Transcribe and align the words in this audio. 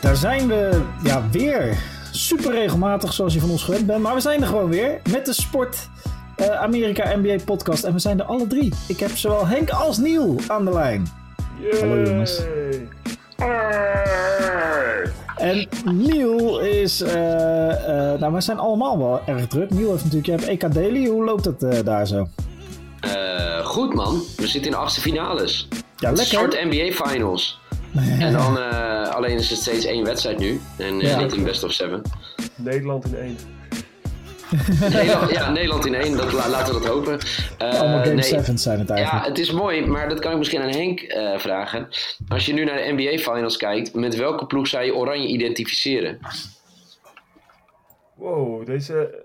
Daar 0.00 0.16
zijn 0.16 0.48
we 0.48 0.82
ja, 1.02 1.22
weer 1.30 1.78
super 2.10 2.52
regelmatig 2.52 3.12
zoals 3.12 3.34
je 3.34 3.40
van 3.40 3.50
ons 3.50 3.62
gewend 3.62 3.86
bent. 3.86 4.02
Maar 4.02 4.14
we 4.14 4.20
zijn 4.20 4.40
er 4.40 4.46
gewoon 4.46 4.68
weer 4.68 5.00
met 5.10 5.26
de 5.26 5.32
Sport 5.32 5.88
uh, 6.36 6.60
Amerika 6.60 7.16
NBA 7.16 7.36
podcast. 7.44 7.84
En 7.84 7.92
we 7.92 7.98
zijn 7.98 8.20
er 8.20 8.24
alle 8.24 8.46
drie. 8.46 8.72
Ik 8.88 9.00
heb 9.00 9.10
zowel 9.10 9.46
Henk 9.46 9.70
als 9.70 9.98
Niel 9.98 10.36
aan 10.48 10.64
de 10.64 10.72
lijn. 10.72 11.06
Yay. 11.60 11.80
Hallo 11.80 12.02
jongens. 12.02 12.40
En 15.36 15.68
Niel 15.84 16.60
is. 16.60 17.02
Uh, 17.02 17.08
uh, 17.08 17.14
nou, 18.18 18.32
we 18.32 18.40
zijn 18.40 18.58
allemaal 18.58 18.98
wel 18.98 19.20
erg 19.26 19.46
druk. 19.46 19.70
Niel 19.70 19.90
heeft 19.90 20.04
natuurlijk. 20.04 20.26
Je 20.26 20.32
hebt 20.32 20.62
EK 20.62 20.74
Daily. 20.74 21.06
Hoe 21.06 21.24
loopt 21.24 21.44
het 21.44 21.84
daar 21.84 22.06
zo? 22.06 22.28
goed 23.64 23.94
man. 23.94 24.22
We 24.36 24.46
zitten 24.46 24.70
in 24.70 24.70
de 24.70 24.76
achtste 24.76 25.00
finales. 25.00 25.68
Ja, 25.96 26.12
lekker. 26.12 26.42
Een 26.42 26.52
soort 26.52 26.64
NBA 26.64 27.08
Finals. 27.08 27.60
En 28.18 28.32
dan, 28.32 28.58
uh, 28.58 29.08
alleen 29.08 29.38
is 29.38 29.50
het 29.50 29.58
steeds 29.58 29.84
één 29.84 30.04
wedstrijd 30.04 30.38
nu. 30.38 30.60
En 30.78 31.00
ja. 31.00 31.20
niet 31.20 31.32
in 31.32 31.44
best 31.44 31.64
of 31.64 31.72
seven. 31.72 32.02
Nederland 32.54 33.04
in 33.04 33.16
één. 33.16 33.36
Nederland, 34.92 35.30
ja, 35.30 35.50
Nederland 35.50 35.86
in 35.86 35.94
één. 35.94 36.16
Dat, 36.16 36.32
laten 36.32 36.74
we 36.74 36.80
dat 36.80 36.88
hopen. 36.88 37.12
Uh, 37.12 37.80
Allemaal 37.80 37.98
game 37.98 38.14
nee, 38.14 38.58
zijn 38.58 38.78
het 38.78 38.90
eigenlijk. 38.90 39.24
Ja, 39.24 39.28
het 39.28 39.38
is 39.38 39.52
mooi, 39.52 39.86
maar 39.86 40.08
dat 40.08 40.18
kan 40.18 40.32
ik 40.32 40.38
misschien 40.38 40.62
aan 40.62 40.68
Henk 40.68 41.00
vragen. 41.36 41.88
Als 42.28 42.46
je 42.46 42.52
nu 42.52 42.64
naar 42.64 42.76
de 42.76 42.92
NBA 42.92 43.32
Finals 43.32 43.56
kijkt, 43.56 43.94
met 43.94 44.16
welke 44.16 44.46
ploeg 44.46 44.66
zou 44.66 44.84
je 44.84 44.94
Oranje 44.94 45.26
identificeren? 45.26 46.18
Wow, 48.14 48.66
deze... 48.66 49.24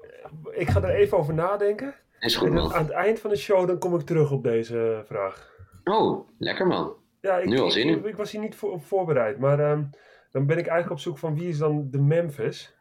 Ik 0.51 0.69
ga 0.69 0.81
er 0.81 0.95
even 0.95 1.17
over 1.17 1.33
nadenken. 1.33 1.95
Is 2.19 2.35
goed, 2.35 2.51
man. 2.51 2.73
aan 2.73 2.83
het 2.83 2.91
eind 2.91 3.19
van 3.19 3.29
de 3.29 3.35
show 3.35 3.67
dan 3.67 3.77
kom 3.77 3.95
ik 3.95 4.05
terug 4.05 4.31
op 4.31 4.43
deze 4.43 5.03
vraag. 5.07 5.49
Oh, 5.83 6.27
lekker 6.37 6.67
man. 6.67 6.93
Ja, 7.21 7.37
ik, 7.37 7.45
nu 7.45 7.59
al 7.59 7.71
zin 7.71 7.89
ik, 7.89 8.05
ik, 8.05 8.15
was 8.15 8.31
hier 8.31 8.41
niet 8.41 8.55
voor, 8.55 8.71
op 8.71 8.83
voorbereid. 8.83 9.37
Maar 9.37 9.71
um, 9.71 9.89
dan 10.31 10.45
ben 10.45 10.57
ik 10.57 10.67
eigenlijk 10.67 10.91
op 10.91 10.99
zoek 10.99 11.17
van 11.17 11.35
wie 11.35 11.47
is 11.47 11.57
dan 11.57 11.89
de 11.89 12.01
Memphis. 12.01 12.75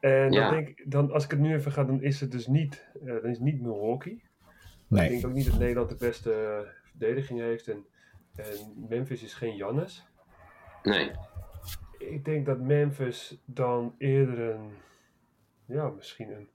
En 0.00 0.30
dan 0.30 0.50
denk 0.50 0.68
ik, 0.68 0.90
dan, 0.90 1.12
als 1.12 1.24
ik 1.24 1.30
het 1.30 1.40
nu 1.40 1.54
even 1.54 1.72
ga, 1.72 1.84
dan 1.84 2.02
is 2.02 2.20
het 2.20 2.32
dus 2.32 2.46
niet, 2.46 2.88
uh, 3.02 3.12
dan 3.12 3.30
is 3.30 3.36
het 3.36 3.46
niet 3.46 3.60
Milwaukee. 3.60 4.22
Nee. 4.88 5.04
Ik 5.04 5.10
denk 5.10 5.26
ook 5.26 5.32
niet 5.32 5.50
dat 5.50 5.58
Nederland 5.58 5.88
de 5.88 6.06
beste 6.06 6.62
uh, 6.64 6.70
verdediging 6.90 7.40
heeft. 7.40 7.68
En, 7.68 7.86
en 8.36 8.86
Memphis 8.88 9.22
is 9.22 9.34
geen 9.34 9.56
Jannes. 9.56 10.06
Nee. 10.82 11.10
Ik 11.98 12.24
denk 12.24 12.46
dat 12.46 12.60
Memphis 12.60 13.42
dan 13.44 13.94
eerder 13.98 14.38
een, 14.38 14.70
ja, 15.66 15.88
misschien 15.88 16.30
een 16.32 16.48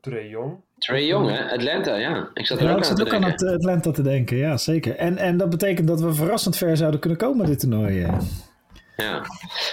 Trae 0.00 0.28
Young. 0.28 0.60
Trae 0.78 1.06
Young, 1.06 1.30
hè? 1.30 1.50
Atlanta, 1.50 1.94
ja. 1.94 2.30
Ik 2.34 2.46
zat 2.46 2.58
er 2.58 2.64
ja, 2.64 2.72
ook, 2.72 2.78
ik 2.78 2.84
zat 2.84 3.00
ook 3.00 3.14
aan 3.14 3.24
het 3.24 3.44
Atlanta 3.44 3.90
te 3.90 4.02
denken, 4.02 4.36
ja, 4.36 4.56
zeker. 4.56 4.96
En, 4.96 5.16
en 5.16 5.36
dat 5.36 5.50
betekent 5.50 5.88
dat 5.88 6.00
we 6.00 6.14
verrassend 6.14 6.56
ver 6.56 6.76
zouden 6.76 7.00
kunnen 7.00 7.18
komen 7.18 7.46
dit 7.46 7.60
toernooi. 7.60 8.06
Ja, 8.96 9.22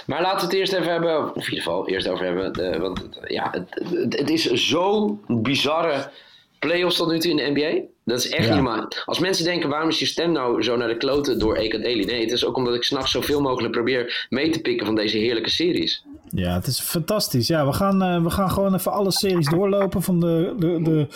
maar 0.06 0.22
laten 0.22 0.38
we 0.38 0.44
het 0.44 0.54
eerst 0.54 0.72
even 0.72 0.92
hebben, 0.92 1.34
of 1.34 1.34
in 1.34 1.42
ieder 1.42 1.58
geval 1.58 1.88
eerst 1.88 2.08
over 2.08 2.24
hebben. 2.24 2.52
De, 2.52 2.78
want 2.78 3.08
ja, 3.26 3.50
het, 3.50 3.88
het, 3.94 4.18
het 4.18 4.30
is 4.30 4.52
zo 4.52 5.18
bizarre 5.26 6.10
playoffs 6.58 6.96
tot 6.96 7.10
nu 7.10 7.18
toe 7.18 7.30
in 7.30 7.36
de 7.36 7.50
NBA. 7.50 7.94
Dat 8.06 8.18
is 8.18 8.28
echt 8.28 8.46
niet 8.46 8.54
normaal. 8.54 8.88
Als 9.04 9.18
mensen 9.18 9.44
denken, 9.44 9.68
waarom 9.68 9.88
is 9.88 9.98
je 9.98 10.06
stem 10.06 10.32
nou 10.32 10.62
zo 10.62 10.76
naar 10.76 10.88
de 10.88 10.96
kloten 10.96 11.38
door 11.38 11.56
Eka 11.56 11.78
Daily? 11.78 12.04
Nee, 12.04 12.20
het 12.20 12.32
is 12.32 12.44
ook 12.44 12.56
omdat 12.56 12.74
ik 12.74 12.82
s'nachts 12.82 13.10
zoveel 13.10 13.40
mogelijk 13.40 13.72
probeer 13.72 14.26
mee 14.30 14.50
te 14.50 14.60
pikken 14.60 14.86
van 14.86 14.94
deze 14.94 15.18
heerlijke 15.18 15.50
series. 15.50 16.04
Ja, 16.28 16.54
het 16.54 16.66
is 16.66 16.80
fantastisch. 16.80 17.46
Ja, 17.46 17.66
we 17.66 17.72
gaan, 17.72 18.02
uh, 18.02 18.22
we 18.22 18.30
gaan 18.30 18.50
gewoon 18.50 18.74
even 18.74 18.92
alle 18.92 19.10
series 19.10 19.48
doorlopen. 19.48 20.02
Van 20.02 20.20
de, 20.20 20.54
de, 20.58 20.82
de 20.82 21.08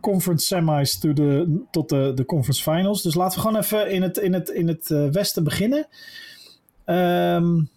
conference 0.00 0.46
semis 0.46 0.98
to 0.98 1.12
de, 1.12 1.60
tot 1.70 1.88
de, 1.88 2.12
de 2.14 2.24
conference 2.24 2.62
finals. 2.62 3.02
Dus 3.02 3.14
laten 3.14 3.38
we 3.38 3.46
gewoon 3.46 3.62
even 3.62 3.90
in 3.90 4.02
het, 4.02 4.16
in 4.16 4.32
het, 4.32 4.48
in 4.48 4.68
het 4.68 4.90
uh, 4.90 5.08
westen 5.08 5.44
beginnen. 5.44 5.86
Um, 6.86 7.70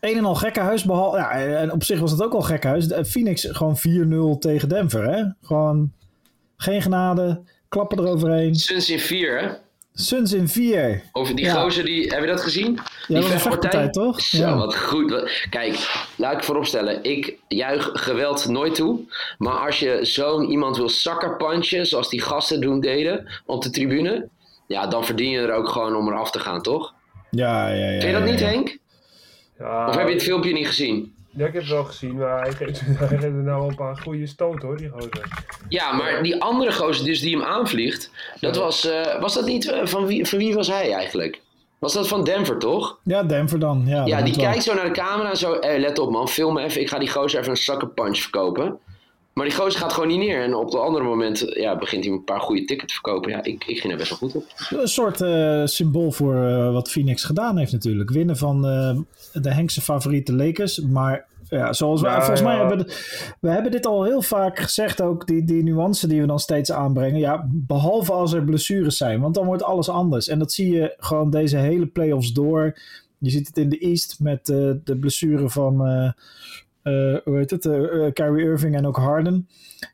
een 0.00 0.16
en 0.16 0.24
al 0.24 0.34
gekkenhuis. 0.34 0.84
Behalve, 0.84 1.16
ja, 1.16 1.30
en 1.32 1.72
op 1.72 1.84
zich 1.84 2.00
was 2.00 2.10
het 2.10 2.22
ook 2.22 2.32
al 2.32 2.42
gekkenhuis. 2.42 2.86
Phoenix 3.06 3.46
gewoon 3.50 3.78
4-0 4.36 4.38
tegen 4.38 4.68
Denver. 4.68 5.04
Hè? 5.14 5.24
Gewoon 5.42 5.92
geen 6.56 6.82
genade. 6.82 7.40
Klappen 7.74 7.98
eroverheen. 7.98 8.54
Suns 8.54 8.90
in 8.90 8.98
4, 8.98 9.40
hè? 9.40 9.48
Suns 9.94 10.32
in 10.32 10.48
4. 10.48 11.02
Over 11.12 11.36
die 11.36 11.44
ja. 11.44 11.62
gozer, 11.62 11.84
die, 11.84 12.06
heb 12.06 12.20
je 12.20 12.26
dat 12.26 12.40
gezien? 12.40 12.78
Ja, 13.08 13.20
die 13.20 13.28
vechtpartij, 13.28 13.90
toch? 13.90 14.20
Zo, 14.20 14.38
ja. 14.38 14.56
wat 14.56 14.76
goed. 14.76 15.46
Kijk, 15.50 16.06
laat 16.16 16.32
ik 16.32 16.44
vooropstellen. 16.44 17.04
Ik 17.04 17.36
juich 17.48 17.90
geweld 17.92 18.48
nooit 18.48 18.74
toe. 18.74 19.00
Maar 19.38 19.66
als 19.66 19.78
je 19.78 19.98
zo'n 20.02 20.50
iemand 20.50 20.76
wil 20.76 20.88
zakkerpunchen, 20.88 21.86
zoals 21.86 22.08
die 22.10 22.20
gasten 22.20 22.60
doen 22.60 22.80
deden 22.80 23.28
op 23.46 23.62
de 23.62 23.70
tribune. 23.70 24.28
Ja, 24.66 24.86
dan 24.86 25.04
verdien 25.04 25.30
je 25.30 25.38
er 25.38 25.52
ook 25.52 25.68
gewoon 25.68 25.96
om 25.96 26.08
eraf 26.08 26.30
te 26.30 26.38
gaan, 26.38 26.62
toch? 26.62 26.94
Ja, 27.30 27.68
ja, 27.68 27.74
ja. 27.74 28.00
Vind 28.00 28.02
je 28.02 28.12
dat 28.12 28.30
niet, 28.30 28.40
Henk? 28.40 28.78
Ja, 29.58 29.88
of 29.88 29.96
heb 29.96 30.06
je 30.06 30.14
het 30.14 30.22
filmpje 30.22 30.52
niet 30.52 30.66
gezien? 30.66 31.14
Ja, 31.36 31.46
ik 31.46 31.52
heb 31.52 31.62
het 31.62 31.70
wel 31.70 31.84
gezien, 31.84 32.16
maar 32.16 32.40
hij 32.40 32.52
geeft, 32.52 32.80
hij 32.98 33.08
geeft 33.08 33.22
er 33.22 33.30
nou 33.30 33.60
wel 33.60 33.68
een 33.68 33.74
paar 33.74 33.96
goede 33.96 34.26
stoten 34.26 34.68
hoor, 34.68 34.76
die 34.76 34.88
gozer. 34.88 35.44
Ja, 35.68 35.92
maar 35.92 36.22
die 36.22 36.42
andere 36.42 36.72
gozer 36.72 37.04
dus 37.04 37.20
die 37.20 37.36
hem 37.36 37.46
aanvliegt, 37.46 38.10
dat 38.40 38.56
was, 38.56 38.86
uh, 38.86 39.20
was 39.20 39.34
dat 39.34 39.46
niet, 39.46 39.64
uh, 39.64 39.86
van, 39.86 40.06
wie, 40.06 40.26
van 40.26 40.38
wie 40.38 40.54
was 40.54 40.68
hij 40.68 40.92
eigenlijk? 40.92 41.40
Was 41.78 41.92
dat 41.92 42.08
van 42.08 42.24
Denver, 42.24 42.58
toch? 42.58 42.98
Ja, 43.02 43.22
Denver 43.22 43.58
dan. 43.58 43.82
Ja, 43.86 44.06
ja 44.06 44.22
die 44.22 44.36
kijkt 44.36 44.62
zo 44.62 44.74
naar 44.74 44.84
de 44.84 44.90
camera 44.90 45.30
en 45.30 45.36
zo, 45.36 45.56
hey, 45.60 45.78
let 45.78 45.98
op 45.98 46.10
man, 46.10 46.28
film 46.28 46.58
even, 46.58 46.80
ik 46.80 46.88
ga 46.88 46.98
die 46.98 47.10
gozer 47.10 47.40
even 47.40 47.50
een 47.50 47.56
sucker 47.56 47.88
punch 47.88 48.18
verkopen. 48.18 48.78
Maar 49.34 49.44
die 49.44 49.54
gozer 49.54 49.80
gaat 49.80 49.92
gewoon 49.92 50.08
niet 50.08 50.18
neer. 50.18 50.42
En 50.42 50.54
op 50.54 50.70
de 50.70 50.78
andere 50.78 51.04
moment 51.04 51.38
ja, 51.38 51.78
begint 51.78 52.04
hij 52.04 52.12
een 52.12 52.24
paar 52.24 52.40
goede 52.40 52.64
tickets 52.64 52.94
te 52.94 53.00
verkopen. 53.00 53.30
Ja, 53.30 53.42
ik, 53.42 53.64
ik 53.64 53.78
ging 53.78 53.92
er 53.92 53.98
best 53.98 54.10
wel 54.10 54.18
goed 54.18 54.34
op. 54.34 54.44
Een 54.80 54.88
soort 54.88 55.20
uh, 55.20 55.66
symbool 55.66 56.12
voor 56.12 56.34
uh, 56.34 56.72
wat 56.72 56.90
Phoenix 56.90 57.24
gedaan 57.24 57.58
heeft 57.58 57.72
natuurlijk. 57.72 58.10
Winnen 58.10 58.36
van 58.36 58.66
uh, 58.66 58.98
de 59.42 59.54
Henkse 59.54 59.80
favoriete 59.80 60.34
Lakers. 60.34 60.80
Maar 60.80 61.26
ja, 61.48 61.72
zoals 61.72 62.00
we, 62.00 62.10
volgens 62.10 62.42
mij 62.42 62.56
hebben 62.56 62.86
we 63.40 63.48
hebben 63.48 63.70
dit 63.70 63.86
al 63.86 64.04
heel 64.04 64.22
vaak 64.22 64.58
gezegd 64.58 65.00
ook. 65.00 65.26
Die, 65.26 65.44
die 65.44 65.62
nuance 65.62 66.06
die 66.06 66.20
we 66.20 66.26
dan 66.26 66.38
steeds 66.40 66.72
aanbrengen. 66.72 67.20
Ja, 67.20 67.46
behalve 67.50 68.12
als 68.12 68.32
er 68.32 68.44
blessures 68.44 68.96
zijn. 68.96 69.20
Want 69.20 69.34
dan 69.34 69.46
wordt 69.46 69.62
alles 69.62 69.88
anders. 69.88 70.28
En 70.28 70.38
dat 70.38 70.52
zie 70.52 70.72
je 70.72 70.94
gewoon 70.98 71.30
deze 71.30 71.56
hele 71.56 71.86
playoffs 71.86 72.32
door. 72.32 72.78
Je 73.18 73.30
ziet 73.30 73.46
het 73.46 73.56
in 73.56 73.68
de 73.68 73.78
East 73.78 74.16
met 74.20 74.46
de 74.46 74.96
blessure 75.00 75.48
van 75.48 75.88
uh, 75.88 76.10
hoe 77.24 77.36
heet 77.36 77.50
het? 77.50 77.64
Uh, 77.64 78.12
Kyrie 78.12 78.44
Irving 78.44 78.74
en 78.76 78.86
ook 78.86 78.96
Harden. 78.96 79.48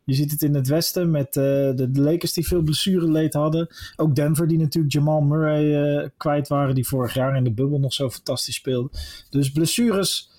Je 0.05 0.15
ziet 0.15 0.31
het 0.31 0.43
in 0.43 0.55
het 0.55 0.69
westen 0.69 1.11
met 1.11 1.33
de, 1.35 1.73
de, 1.77 2.01
Lakers 2.01 2.33
die 2.33 2.47
veel 2.47 2.63
blessureleed 2.63 3.35
hadden. 3.35 3.69
Ook 3.97 4.15
Denver 4.15 4.47
die 4.47 4.59
natuurlijk 4.59 4.95
Jamal 4.95 5.21
Murray 5.21 6.11
kwijt 6.17 6.49
waren. 6.49 6.75
Die 6.75 6.89
vorig 6.89 7.15
jaar 7.15 7.37
in 7.37 7.45
de 7.45 7.53
bubbel 7.53 7.79
nog 7.79 7.93
zo 7.93 8.11
fantastisch 8.11 8.55
speelde. 8.55 8.91
Dus 9.31 9.53
blessures 9.53 10.31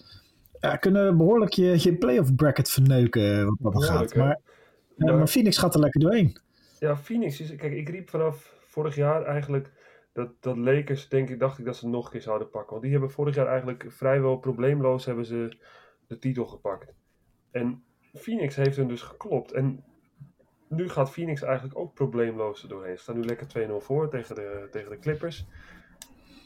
ja, 0.61 0.75
kunnen 0.75 1.17
behoorlijk 1.17 1.53
je, 1.53 1.75
je 1.79 1.97
playoff 1.97 2.35
bracket 2.35 2.69
verneuken 2.69 3.57
wat 3.59 3.73
dat 3.73 3.83
gaat. 3.83 4.15
Maar, 4.15 4.39
maar, 4.95 5.17
maar 5.17 5.27
Phoenix 5.27 5.57
gaat 5.57 5.73
er 5.73 5.79
lekker 5.79 6.01
doorheen. 6.01 6.37
Ja, 6.79 6.97
Phoenix 6.97 7.39
is... 7.39 7.55
Kijk, 7.55 7.73
ik 7.73 7.89
riep 7.89 8.09
vanaf 8.09 8.53
vorig 8.67 8.95
jaar 8.95 9.23
eigenlijk... 9.23 9.71
Dat, 10.13 10.29
dat 10.39 10.57
Lakers, 10.57 11.09
denk 11.09 11.29
ik, 11.29 11.39
dacht 11.39 11.59
ik 11.59 11.65
dat 11.65 11.75
ze 11.75 11.87
nog 11.87 12.05
een 12.05 12.11
keer 12.11 12.21
zouden 12.21 12.49
pakken. 12.49 12.69
Want 12.69 12.81
die 12.81 12.91
hebben 12.91 13.11
vorig 13.11 13.35
jaar 13.35 13.47
eigenlijk 13.47 13.85
vrijwel 13.87 14.37
probleemloos 14.37 15.05
hebben 15.05 15.25
ze 15.25 15.57
de 16.11 16.19
titel 16.19 16.45
gepakt. 16.45 16.93
En 17.51 17.83
Phoenix 18.13 18.55
heeft 18.55 18.77
hem 18.77 18.87
dus 18.87 19.01
geklopt. 19.01 19.51
En 19.51 19.83
nu 20.67 20.89
gaat 20.89 21.11
Phoenix 21.11 21.41
eigenlijk 21.41 21.77
ook 21.77 21.93
probleemloos 21.93 22.63
er 22.63 22.69
doorheen. 22.69 22.97
Ze 22.97 23.03
staan 23.03 23.19
nu 23.19 23.25
lekker 23.25 23.47
2-0 23.69 23.71
voor 23.77 24.09
tegen 24.09 24.35
de, 24.35 24.67
tegen 24.71 24.89
de 24.89 24.99
Clippers. 24.99 25.45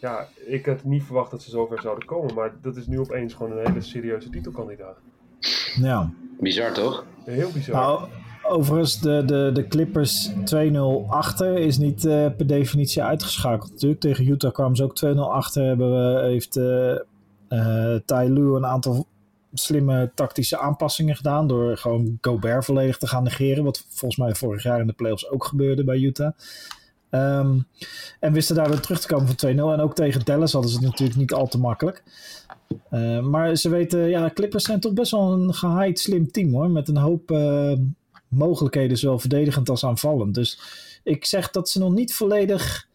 Ja, 0.01 0.27
ik 0.45 0.65
had 0.65 0.83
niet 0.83 1.03
verwacht 1.03 1.31
dat 1.31 1.41
ze 1.41 1.49
zover 1.49 1.81
zouden 1.81 2.05
komen. 2.05 2.33
Maar 2.33 2.55
dat 2.61 2.75
is 2.75 2.87
nu 2.87 2.99
opeens 2.99 3.33
gewoon 3.33 3.51
een 3.51 3.67
hele 3.67 3.81
serieuze 3.81 4.29
titelkandidaat. 4.29 4.97
Ja. 5.81 6.11
Bizar 6.39 6.73
toch? 6.73 7.05
Heel 7.23 7.51
bizar. 7.51 7.75
Nou, 7.75 8.09
overigens, 8.43 8.99
de, 8.99 9.25
de, 9.25 9.49
de 9.53 9.67
Clippers 9.67 10.31
2-0 10.31 10.35
achter 11.07 11.57
is 11.57 11.77
niet 11.77 12.05
uh, 12.05 12.27
per 12.37 12.47
definitie 12.47 13.03
uitgeschakeld 13.03 13.71
natuurlijk. 13.71 14.01
Tegen 14.01 14.27
Utah 14.27 14.51
kwamen 14.51 14.75
ze 14.75 14.83
ook 14.83 15.15
2-0 15.15 15.19
achter. 15.19 15.63
Hebben 15.63 15.91
we, 15.91 16.21
heeft 16.21 16.57
uh, 16.57 16.95
uh, 17.49 17.95
Ty 18.05 18.25
Lue 18.29 18.55
een 18.55 18.65
aantal 18.65 19.07
slimme 19.59 20.11
tactische 20.15 20.57
aanpassingen 20.57 21.15
gedaan. 21.15 21.47
Door 21.47 21.77
gewoon 21.77 22.17
Gobert 22.21 22.65
volledig 22.65 22.97
te 22.97 23.07
gaan 23.07 23.23
negeren. 23.23 23.63
Wat 23.63 23.85
volgens 23.89 24.19
mij 24.19 24.35
vorig 24.35 24.63
jaar 24.63 24.79
in 24.79 24.87
de 24.87 24.93
playoffs 24.93 25.29
ook 25.29 25.45
gebeurde 25.45 25.83
bij 25.83 25.97
Utah. 25.97 26.31
Um, 27.09 27.67
en 28.19 28.33
wisten 28.33 28.55
daardoor 28.55 28.79
terug 28.79 28.99
te 28.99 29.07
komen 29.07 29.27
van 29.27 29.53
2-0. 29.53 29.57
En 29.57 29.79
ook 29.79 29.95
tegen 29.95 30.25
Dallas 30.25 30.51
hadden 30.51 30.71
ze 30.71 30.77
het 30.77 30.85
natuurlijk 30.85 31.17
niet 31.17 31.33
al 31.33 31.47
te 31.47 31.57
makkelijk. 31.57 32.03
Uh, 32.91 33.19
maar 33.19 33.55
ze 33.55 33.69
weten, 33.69 34.09
ja, 34.09 34.31
Clippers 34.33 34.63
zijn 34.63 34.79
toch 34.79 34.93
best 34.93 35.11
wel 35.11 35.31
een 35.33 35.53
gehaaid 35.53 35.99
slim 35.99 36.31
team 36.31 36.53
hoor. 36.53 36.69
Met 36.69 36.87
een 36.87 36.97
hoop 36.97 37.31
uh, 37.31 37.73
mogelijkheden, 38.27 38.97
zowel 38.97 39.19
verdedigend 39.19 39.69
als 39.69 39.85
aanvallend. 39.85 40.33
Dus 40.33 40.59
ik 41.03 41.25
zeg 41.25 41.51
dat 41.51 41.69
ze 41.69 41.79
nog 41.79 41.93
niet 41.93 42.13
volledig 42.13 42.87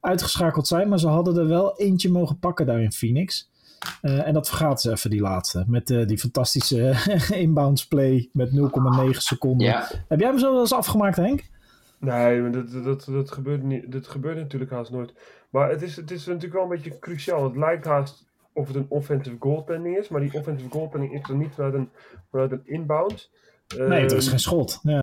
uitgeschakeld 0.00 0.66
zijn. 0.66 0.88
Maar 0.88 0.98
ze 0.98 1.08
hadden 1.08 1.36
er 1.36 1.48
wel 1.48 1.78
eentje 1.78 2.10
mogen 2.10 2.38
pakken 2.38 2.66
daar 2.66 2.82
in 2.82 2.92
Phoenix. 2.92 3.48
Uh, 4.02 4.26
en 4.26 4.34
dat 4.34 4.48
vergaat 4.48 4.80
ze 4.80 4.90
even, 4.90 5.10
die 5.10 5.20
laatste. 5.20 5.64
Met 5.66 5.90
uh, 5.90 6.06
die 6.06 6.18
fantastische 6.18 6.94
inbounds 7.44 7.86
play 7.86 8.28
met 8.32 8.50
0,9 8.50 8.56
seconden. 9.10 9.66
Ja. 9.66 9.88
Heb 10.08 10.20
jij 10.20 10.28
hem 10.28 10.38
zo 10.38 10.50
wel 10.52 10.60
eens 10.60 10.72
afgemaakt, 10.72 11.16
Henk? 11.16 11.42
Nee, 11.98 12.40
maar 12.40 12.52
dat, 12.52 12.84
dat, 12.84 13.06
dat, 13.10 13.30
gebeurt 13.30 13.62
niet, 13.62 13.92
dat 13.92 14.06
gebeurt 14.06 14.36
natuurlijk 14.36 14.70
haast 14.70 14.90
nooit. 14.90 15.14
Maar 15.50 15.70
het 15.70 15.82
is, 15.82 15.96
het 15.96 16.10
is 16.10 16.26
natuurlijk 16.26 16.52
wel 16.52 16.62
een 16.62 16.68
beetje 16.68 16.98
cruciaal. 16.98 17.44
Het 17.44 17.56
lijkt 17.56 17.84
haast 17.84 18.24
of 18.52 18.66
het 18.66 18.76
een 18.76 18.86
offensive 18.88 19.36
goaltending 19.40 19.96
is. 19.96 20.08
Maar 20.08 20.20
die 20.20 20.34
offensive 20.34 20.70
goaltending 20.70 21.12
is 21.12 21.22
dan 21.26 21.38
niet 21.38 21.54
vanuit 21.54 21.74
een, 21.74 21.88
vanuit 22.30 22.52
een 22.52 22.62
inbound. 22.64 23.30
Nee, 23.76 23.86
er 23.88 24.04
is 24.04 24.12
Ehm, 24.12 24.28
geen 24.28 24.38
schot. 24.38 24.80
Ja. 24.82 25.02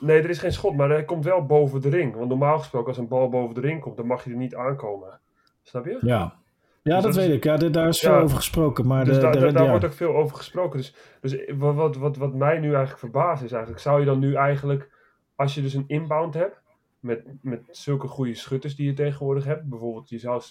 Nee, 0.00 0.22
er 0.22 0.30
is 0.30 0.38
geen 0.38 0.52
schot, 0.52 0.76
maar 0.76 0.88
hij 0.88 1.04
komt 1.04 1.24
wel 1.24 1.46
boven 1.46 1.80
de 1.80 1.88
ring. 1.88 2.14
Want 2.14 2.28
normaal 2.28 2.58
gesproken, 2.58 2.88
als 2.88 2.98
een 2.98 3.08
bal 3.08 3.28
boven 3.28 3.54
de 3.54 3.60
ring 3.60 3.80
komt, 3.80 3.96
dan 3.96 4.06
mag 4.06 4.24
je 4.24 4.30
er 4.30 4.36
niet 4.36 4.54
aankomen. 4.54 5.20
Snap 5.62 5.84
je? 5.84 5.98
Ja, 6.00 6.34
ja 6.82 6.94
Dus 6.94 7.02
dat 7.04 7.14
weet 7.14 7.32
ik. 7.32 7.44
Ja, 7.44 7.56
dit- 7.56 7.74
daar 7.74 7.88
is 7.88 7.98
veel 8.00 8.14
over 8.14 8.36
gesproken. 8.36 8.86
Maar 8.86 9.04
dus 9.04 9.14
de, 9.14 9.20
daar, 9.20 9.32
de- 9.32 9.38
daar, 9.38 9.52
daar 9.52 9.64
ja. 9.64 9.70
wordt 9.70 9.84
ook 9.84 9.92
veel 9.92 10.14
over 10.16 10.36
gesproken. 10.36 10.78
Dus, 10.78 10.94
dus 11.20 11.44
wat, 11.56 11.74
wat, 11.74 11.96
wat, 11.96 12.16
wat 12.16 12.34
mij 12.34 12.58
nu 12.58 12.66
eigenlijk 12.68 12.98
verbaast 12.98 13.42
is 13.42 13.52
eigenlijk, 13.52 13.82
zou 13.82 14.00
je 14.00 14.06
dan 14.06 14.18
nu 14.18 14.34
eigenlijk, 14.34 14.90
als 15.34 15.54
je 15.54 15.62
dus 15.62 15.74
een 15.74 15.84
inbound 15.86 16.34
hebt, 16.34 16.62
met, 17.00 17.22
met 17.42 17.60
zulke 17.70 18.06
goede 18.06 18.34
schutters 18.34 18.76
die 18.76 18.86
je 18.86 18.92
tegenwoordig 18.94 19.44
hebt, 19.44 19.68
bijvoorbeeld 19.68 20.08
je 20.08 20.18
zou 20.18 20.42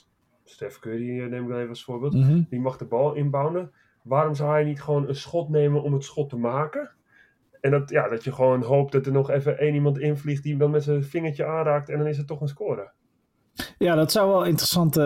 Steph 0.43 0.79
Curry, 0.79 1.21
eh, 1.21 1.27
neem 1.29 1.49
ik 1.51 1.55
even 1.55 1.69
als 1.69 1.83
voorbeeld, 1.83 2.13
Mhm. 2.13 2.41
die 2.49 2.59
mag 2.59 2.77
de 2.77 2.85
bal 2.85 3.13
inbouwen. 3.13 3.71
Waarom 4.03 4.35
zou 4.35 4.51
hij 4.51 4.63
niet 4.63 4.81
gewoon 4.81 5.07
een 5.07 5.15
schot 5.15 5.49
nemen 5.49 5.81
om 5.81 5.93
het 5.93 6.03
schot 6.03 6.29
te 6.29 6.37
maken? 6.37 6.91
En 7.61 7.71
dat, 7.71 7.89
ja, 7.89 8.07
dat 8.07 8.23
je 8.23 8.31
gewoon 8.31 8.61
hoopt 8.63 8.91
dat 8.91 9.05
er 9.05 9.11
nog 9.11 9.29
even 9.29 9.57
één 9.59 9.73
iemand 9.73 9.99
invliegt 9.99 10.41
die 10.43 10.51
hem 10.51 10.61
dan 10.61 10.71
met 10.71 10.83
zijn 10.83 11.03
vingertje 11.03 11.45
aanraakt 11.45 11.89
en 11.89 11.97
dan 11.97 12.07
is 12.07 12.17
het 12.17 12.27
toch 12.27 12.41
een 12.41 12.47
score. 12.47 12.91
Ja, 13.77 13.95
dat 13.95 14.11
zou 14.11 14.29
wel 14.29 14.41
een 14.41 14.47
interessante 14.49 15.01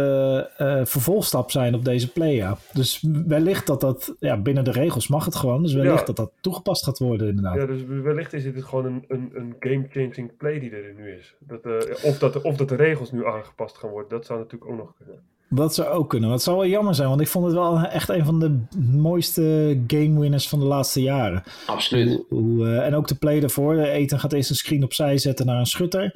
eh, 0.58 0.80
vervolgstap 0.84 1.52
zijn 1.52 1.76
op 1.76 1.86
deze 1.86 2.12
play, 2.12 2.36
ja. 2.36 2.58
Dus 2.74 3.06
wellicht 3.28 3.68
dat 3.68 3.82
dat, 3.82 4.16
ja, 4.20 4.38
binnen 4.38 4.64
de 4.64 4.72
regels 4.72 5.08
mag 5.08 5.26
het 5.26 5.36
gewoon. 5.36 5.62
Dus 5.62 5.74
wellicht 5.74 6.00
Ja. 6.00 6.06
dat 6.06 6.16
dat 6.16 6.32
toegepast 6.42 6.84
gaat 6.84 7.00
worden, 7.00 7.28
inderdaad. 7.28 7.56
Ja, 7.56 7.66
dus 7.66 7.82
wellicht 8.04 8.34
is 8.34 8.44
dit 8.44 8.64
gewoon 8.64 8.86
een, 8.86 9.06
een, 9.08 9.32
een 9.34 9.56
game-changing 9.60 10.38
play 10.38 10.60
die 10.60 10.70
er 10.72 10.94
nu 10.98 11.10
is. 11.12 11.36
Dat, 11.40 11.66
eh, 11.66 12.06
of, 12.10 12.18
dat, 12.20 12.42
of 12.42 12.56
dat 12.56 12.70
de 12.70 12.76
regels 12.76 13.12
nu 13.12 13.26
aangepast 13.26 13.78
gaan 13.78 13.90
worden, 13.90 14.10
dat 14.10 14.26
zou 14.26 14.40
natuurlijk 14.40 14.72
ook 14.72 14.78
nog 14.78 14.94
kunnen. 14.98 15.22
Dat 15.54 15.74
zou 15.74 15.88
ook 15.90 16.10
kunnen. 16.10 16.30
Het 16.30 16.42
zou 16.42 16.58
wel 16.58 16.68
jammer 16.68 16.96
zijn, 16.96 17.10
want 17.10 17.22
ik 17.22 17.28
vond 17.28 17.46
het 17.46 17.54
wel 17.54 17.80
echt 17.80 18.10
een 18.10 18.26
van 18.26 18.40
de 18.40 18.60
mooiste 18.98 19.78
game 19.88 20.20
winners 20.20 20.50
van 20.50 20.60
de 20.60 20.66
laatste 20.66 21.02
jaren. 21.02 21.44
Absoluut. 21.66 22.24
Hoe, 22.30 22.66
eh, 22.68 22.86
en 22.86 22.96
ook 22.96 23.08
de 23.08 23.16
play 23.16 23.40
daarvoor. 23.40 23.76
Eh, 23.76 23.94
Ethan 23.94 24.20
gaat 24.20 24.34
eerst 24.34 24.50
een 24.50 24.56
screen 24.56 24.84
opzij 24.84 25.18
zetten 25.18 25.46
naar 25.46 25.60
een 25.60 25.66
schutter. 25.66 26.14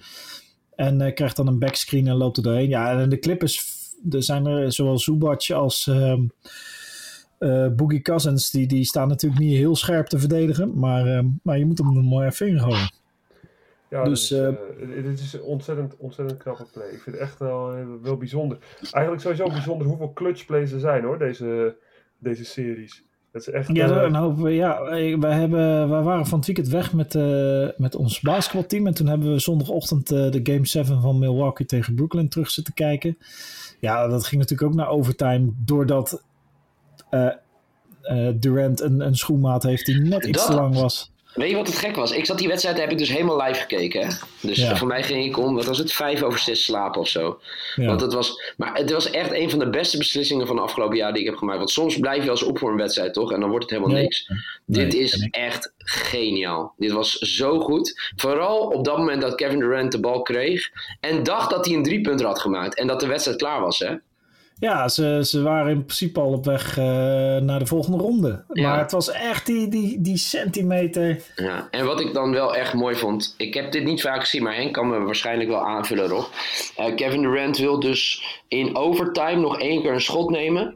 En 0.76 1.02
eh, 1.02 1.14
krijgt 1.14 1.36
dan 1.36 1.48
een 1.48 1.60
backscreen 1.60 2.08
en 2.08 2.16
loopt 2.16 2.38
er 2.38 2.44
doorheen. 2.44 2.70
Ja, 2.70 3.00
en 3.00 3.10
de 3.10 3.20
Clippers, 3.20 3.66
er 4.10 4.24
zijn 4.24 4.46
er 4.46 4.72
zowel 4.72 5.00
Zubac 5.00 5.50
als 5.50 5.88
ehm 5.88 6.22
eh, 7.38 7.68
Boogie 7.68 8.02
Cousins. 8.02 8.50
Die, 8.50 8.68
die 8.68 8.86
staan 8.86 9.08
natuurlijk 9.08 9.42
niet 9.42 9.58
heel 9.58 9.76
scherp 9.76 10.08
te 10.08 10.20
verdedigen. 10.20 10.80
Maar, 10.80 11.08
ehm, 11.08 11.26
maar 11.44 11.58
je 11.58 11.66
moet 11.66 11.78
hem 11.78 11.88
een 11.88 12.04
mooi 12.04 12.32
vinger 12.32 12.60
gooien. 12.60 12.92
Ja, 13.90 14.04
Dus, 14.04 14.28
dus, 14.28 14.40
eh, 14.40 15.04
dit 15.04 15.20
is 15.20 15.34
een 15.34 15.42
ontzettend, 15.42 15.96
ontzettend 15.98 16.40
knappe 16.40 16.66
play. 16.74 16.88
Ik 16.88 17.02
vind 17.02 17.16
het 17.16 17.26
echt 17.26 17.40
wel, 17.40 17.74
wel 18.02 18.18
bijzonder. 18.18 18.58
Eigenlijk 18.92 19.24
sowieso 19.24 19.48
bijzonder 19.48 19.88
hoeveel 19.88 20.14
clutch 20.14 20.46
plays 20.46 20.72
er 20.72 20.80
zijn 20.80 21.04
hoor, 21.04 21.18
deze, 21.18 21.76
deze 22.18 22.46
series. 22.46 23.04
Dat 23.36 23.48
is 23.48 23.54
echt... 23.54 23.70
Ja, 23.76 23.90
eh, 23.90 24.02
een 24.04 24.16
hoop, 24.16 24.48
ja 24.48 24.84
wij, 25.20 25.34
hebben, 25.34 25.90
wij 25.90 26.02
waren 26.02 26.26
van 26.26 26.38
het 26.38 26.48
weekend 26.48 26.68
weg 26.68 26.94
met, 26.94 27.16
eh, 27.16 27.68
met 27.78 27.96
ons 27.96 28.22
basketbalteam. 28.22 28.88
En 28.88 28.94
toen 28.94 29.08
hebben 29.08 29.32
we 29.32 29.40
zondagochtend 29.40 30.12
eh, 30.12 30.32
de 30.32 30.40
Game 30.44 30.66
7 30.66 31.02
van 31.02 31.20
Milwaukee 31.20 31.66
tegen 31.66 31.96
Brooklyn 31.96 32.30
terug 32.30 32.50
zitten 32.50 32.74
kijken. 32.74 33.18
Ja, 33.80 34.08
dat 34.08 34.26
ging 34.26 34.42
natuurlijk 34.42 34.70
ook 34.70 34.78
naar 34.78 34.88
overtime. 34.90 35.52
Doordat 35.66 36.24
eh, 37.10 37.28
eh, 38.02 38.34
Durant 38.40 38.82
een, 38.82 39.00
een 39.00 39.16
schoenmaat 39.16 39.64
heeft 39.64 39.86
die 39.86 40.00
net 40.02 40.26
iets 40.26 40.38
Dat- 40.38 40.48
te 40.48 40.54
lang 40.62 40.76
was. 40.76 41.12
Weet 41.36 41.50
je 41.50 41.56
wat 41.56 41.68
het 41.68 41.78
gek 41.78 41.96
was? 41.96 42.12
Ik 42.12 42.26
zat 42.26 42.38
die 42.38 42.48
wedstrijd, 42.48 42.80
heb 42.80 42.92
ik 42.92 42.98
dus 42.98 43.10
helemaal 43.10 43.42
live 43.42 43.60
gekeken. 43.60 44.08
Hè? 44.08 44.14
Dus 44.42 44.58
Ja. 44.58 44.76
voor 44.78 44.88
mij 44.88 45.04
ging 45.04 45.26
ik 45.26 45.38
om, 45.38 45.56
wat 45.56 45.66
was 45.66 45.78
het, 45.78 45.92
vijf 45.94 46.22
over 46.24 46.40
zes 46.40 46.64
slapen 46.64 47.02
of 47.02 47.08
zo. 47.08 47.40
Ja. 47.76 47.86
Want 47.86 48.02
het 48.02 48.14
was, 48.14 48.54
maar 48.58 48.74
het 48.74 48.92
was 48.92 49.10
echt 49.10 49.32
een 49.34 49.50
van 49.50 49.60
de 49.60 49.70
beste 49.70 49.98
beslissingen 49.98 50.48
van 50.48 50.56
de 50.56 50.62
afgelopen 50.62 50.98
jaar 50.98 51.12
die 51.14 51.22
ik 51.22 51.28
heb 51.28 51.38
gemaakt. 51.38 51.58
Want 51.58 51.70
soms 51.70 51.98
blijf 52.00 52.18
je 52.18 52.22
wel 52.24 52.32
eens 52.32 52.44
op 52.44 52.58
voor 52.60 52.70
een 52.72 52.78
wedstrijd, 52.78 53.14
toch? 53.14 53.32
En 53.32 53.40
dan 53.40 53.50
wordt 53.50 53.70
het 53.70 53.74
helemaal 53.80 54.02
niks. 54.02 54.28
Nee, 54.66 54.84
Dit 54.84 54.94
is 54.94 55.28
echt 55.32 55.74
geniaal. 55.78 56.74
Dit 56.78 56.92
was 56.92 57.12
zo 57.18 57.60
goed. 57.60 58.12
Vooral 58.16 58.60
op 58.60 58.86
dat 58.86 58.98
moment 58.98 59.22
dat 59.22 59.36
Kevin 59.36 59.60
Durant 59.60 59.92
de 59.92 60.00
bal 60.00 60.22
kreeg. 60.22 60.70
En 61.00 61.24
dacht 61.24 61.50
dat 61.50 61.66
hij 61.66 61.76
een 61.76 61.84
driepunter 61.84 62.26
had 62.26 62.40
gemaakt. 62.40 62.76
En 62.78 62.88
dat 62.88 63.00
de 63.00 63.08
wedstrijd 63.08 63.38
klaar 63.38 63.62
was, 63.62 63.80
hè? 63.80 63.96
Ja, 64.60 64.88
ze, 64.88 65.22
ze 65.26 65.42
waren 65.42 65.72
in 65.72 65.86
principe 65.86 66.20
al 66.20 66.32
op 66.32 66.46
weg 66.46 66.78
eh, 66.78 66.86
naar 67.38 67.60
de 67.60 67.66
volgende 67.66 67.98
ronde. 67.98 68.44
Ja. 68.54 68.70
Maar 68.70 68.80
het 68.80 68.92
was 68.92 69.12
echt 69.12 69.46
die, 69.46 69.68
die, 69.68 70.02
die 70.02 70.18
centimeter. 70.18 71.22
Ja, 71.36 71.68
en 71.72 71.86
wat 71.86 72.00
ik 72.00 72.14
dan 72.14 72.32
wel 72.32 72.56
echt 72.56 72.74
mooi 72.74 72.96
vond, 72.96 73.34
ik 73.38 73.54
heb 73.54 73.72
dit 73.72 73.84
niet 73.84 74.02
vaak 74.02 74.20
gezien, 74.20 74.44
maar 74.44 74.56
Henk 74.56 74.74
kan 74.74 74.90
me 74.90 75.00
waarschijnlijk 75.00 75.50
wel 75.50 75.66
aanvullen 75.66 76.06
erop. 76.06 76.30
Eh, 76.76 76.96
Kevin 76.96 77.22
Durant 77.22 77.58
wil 77.58 77.80
dus 77.80 78.24
in 78.48 78.76
overtime 78.76 79.36
nog 79.36 79.60
één 79.60 79.82
keer 79.82 79.94
een 79.94 80.02
schot 80.02 80.30
nemen. 80.30 80.76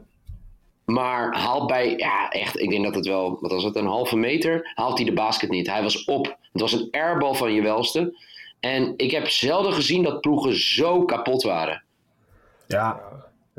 Maar 0.84 1.34
haalt 1.36 1.66
bij, 1.66 1.94
ja 1.96 2.28
echt, 2.28 2.60
ik 2.60 2.70
denk 2.70 2.84
dat 2.84 2.94
het 2.94 3.06
wel, 3.06 3.38
wat 3.40 3.50
was 3.50 3.64
het, 3.64 3.76
een 3.76 3.86
halve 3.86 4.16
meter, 4.16 4.72
haalt 4.74 4.96
hij 4.96 5.06
de 5.06 5.12
basket 5.12 5.50
niet. 5.50 5.70
Hij 5.70 5.82
was 5.82 6.04
op. 6.04 6.36
Het 6.52 6.60
was 6.60 6.72
een 6.72 6.88
airbal 6.90 7.34
van 7.34 7.52
je 7.52 7.62
welste. 7.62 8.14
En 8.60 8.94
ik 8.96 9.10
heb 9.10 9.28
zelden 9.28 9.72
gezien 9.72 10.02
dat 10.02 10.20
ploegen 10.20 10.60
zo 10.60 11.04
kapot 11.04 11.42
waren. 11.42 11.82
Ja, 12.66 13.00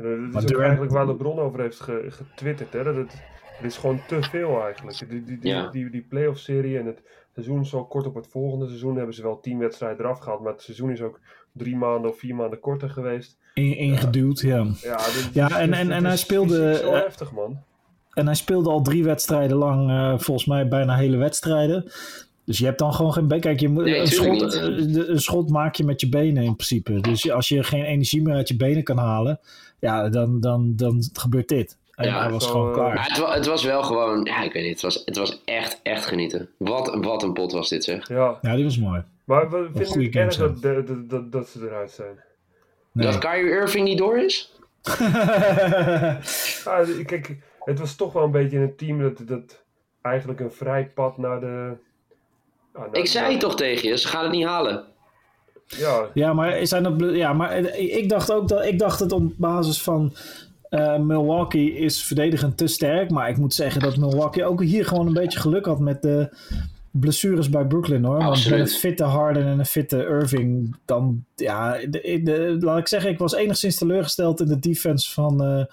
Ja, 0.02 0.08
dat 0.08 0.18
is 0.26 0.32
Maar 0.32 0.42
ook 0.42 0.48
Durant- 0.48 0.64
eigenlijk 0.64 0.92
waar 0.92 1.06
LeBron 1.06 1.38
over 1.38 1.60
heeft 1.60 1.80
ge- 1.80 2.06
getwitterd. 2.08 2.72
Hè? 2.72 2.82
Dat 2.84 2.96
het, 2.96 3.12
het 3.56 3.64
is 3.70 3.76
gewoon 3.76 4.00
te 4.08 4.22
veel 4.22 4.62
eigenlijk. 4.62 4.98
Die, 5.08 5.24
die, 5.24 5.38
die, 5.38 5.50
Ja. 5.52 5.68
die, 5.70 5.90
die 5.90 6.06
playoff 6.08 6.38
serie 6.38 6.78
en 6.78 6.86
het 6.86 7.02
seizoen 7.34 7.66
zo 7.66 7.84
kort 7.84 8.06
op 8.06 8.14
het 8.14 8.26
volgende 8.26 8.66
seizoen 8.66 8.96
hebben 8.96 9.14
ze 9.14 9.22
wel 9.22 9.40
tien 9.40 9.58
wedstrijden 9.58 10.04
eraf 10.04 10.18
gehaald. 10.18 10.40
Maar 10.42 10.52
het 10.52 10.62
seizoen 10.62 10.90
is 10.90 11.02
ook 11.02 11.20
drie 11.52 11.76
maanden 11.76 12.10
of 12.10 12.18
vier 12.18 12.34
maanden 12.34 12.60
korter 12.60 12.90
geweest. 12.90 13.38
in- 13.54 13.76
ingeduwd, 13.76 14.40
ja. 14.40 14.56
Ja, 14.82 14.96
dit- 14.96 15.30
Ja, 15.32 15.48
dit- 15.48 15.56
en- 15.56 15.66
dit- 15.70 15.78
en- 15.78 15.86
dit 15.86 15.96
en 15.96 16.04
hij 16.04 16.16
speelde, 16.16 16.74
Zo 16.74 16.92
eh, 16.92 17.00
heftig, 17.02 17.32
man. 17.32 17.58
En 18.12 18.26
hij 18.26 18.34
speelde 18.34 18.70
al 18.70 18.82
drie 18.82 19.04
wedstrijden 19.04 19.56
lang, 19.56 19.90
eh, 19.90 20.18
volgens 20.18 20.46
mij 20.46 20.68
bijna 20.68 20.96
hele 20.96 21.16
wedstrijden. 21.16 21.90
Dus 22.44 22.58
je 22.58 22.64
hebt 22.64 22.78
dan 22.78 22.94
gewoon 22.94 23.12
geen 23.12 23.28
been. 23.28 23.40
Kijk, 23.40 23.60
je 23.60 23.68
moet, 23.68 23.84
Nee, 23.84 23.98
een, 23.98 24.06
schot, 24.06 24.54
een 24.54 25.20
schot 25.20 25.50
maak 25.50 25.74
je 25.74 25.84
met 25.84 26.00
je 26.00 26.08
benen 26.08 26.42
in 26.42 26.56
principe. 26.56 27.00
Dus 27.00 27.30
als 27.30 27.48
je 27.48 27.62
geen 27.62 27.84
energie 27.84 28.22
meer 28.22 28.34
uit 28.34 28.48
je 28.48 28.56
benen 28.56 28.82
kan 28.82 28.98
halen, 28.98 29.40
ja, 29.78 30.08
dan, 30.08 30.40
dan, 30.40 30.72
dan 30.76 31.02
gebeurt 31.12 31.48
dit. 31.48 31.76
En 31.94 32.06
Ja, 32.08 32.20
hij 32.22 32.30
was 32.30 32.46
gewoon 32.46 32.68
eh, 32.68 32.74
klaar. 32.74 32.94
Maar 32.94 33.06
het, 33.08 33.18
wa- 33.18 33.34
het 33.34 33.46
was 33.46 33.64
wel 33.64 33.82
gewoon, 33.82 34.24
ja, 34.24 34.42
ik 34.42 34.52
weet 34.52 34.62
niet, 34.62 34.72
het 34.72 34.82
was, 34.82 35.02
het 35.04 35.16
was 35.16 35.42
echt, 35.44 35.80
echt 35.82 36.06
genieten. 36.06 36.48
Wat, 36.56 36.98
wat 37.00 37.22
een 37.22 37.32
pot 37.32 37.52
was 37.52 37.68
dit, 37.68 37.84
zeg. 37.84 38.08
Ja, 38.08 38.38
Ja, 38.42 38.54
die 38.54 38.64
was 38.64 38.78
mooi. 38.78 39.02
maar 39.24 39.50
we 39.50 39.64
vinden 39.72 39.86
goede 39.86 40.04
het 40.06 40.14
erg 40.14 40.36
dat, 40.36 40.62
dat, 40.86 41.10
dat, 41.10 41.32
dat 41.32 41.48
ze 41.48 41.60
eruit 41.66 41.90
zijn. 41.90 42.14
Nee. 42.92 43.06
Dat 43.06 43.18
Kyrie 43.18 43.50
Irving 43.50 43.84
niet 43.88 43.98
door 43.98 44.18
is? 44.18 44.52
Ah, 46.64 46.88
kijk, 47.06 47.36
het 47.64 47.78
was 47.78 47.94
toch 47.96 48.12
wel 48.12 48.24
een 48.24 48.30
beetje 48.30 48.58
een 48.58 48.76
team 48.76 49.00
dat, 49.02 49.18
dat 49.28 49.62
eigenlijk 50.02 50.40
een 50.40 50.52
vrij 50.52 50.90
pad 50.94 51.18
naar 51.18 51.40
de... 51.40 51.72
naar- 52.74 52.88
Ik 52.92 53.06
zei 53.06 53.36
toch 53.36 53.56
tegen 53.56 53.88
je, 53.88 53.98
ze 53.98 54.08
gaan 54.08 54.22
het 54.22 54.32
niet 54.32 54.44
halen. 54.46 54.84
Ja, 55.66 56.08
ja, 56.14 56.32
maar, 56.32 56.66
zijn 56.66 56.82
dat, 56.82 57.14
ja, 57.14 57.32
maar 57.32 57.50
eh, 57.50 57.96
ik 57.96 58.08
dacht 58.08 58.32
ook 58.32 58.48
dat 58.48 58.64
ik 58.64 58.78
dacht 58.78 59.00
het 59.00 59.12
op 59.12 59.32
basis 59.36 59.82
van 59.82 60.12
eh, 60.68 60.98
Milwaukee 60.98 61.72
is 61.74 62.02
verdedigend 62.02 62.56
te 62.56 62.66
sterk. 62.66 63.10
Maar 63.10 63.28
ik 63.28 63.36
moet 63.36 63.54
zeggen 63.54 63.80
dat 63.80 63.96
Milwaukee 63.96 64.44
ook 64.44 64.62
hier 64.62 64.86
gewoon 64.86 65.06
een 65.06 65.12
beetje 65.12 65.40
geluk 65.40 65.64
had 65.66 65.78
met 65.80 66.02
de 66.02 66.36
blessures 66.90 67.48
bij 67.48 67.66
Brooklyn 67.66 68.04
hoor. 68.04 68.16
Want 68.16 68.28
Absoluut. 68.28 68.58
met 68.58 68.68
een 68.72 68.74
fitte 68.78 69.04
Harden 69.04 69.46
en 69.46 69.58
een 69.58 69.66
fitte 69.66 69.96
Irving, 70.04 70.76
dan 70.84 71.24
ja, 71.36 71.78
de, 71.90 72.20
de- 72.24 72.56
laat 72.60 72.78
ik 72.78 72.88
zeggen, 72.88 73.10
ik 73.10 73.18
was 73.18 73.34
enigszins 73.34 73.76
teleurgesteld 73.76 74.40
in 74.40 74.46
de 74.48 74.58
defense 74.58 75.12
van, 75.12 75.42
eh, 75.44 75.64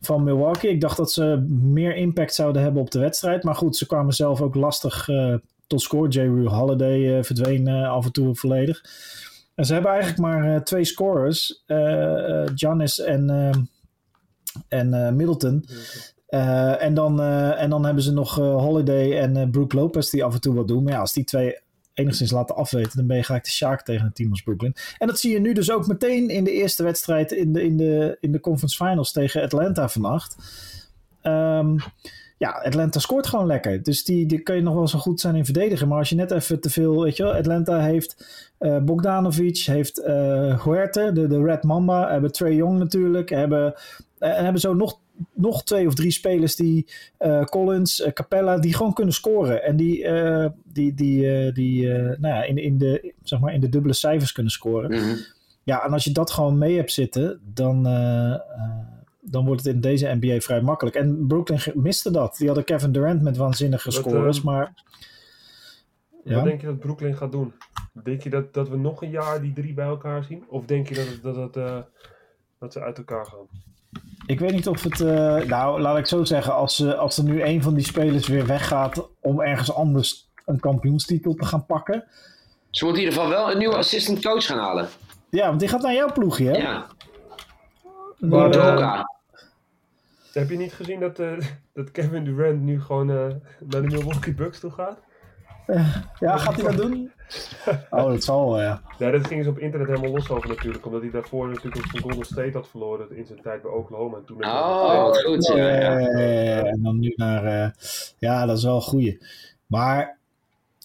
van 0.00 0.22
Milwaukee. 0.24 0.70
Ik 0.70 0.80
dacht 0.80 0.96
dat 0.96 1.12
ze 1.12 1.46
meer 1.50 1.94
impact 1.96 2.34
zouden 2.34 2.62
hebben 2.62 2.82
op 2.82 2.90
de 2.90 2.98
wedstrijd. 2.98 3.42
Maar 3.44 3.54
goed, 3.54 3.76
ze 3.76 3.86
kwamen 3.86 4.12
zelf 4.14 4.40
ook 4.40 4.54
lastig 4.54 5.08
eh, 5.08 5.34
tot 5.72 5.82
score. 5.82 6.08
J. 6.08 6.18
Rue 6.18 6.48
Holiday 6.48 7.18
eh, 7.18 7.24
verdween 7.24 7.68
eh, 7.68 7.90
af 7.90 8.04
en 8.04 8.12
toe 8.12 8.34
volledig. 8.34 8.84
En 9.54 9.64
ze 9.64 9.72
hebben 9.72 9.90
eigenlijk 9.90 10.20
maar 10.20 10.54
eh, 10.54 10.60
twee 10.60 10.84
scorers, 10.84 11.64
Giannis 12.54 13.00
en, 13.00 13.30
eh, 13.30 13.50
en 14.68 15.16
Middleton. 15.16 15.64
En, 16.78 16.94
dan, 16.94 17.20
en 17.22 17.70
dan 17.70 17.84
hebben 17.84 18.02
ze 18.02 18.12
nog 18.12 18.34
Holiday 18.34 19.18
en 19.18 19.50
Brook 19.50 19.72
Lopez 19.72 20.10
die 20.10 20.24
af 20.24 20.34
en 20.34 20.40
toe 20.40 20.54
wat 20.54 20.68
doen. 20.68 20.82
Maar 20.82 20.92
ja, 20.92 20.98
als 20.98 21.12
die 21.12 21.24
twee 21.24 21.58
enigszins 21.94 22.30
laten 22.30 22.56
afweten, 22.56 22.96
dan 22.96 23.06
ben 23.06 23.16
je 23.16 23.22
gelijk 23.22 23.44
de 23.44 23.50
Shark 23.50 23.82
tegen 23.82 24.06
een 24.06 24.12
team 24.12 24.30
als 24.30 24.42
Brooklyn. 24.42 24.74
En 24.98 25.06
dat 25.06 25.18
zie 25.18 25.32
je 25.32 25.40
nu 25.40 25.52
dus 25.52 25.70
ook 25.70 25.86
meteen 25.86 26.28
in 26.28 26.44
de 26.44 26.52
eerste 26.52 26.82
wedstrijd 26.82 27.32
in 27.32 27.52
de, 27.52 27.62
in 27.62 27.76
de, 27.76 28.16
in 28.20 28.32
de 28.32 28.40
conference 28.40 28.84
finals 28.84 29.12
tegen 29.12 29.42
Atlanta 29.42 29.88
vannacht. 29.88 30.36
Ehm, 31.22 31.78
ja, 32.42 32.50
Atlanta 32.50 32.98
scoort 32.98 33.26
gewoon 33.26 33.46
lekker. 33.46 33.82
Dus 33.82 34.04
die, 34.04 34.26
die 34.26 34.40
kun 34.40 34.54
je 34.54 34.62
nog 34.62 34.74
wel 34.74 34.88
zo 34.88 34.98
goed 34.98 35.20
zijn 35.20 35.34
in 35.34 35.44
verdedigen. 35.44 35.88
Maar 35.88 35.98
als 35.98 36.08
je 36.08 36.14
net 36.14 36.30
even 36.30 36.60
te 36.60 36.70
veel, 36.70 37.02
weet 37.02 37.16
je 37.16 37.22
wel, 37.22 37.34
Atlanta 37.34 37.80
heeft 37.80 38.26
eh, 38.58 38.78
Bogdanovic, 38.78 39.58
heeft 39.58 39.98
eh 39.98 40.64
Huerte, 40.64 41.10
de, 41.12 41.26
de 41.26 41.42
Red 41.42 41.62
Mamba, 41.62 42.10
hebben 42.10 42.32
Trey 42.32 42.54
Young 42.54 42.78
natuurlijk, 42.78 43.30
hebben, 43.30 43.74
eh, 44.18 44.38
en 44.38 44.42
hebben 44.44 44.60
zo 44.60 44.74
nog, 44.74 44.98
nog 45.32 45.64
twee 45.64 45.86
of 45.86 45.94
drie 45.94 46.10
spelers 46.10 46.56
die, 46.56 46.86
Collins, 47.44 48.08
Capella, 48.12 48.58
die 48.58 48.74
gewoon 48.74 48.92
kunnen 48.92 49.14
scoren. 49.14 49.62
En 49.62 49.76
die, 49.76 50.06
die, 50.64 50.94
die, 50.94 51.52
die 51.52 51.86
nou 51.88 52.34
ja, 52.34 52.42
in, 52.42 52.56
in, 52.56 52.78
de, 52.78 53.12
zeg 53.22 53.40
maar 53.40 53.54
in 53.54 53.60
de 53.60 53.68
dubbele 53.68 53.94
cijfers 53.94 54.32
kunnen 54.32 54.52
scoren. 54.52 54.90
Mhm. 54.90 55.16
Ja, 55.62 55.84
en 55.84 55.92
als 55.92 56.04
je 56.04 56.12
dat 56.12 56.30
gewoon 56.30 56.58
mee 56.58 56.76
hebt 56.76 56.92
zitten, 56.92 57.40
dan, 57.54 57.86
dan 59.24 59.44
wordt 59.44 59.64
het 59.64 59.74
in 59.74 59.80
deze 59.80 60.18
NBA 60.20 60.40
vrij 60.40 60.60
makkelijk. 60.60 60.96
En 60.96 61.26
Brooklyn 61.26 61.60
miste 61.74 62.10
dat. 62.10 62.36
Die 62.36 62.46
hadden 62.46 62.64
Kevin 62.64 62.92
Durant 62.92 63.22
met 63.22 63.36
waanzinnige 63.36 63.90
Wat, 63.90 63.98
scores, 63.98 64.38
eh, 64.38 64.44
maar... 64.44 64.74
Ja. 66.24 66.34
Wat 66.34 66.44
denk 66.44 66.60
je 66.60 66.66
dat 66.66 66.78
Brooklyn 66.78 67.16
gaat 67.16 67.32
doen? 67.32 67.52
Denk 67.92 68.22
je 68.22 68.30
dat, 68.30 68.54
dat 68.54 68.68
we 68.68 68.76
nog 68.76 69.02
een 69.02 69.10
jaar 69.10 69.40
die 69.40 69.52
drie 69.52 69.74
bij 69.74 69.86
elkaar 69.86 70.24
zien? 70.24 70.44
Of 70.48 70.64
denk 70.64 70.88
je 70.88 70.94
dat, 70.94 71.06
het, 71.06 71.22
dat, 71.22 71.36
het, 71.36 71.56
eh, 71.56 71.78
dat 72.58 72.72
ze 72.72 72.80
uit 72.80 72.98
elkaar 72.98 73.26
gaan? 73.26 73.46
Ik 74.26 74.40
weet 74.40 74.52
niet 74.52 74.68
of 74.68 74.82
het. 74.82 75.00
eh, 75.00 75.44
nou, 75.44 75.80
laat 75.80 75.98
ik 75.98 76.06
zo 76.06 76.24
zeggen. 76.24 76.54
Als, 76.54 76.76
ze 76.76 76.96
als 76.96 77.18
er 77.18 77.24
nu 77.24 77.42
een 77.42 77.62
van 77.62 77.74
die 77.74 77.84
spelers 77.84 78.26
weer 78.28 78.46
weggaat. 78.46 79.08
om 79.20 79.40
ergens 79.40 79.74
anders 79.74 80.30
een 80.46 80.60
kampioenstitel 80.60 81.34
te 81.34 81.44
gaan 81.44 81.66
pakken. 81.66 82.04
Ze 82.70 82.84
moeten 82.84 83.02
in 83.02 83.08
ieder 83.08 83.22
geval 83.22 83.38
wel 83.38 83.52
een 83.52 83.58
nieuwe 83.58 83.76
assistant 83.76 84.22
coach 84.22 84.46
gaan 84.46 84.58
halen. 84.58 84.88
Ja, 85.30 85.46
want 85.46 85.60
die 85.60 85.68
gaat 85.68 85.82
naar 85.82 85.94
jouw 85.94 86.12
ploegje, 86.12 86.44
hè? 86.44 86.56
Ja, 86.56 86.86
Maar, 88.30 88.50
eh, 88.50 88.56
Udoka. 88.66 89.10
Heb 90.32 90.50
je 90.50 90.56
niet 90.56 90.72
gezien 90.72 91.00
dat, 91.00 91.18
eh, 91.18 91.32
dat 91.74 91.90
Kevin 91.90 92.24
Durant 92.24 92.60
nu 92.62 92.80
gewoon 92.82 93.10
eh, 93.10 93.16
naar 93.60 93.82
de 93.82 93.86
Milwaukee 93.86 94.34
Bucks 94.34 94.60
toe 94.60 94.70
gaat? 94.70 94.98
Ja, 96.18 96.36
gaat 96.36 96.54
hij 96.56 96.64
dat 96.64 96.76
doen? 96.76 97.10
Oh, 97.90 98.04
dat 98.06 98.24
zal 98.24 98.46
wel, 98.50 98.60
ja. 98.60 98.82
Ja, 98.98 99.10
dat 99.10 99.26
ging 99.26 99.44
ze 99.44 99.50
op 99.50 99.58
internet 99.58 99.88
helemaal 99.88 100.10
los 100.10 100.30
over 100.30 100.48
natuurlijk. 100.48 100.86
Omdat 100.86 101.00
hij 101.02 101.10
daarvoor 101.10 101.48
natuurlijk 101.48 101.86
van 101.88 102.00
Golden 102.00 102.24
State 102.24 102.50
had 102.52 102.68
verloren 102.68 103.16
in 103.16 103.26
zijn 103.26 103.42
tijd 103.42 103.62
bij 103.62 103.70
Oklahoma. 103.70 104.16
En 104.16 104.24
toen 104.24 104.36
met 104.36 104.46
Oh, 104.46 105.02
wat 105.02 105.22
goed. 105.22 105.46
Ja, 105.46 105.54
ja. 105.68 105.98
Eh, 105.98 106.66
en 106.66 106.82
dan 106.82 106.98
nu 106.98 107.12
naar. 107.16 107.44
eh, 107.44 107.70
ja, 108.18 108.46
dat 108.46 108.56
is 108.56 108.64
wel 108.64 108.74
een 108.74 108.80
goeie. 108.82 109.22
Maar. 109.66 110.18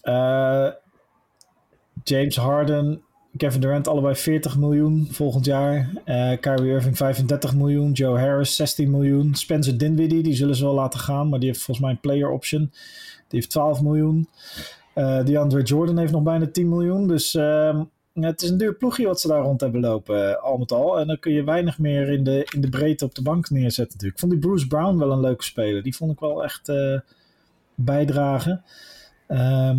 eh, 0.02 0.68
James 2.02 2.36
Harden, 2.36 3.02
Kevin 3.36 3.60
Durant, 3.60 3.88
allebei 3.88 4.14
40 4.14 4.58
miljoen 4.58 5.08
volgend 5.10 5.44
jaar. 5.44 5.90
Eh 6.04 6.32
Kyrie 6.40 6.72
Irving 6.72 6.96
35 6.96 7.54
miljoen. 7.54 7.92
Joe 7.92 8.18
Harris 8.18 8.56
16 8.56 8.90
miljoen. 8.90 9.34
Spencer 9.34 9.78
Dinwiddie, 9.78 10.22
die 10.22 10.34
zullen 10.34 10.56
ze 10.56 10.64
wel 10.64 10.74
laten 10.74 11.00
gaan. 11.00 11.28
Maar 11.28 11.38
die 11.38 11.48
heeft 11.48 11.62
volgens 11.62 11.86
mij 11.86 11.94
een 11.94 12.00
player 12.00 12.30
option. 12.30 12.70
Die 13.28 13.38
heeft 13.38 13.50
12 13.50 13.82
miljoen. 13.82 14.28
Eh 14.94 15.24
DeAndre 15.24 15.62
Jordan 15.62 15.98
heeft 15.98 16.12
nog 16.12 16.22
bijna 16.22 16.46
10 16.46 16.68
miljoen. 16.68 17.08
Dus 17.08 17.34
ehm, 17.34 17.82
het 18.12 18.42
is 18.42 18.50
een 18.50 18.58
duur 18.58 18.74
ploegje 18.74 19.06
wat 19.06 19.20
ze 19.20 19.28
daar 19.28 19.42
rond 19.42 19.60
hebben 19.60 19.80
lopen, 19.80 20.30
eh, 20.30 20.42
al 20.42 20.56
met 20.56 20.72
al. 20.72 21.00
En 21.00 21.06
dan 21.06 21.18
kun 21.18 21.32
je 21.32 21.44
weinig 21.44 21.78
meer 21.78 22.08
in 22.08 22.24
de, 22.24 22.48
in 22.54 22.60
de 22.60 22.68
breedte 22.68 23.04
op 23.04 23.14
de 23.14 23.22
bank 23.22 23.50
neerzetten 23.50 23.92
natuurlijk. 23.92 24.14
Ik 24.14 24.20
vond 24.20 24.32
die 24.32 24.40
Bruce 24.40 24.66
Brown 24.66 24.98
wel 24.98 25.12
een 25.12 25.20
leuke 25.20 25.44
speler. 25.44 25.82
Die 25.82 25.96
vond 25.96 26.12
ik 26.12 26.20
wel 26.20 26.44
echt 26.44 26.72
bijdragen. 27.74 28.64
Ehm, 29.26 29.78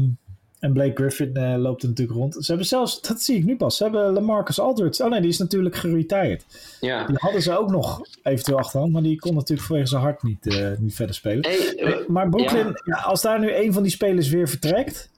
en 0.60 0.74
Blake 0.74 0.92
Griffin 0.96 1.36
eh, 1.36 1.56
loopt 1.58 1.82
er 1.84 1.90
natuurlijk 1.90 2.18
rond. 2.18 2.34
Ze 2.34 2.46
hebben 2.46 2.66
zelfs, 2.66 3.02
dat 3.02 3.22
zie 3.22 3.38
ik 3.38 3.46
nu 3.46 3.56
pas, 3.56 3.78
ze 3.78 3.84
hebben 3.84 4.14
LaMarcus 4.14 4.60
Aldridge. 4.60 5.04
Oh 5.04 5.10
nee, 5.10 5.22
die 5.22 5.30
is 5.30 5.38
natuurlijk 5.38 5.76
geretired. 5.76 6.46
ja. 6.80 7.06
Die 7.06 7.16
hadden 7.20 7.42
ze 7.42 7.58
ook 7.58 7.70
nog 7.70 8.02
eventueel 8.24 8.58
achterhand, 8.58 8.92
maar 8.92 9.02
die 9.02 9.20
kon 9.20 9.34
natuurlijk 9.34 9.68
vanwege 9.68 9.88
zijn 9.90 10.02
hart 10.02 10.24
niet, 10.24 10.48
eh, 10.48 10.72
niet 10.78 10.96
verder 10.96 11.16
spelen. 11.16 11.42
Hey, 11.42 11.76
eh, 11.76 12.08
maar 12.08 12.30
Brooklyn, 12.30 12.82
ja, 12.86 12.96
als 12.98 13.22
daar 13.22 13.40
nu 13.40 13.54
een 13.56 13.74
van 13.74 13.84
die 13.84 13.92
spelers 13.92 14.30
weer 14.30 14.50
vertrekt, 14.50 15.10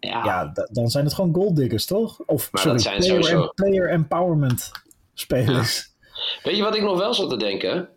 ja. 0.00 0.24
ja, 0.24 0.52
dan 0.70 0.90
zijn 0.90 1.04
het 1.04 1.14
gewoon 1.14 1.34
golddiggers, 1.34 1.86
toch? 1.86 2.20
Of 2.26 2.52
Maar 2.52 2.62
sorry, 2.62 2.76
dat 2.76 2.86
zijn 2.86 2.98
player, 2.98 3.24
sowieso. 3.24 3.52
player 3.54 3.90
empowerment 3.90 4.70
spelers. 5.14 5.90
Weet 6.42 6.56
je 6.56 6.62
wat 6.62 6.76
ik 6.76 6.82
nog 6.82 6.98
wel 6.98 7.14
zat 7.14 7.30
te 7.30 7.36
denken? 7.36 7.88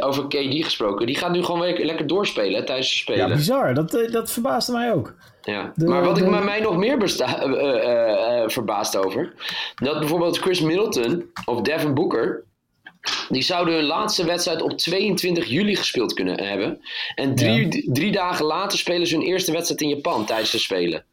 Over 0.00 0.26
KD 0.26 0.64
gesproken. 0.64 1.06
Die 1.06 1.16
gaat 1.16 1.32
nu 1.32 1.42
gewoon 1.44 1.60
weer 1.60 1.84
lekker 1.84 2.06
doorspelen 2.06 2.60
hè, 2.60 2.64
tijdens 2.66 2.88
de 2.88 3.12
Ja, 3.12 3.18
spelen. 3.18 3.36
bizar. 3.36 3.74
Dat, 3.74 3.94
eh, 3.94 4.12
dat 4.12 4.30
verbaasde 4.32 4.72
mij 4.72 4.92
ook. 4.92 5.14
Ja. 5.42 5.72
De- 5.74 5.86
maar 5.86 6.04
wat 6.04 6.18
ik 6.18 6.26
met 6.28 6.44
mij 6.44 6.60
nog 6.60 6.76
meer 6.76 6.98
besta- 6.98 7.42
eh, 7.42 8.42
eh, 8.42 8.48
verbaasd 8.48 8.96
over. 8.96 9.32
Dat 9.74 9.98
bijvoorbeeld 9.98 10.38
Chris 10.38 10.60
Middleton 10.60 11.30
of 11.44 11.60
Devin 11.60 11.94
Booker. 11.94 12.44
Die 13.28 13.42
zouden 13.42 13.74
hun 13.74 13.84
laatste 13.84 14.24
wedstrijd 14.24 14.62
op 14.62 14.78
22 14.78 15.46
juli 15.46 15.76
gespeeld 15.76 16.12
kunnen 16.14 16.44
hebben. 16.44 16.80
En 17.14 17.34
drie, 17.34 17.92
drie 17.92 18.12
dagen 18.12 18.44
later 18.44 18.78
spelen 18.78 19.06
ze 19.06 19.16
hun 19.16 19.24
eerste 19.24 19.52
wedstrijd 19.52 19.80
in 19.80 19.88
Japan 19.88 20.24
tijdens 20.24 20.50
de 20.50 20.58
spelen. 20.58 21.04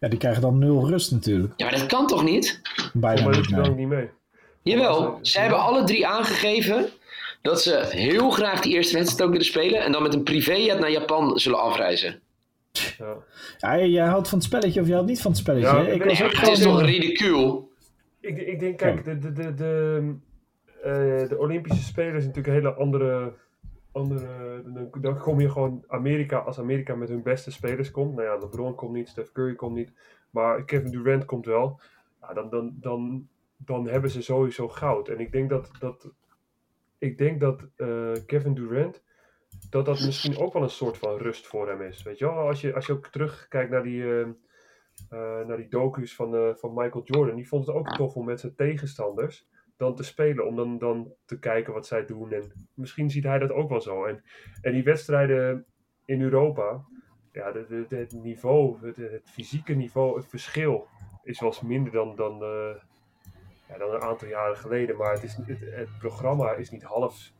Ja, 0.00 0.08
die 0.08 0.18
krijgen 0.18 0.42
dan 0.42 0.58
nul 0.58 0.88
rust 0.88 1.10
natuurlijk. 1.10 1.52
Ja, 1.56 1.64
maar 1.66 1.78
dat 1.78 1.86
kan 1.86 2.06
toch 2.06 2.24
niet? 2.24 2.60
Bijna 2.92 3.22
Maar 3.24 3.36
niet, 3.36 3.50
nee. 3.50 3.70
niet 3.70 3.88
mee. 3.88 4.08
Jawel, 4.62 5.18
ze 5.22 5.40
hebben 5.40 5.58
alle 5.58 5.84
drie 5.84 6.06
aangegeven 6.06 6.88
dat 7.46 7.62
ze 7.62 7.86
heel 7.88 8.30
graag 8.30 8.60
die 8.60 8.74
eerste 8.74 8.96
wedstrijd 8.96 9.22
ook 9.22 9.30
willen 9.30 9.46
spelen. 9.46 9.84
En 9.84 9.92
dan 9.92 10.02
met 10.02 10.14
een 10.14 10.22
privéjet 10.22 10.78
naar 10.78 10.90
Japan 10.90 11.38
zullen 11.38 11.60
afreizen. 11.60 12.20
Ja. 12.98 13.16
Ja, 13.58 13.84
jij 13.84 14.06
houdt 14.06 14.28
van 14.28 14.38
het 14.38 14.46
spelletje 14.46 14.80
of 14.80 14.86
je 14.86 14.92
houdt 14.92 15.08
niet 15.08 15.22
van 15.22 15.30
het 15.30 15.40
spelletje. 15.40 15.66
Ja, 15.66 15.84
hè? 15.84 15.92
ik 15.92 16.02
het 16.02 16.12
is 16.12 16.18
gewoon- 16.18 16.78
toch 16.78 16.82
ridicuul? 16.82 17.70
Ik, 18.20 18.38
ik 18.38 18.58
denk, 18.60 18.78
kijk, 18.78 19.04
de, 19.04 19.18
de, 19.18 19.32
de, 19.32 19.54
de, 19.54 20.14
eh, 20.82 21.28
de 21.28 21.38
Olympische 21.38 21.82
Spelen 21.84 22.14
is 22.14 22.24
natuurlijk 22.24 22.46
een 22.46 22.62
hele 22.62 22.74
andere. 22.74 23.32
andere 23.92 24.62
dan, 24.64 24.90
dan 25.00 25.18
kom 25.18 25.40
je 25.40 25.50
gewoon 25.50 25.84
Amerika, 25.86 26.38
als 26.38 26.58
Amerika 26.58 26.94
met 26.94 27.08
hun 27.08 27.22
beste 27.22 27.50
spelers 27.50 27.90
komt. 27.90 28.14
Nou 28.14 28.26
ja, 28.26 28.38
LeBron 28.38 28.74
komt 28.74 28.92
niet, 28.92 29.08
Steph 29.08 29.32
Curry 29.32 29.54
komt 29.54 29.74
niet. 29.74 29.92
Maar 30.30 30.64
Kevin 30.64 30.90
Durant 30.90 31.24
komt 31.24 31.46
wel. 31.46 31.80
Ja, 32.20 32.32
dan, 32.34 32.50
dan, 32.50 32.74
dan, 32.80 33.28
dan 33.56 33.88
hebben 33.88 34.10
ze 34.10 34.22
sowieso 34.22 34.68
goud. 34.68 35.08
En 35.08 35.20
ik 35.20 35.32
denk 35.32 35.50
dat, 35.50 35.70
dat, 35.78 36.10
ik 36.98 37.18
denk 37.18 37.40
dat 37.40 37.68
eh, 37.76 38.12
Kevin 38.26 38.54
Durant. 38.54 39.04
Dat 39.70 39.84
dat 39.84 40.00
misschien 40.00 40.36
ook 40.38 40.52
wel 40.52 40.62
een 40.62 40.68
soort 40.70 40.98
van 40.98 41.16
rust 41.16 41.46
voor 41.46 41.68
hem 41.68 41.82
is. 41.82 42.02
Weet 42.02 42.18
je 42.18 42.24
wel, 42.24 42.34
als 42.34 42.60
je, 42.60 42.74
als 42.74 42.86
je 42.86 42.92
ook 42.92 43.06
terugkijkt 43.08 43.70
naar 43.70 43.82
die. 43.82 44.02
eh, 44.02 44.28
eh, 45.08 45.46
naar 45.46 45.56
die 45.56 45.68
docu's 45.68 46.14
van, 46.14 46.34
eh, 46.34 46.54
van 46.54 46.74
Michael 46.74 47.04
Jordan. 47.04 47.36
Die 47.36 47.48
vond 47.48 47.66
het 47.66 47.76
ook 47.76 47.88
tof 47.88 48.14
om 48.14 48.24
met 48.24 48.40
zijn 48.40 48.54
tegenstanders 48.54 49.48
dan 49.76 49.94
te 49.94 50.02
spelen. 50.02 50.46
Om 50.46 50.56
dan, 50.56 50.78
dan 50.78 51.12
te 51.24 51.38
kijken 51.38 51.72
wat 51.72 51.86
zij 51.86 52.04
doen. 52.06 52.32
En 52.32 52.52
misschien 52.74 53.10
ziet 53.10 53.24
hij 53.24 53.38
dat 53.38 53.50
ook 53.50 53.68
wel 53.68 53.80
zo. 53.80 54.04
En, 54.04 54.22
en 54.60 54.72
die 54.72 54.82
wedstrijden 54.82 55.66
in 56.04 56.22
Europa. 56.22 56.84
Ja, 57.32 57.52
de, 57.52 57.84
de, 57.88 57.96
het 57.96 58.12
niveau, 58.12 58.86
het, 58.86 59.20
fysieke 59.24 59.74
niveau, 59.74 60.16
het 60.16 60.26
verschil 60.28 60.86
is 61.22 61.40
wel 61.40 61.48
eens 61.48 61.60
minder 61.60 61.92
dan, 61.92 62.16
dan, 62.16 62.38
ja, 63.68 63.78
dan 63.78 63.94
een 63.94 64.02
aantal 64.02 64.28
jaren 64.28 64.56
geleden. 64.56 64.96
Maar 64.96 65.12
het, 65.12 65.22
is, 65.22 65.36
het, 65.46 65.60
het 65.60 65.98
programma 65.98 66.52
is 66.52 66.70
niet 66.70 66.82
half, 66.82 67.32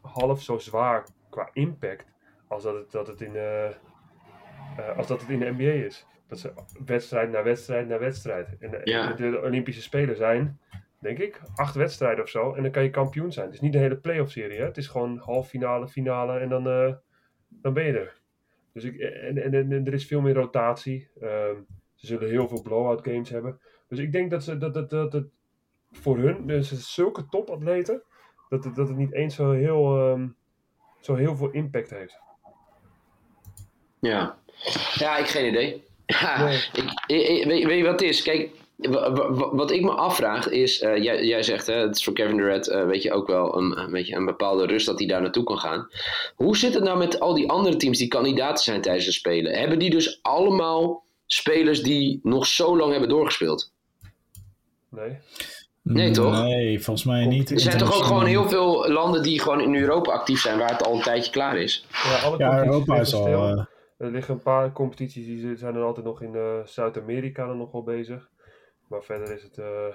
half 0.00 0.42
zo 0.42 0.58
zwaar 0.58 1.06
qua 1.30 1.50
impact 1.52 2.06
als 2.48 2.62
dat 2.62 2.74
het, 2.74 2.90
dat 2.90 3.06
het 3.06 3.20
in, 3.20 3.36
eh, 3.36 3.66
eh, 3.66 4.96
als 4.96 5.06
dat 5.06 5.20
het 5.20 5.30
in 5.30 5.38
de 5.38 5.50
NBA 5.50 5.84
is. 5.86 6.06
Dat 6.26 6.38
ze 6.38 6.52
wedstrijd 6.84 7.30
na 7.30 7.42
wedstrijd 7.42 7.88
na 7.88 7.98
wedstrijd. 7.98 8.56
En 8.58 8.70
de, 8.70 8.80
Ja. 8.84 9.12
de, 9.12 9.40
Olympische 9.44 9.82
Spelen 9.82 10.16
zijn, 10.16 10.60
denk 10.98 11.18
ik, 11.18 11.40
acht 11.54 11.74
wedstrijden 11.74 12.24
of 12.24 12.30
zo. 12.30 12.54
En 12.54 12.62
dan 12.62 12.70
kan 12.70 12.82
je 12.82 12.90
kampioen 12.90 13.32
zijn. 13.32 13.46
Het 13.46 13.54
is 13.54 13.60
niet 13.60 13.72
de 13.72 13.78
hele 13.78 13.96
playoff 13.96 14.30
serie. 14.30 14.58
Hè? 14.58 14.64
Het 14.64 14.76
is 14.76 14.86
gewoon 14.86 15.18
halve 15.18 15.48
finale, 15.48 15.88
finale 15.88 16.38
en 16.38 16.48
dan, 16.48 16.68
eh, 16.68 16.94
dan 17.48 17.72
ben 17.72 17.84
je 17.84 17.98
er. 17.98 18.20
Dus 18.72 18.84
ik, 18.84 18.98
en, 18.98 19.42
en, 19.42 19.54
en, 19.54 19.72
en 19.72 19.86
er 19.86 19.92
is 19.92 20.06
veel 20.06 20.20
meer 20.20 20.34
rotatie. 20.34 21.10
Ehm, 21.20 21.56
ze 21.94 22.06
zullen 22.06 22.28
heel 22.28 22.48
veel 22.48 22.62
blowout 22.62 23.04
games 23.04 23.30
hebben. 23.30 23.60
Dus 23.88 23.98
ik 23.98 24.12
denk 24.12 24.30
dat, 24.30 24.44
ze, 24.44 24.58
dat, 24.58 24.74
dat, 24.74 24.90
dat 24.90 25.12
het 25.12 25.28
voor 25.92 26.18
hun, 26.18 26.46
dus 26.46 26.94
zulke 26.94 27.26
topatleten, 27.30 28.02
dat 28.48 28.64
het, 28.64 28.74
dat 28.74 28.88
het 28.88 28.96
niet 28.96 29.12
eens 29.14 29.34
zo 29.34 29.50
heel, 29.52 29.96
ehm, 29.98 30.28
zo 31.00 31.14
heel 31.14 31.36
veel 31.36 31.50
impact 31.50 31.90
heeft. 31.90 32.18
Ja. 34.00 34.38
Ja, 34.94 35.16
ik 35.16 35.26
geen 35.26 35.46
idee. 35.48 35.84
Ja, 36.06 36.44
Nee. 36.44 36.58
ik, 37.06 37.44
weet, 37.46 37.64
weet 37.64 37.78
je 37.78 37.82
wat 37.84 38.00
het 38.00 38.02
is? 38.10 38.22
Kijk, 38.22 38.50
wa- 38.76 39.12
wa- 39.12 39.32
wa- 39.32 39.54
wat 39.54 39.70
ik 39.70 39.82
me 39.82 39.90
afvraag 39.90 40.48
is, 40.48 40.80
eh, 40.80 40.96
jij, 41.02 41.24
jij 41.24 41.42
zegt, 41.42 41.66
hè, 41.66 41.74
het 41.74 41.96
is 41.96 42.04
voor 42.04 42.12
Kevin 42.12 42.36
Durant, 42.36 42.68
eh, 42.68 42.86
weet 42.86 43.02
je, 43.02 43.12
ook 43.12 43.26
wel 43.26 43.56
een, 43.56 43.78
een, 43.78 43.90
beetje 43.90 44.16
een 44.16 44.24
bepaalde 44.24 44.66
rust 44.66 44.86
dat 44.86 44.98
hij 44.98 45.08
daar 45.08 45.20
naartoe 45.22 45.44
kan 45.44 45.58
gaan. 45.58 45.88
Hoe 46.34 46.56
zit 46.56 46.74
het 46.74 46.82
nou 46.82 46.98
met 46.98 47.20
al 47.20 47.34
die 47.34 47.50
andere 47.50 47.76
teams 47.76 47.98
die 47.98 48.08
kandidaten 48.08 48.64
zijn 48.64 48.80
tijdens 48.80 49.04
de 49.04 49.12
Spelen? 49.12 49.58
Hebben 49.58 49.78
die 49.78 49.90
dus 49.90 50.18
allemaal 50.22 51.04
spelers 51.26 51.82
die 51.82 52.20
nog 52.22 52.46
zo 52.46 52.76
lang 52.76 52.90
hebben 52.90 53.08
doorgespeeld? 53.08 53.72
Nee? 54.88 55.18
Nee, 55.92 56.10
toch? 56.10 56.42
Nee, 56.42 56.80
volgens 56.82 57.06
mij 57.06 57.26
niet. 57.26 57.50
Er 57.50 57.60
zijn 57.60 57.78
toch 57.78 57.96
ook 57.96 58.04
gewoon 58.04 58.24
heel 58.26 58.48
veel 58.48 58.90
landen 58.90 59.22
die 59.22 59.40
gewoon 59.40 59.60
in 59.60 59.74
Europa 59.74 60.12
actief 60.12 60.40
zijn, 60.40 60.58
waar 60.58 60.70
het 60.70 60.82
al 60.82 60.94
een 60.94 61.02
tijdje 61.02 61.30
klaar 61.32 61.56
is? 61.56 61.86
Ja, 61.90 62.16
alle 62.26 62.38
Ja, 62.38 62.46
competities 62.48 62.72
Europa 62.72 63.00
is 63.00 63.14
al... 63.14 63.20
stil. 63.22 63.44
eh, 63.58 63.64
Er 63.96 64.10
liggen 64.10 64.34
een 64.34 64.42
paar 64.42 64.72
competities 64.72 65.26
die 65.26 65.56
zijn 65.56 65.74
er 65.74 65.82
altijd 65.82 66.06
nog 66.06 66.22
in 66.22 66.34
eh, 66.34 66.64
Zuid-Amerika 66.64 67.46
dan 67.46 67.56
nog 67.58 67.72
wel 67.72 67.82
bezig. 67.82 68.28
Maar 68.88 69.02
verder 69.02 69.34
is 69.34 69.42
het 69.42 69.58
eh, 69.58 69.86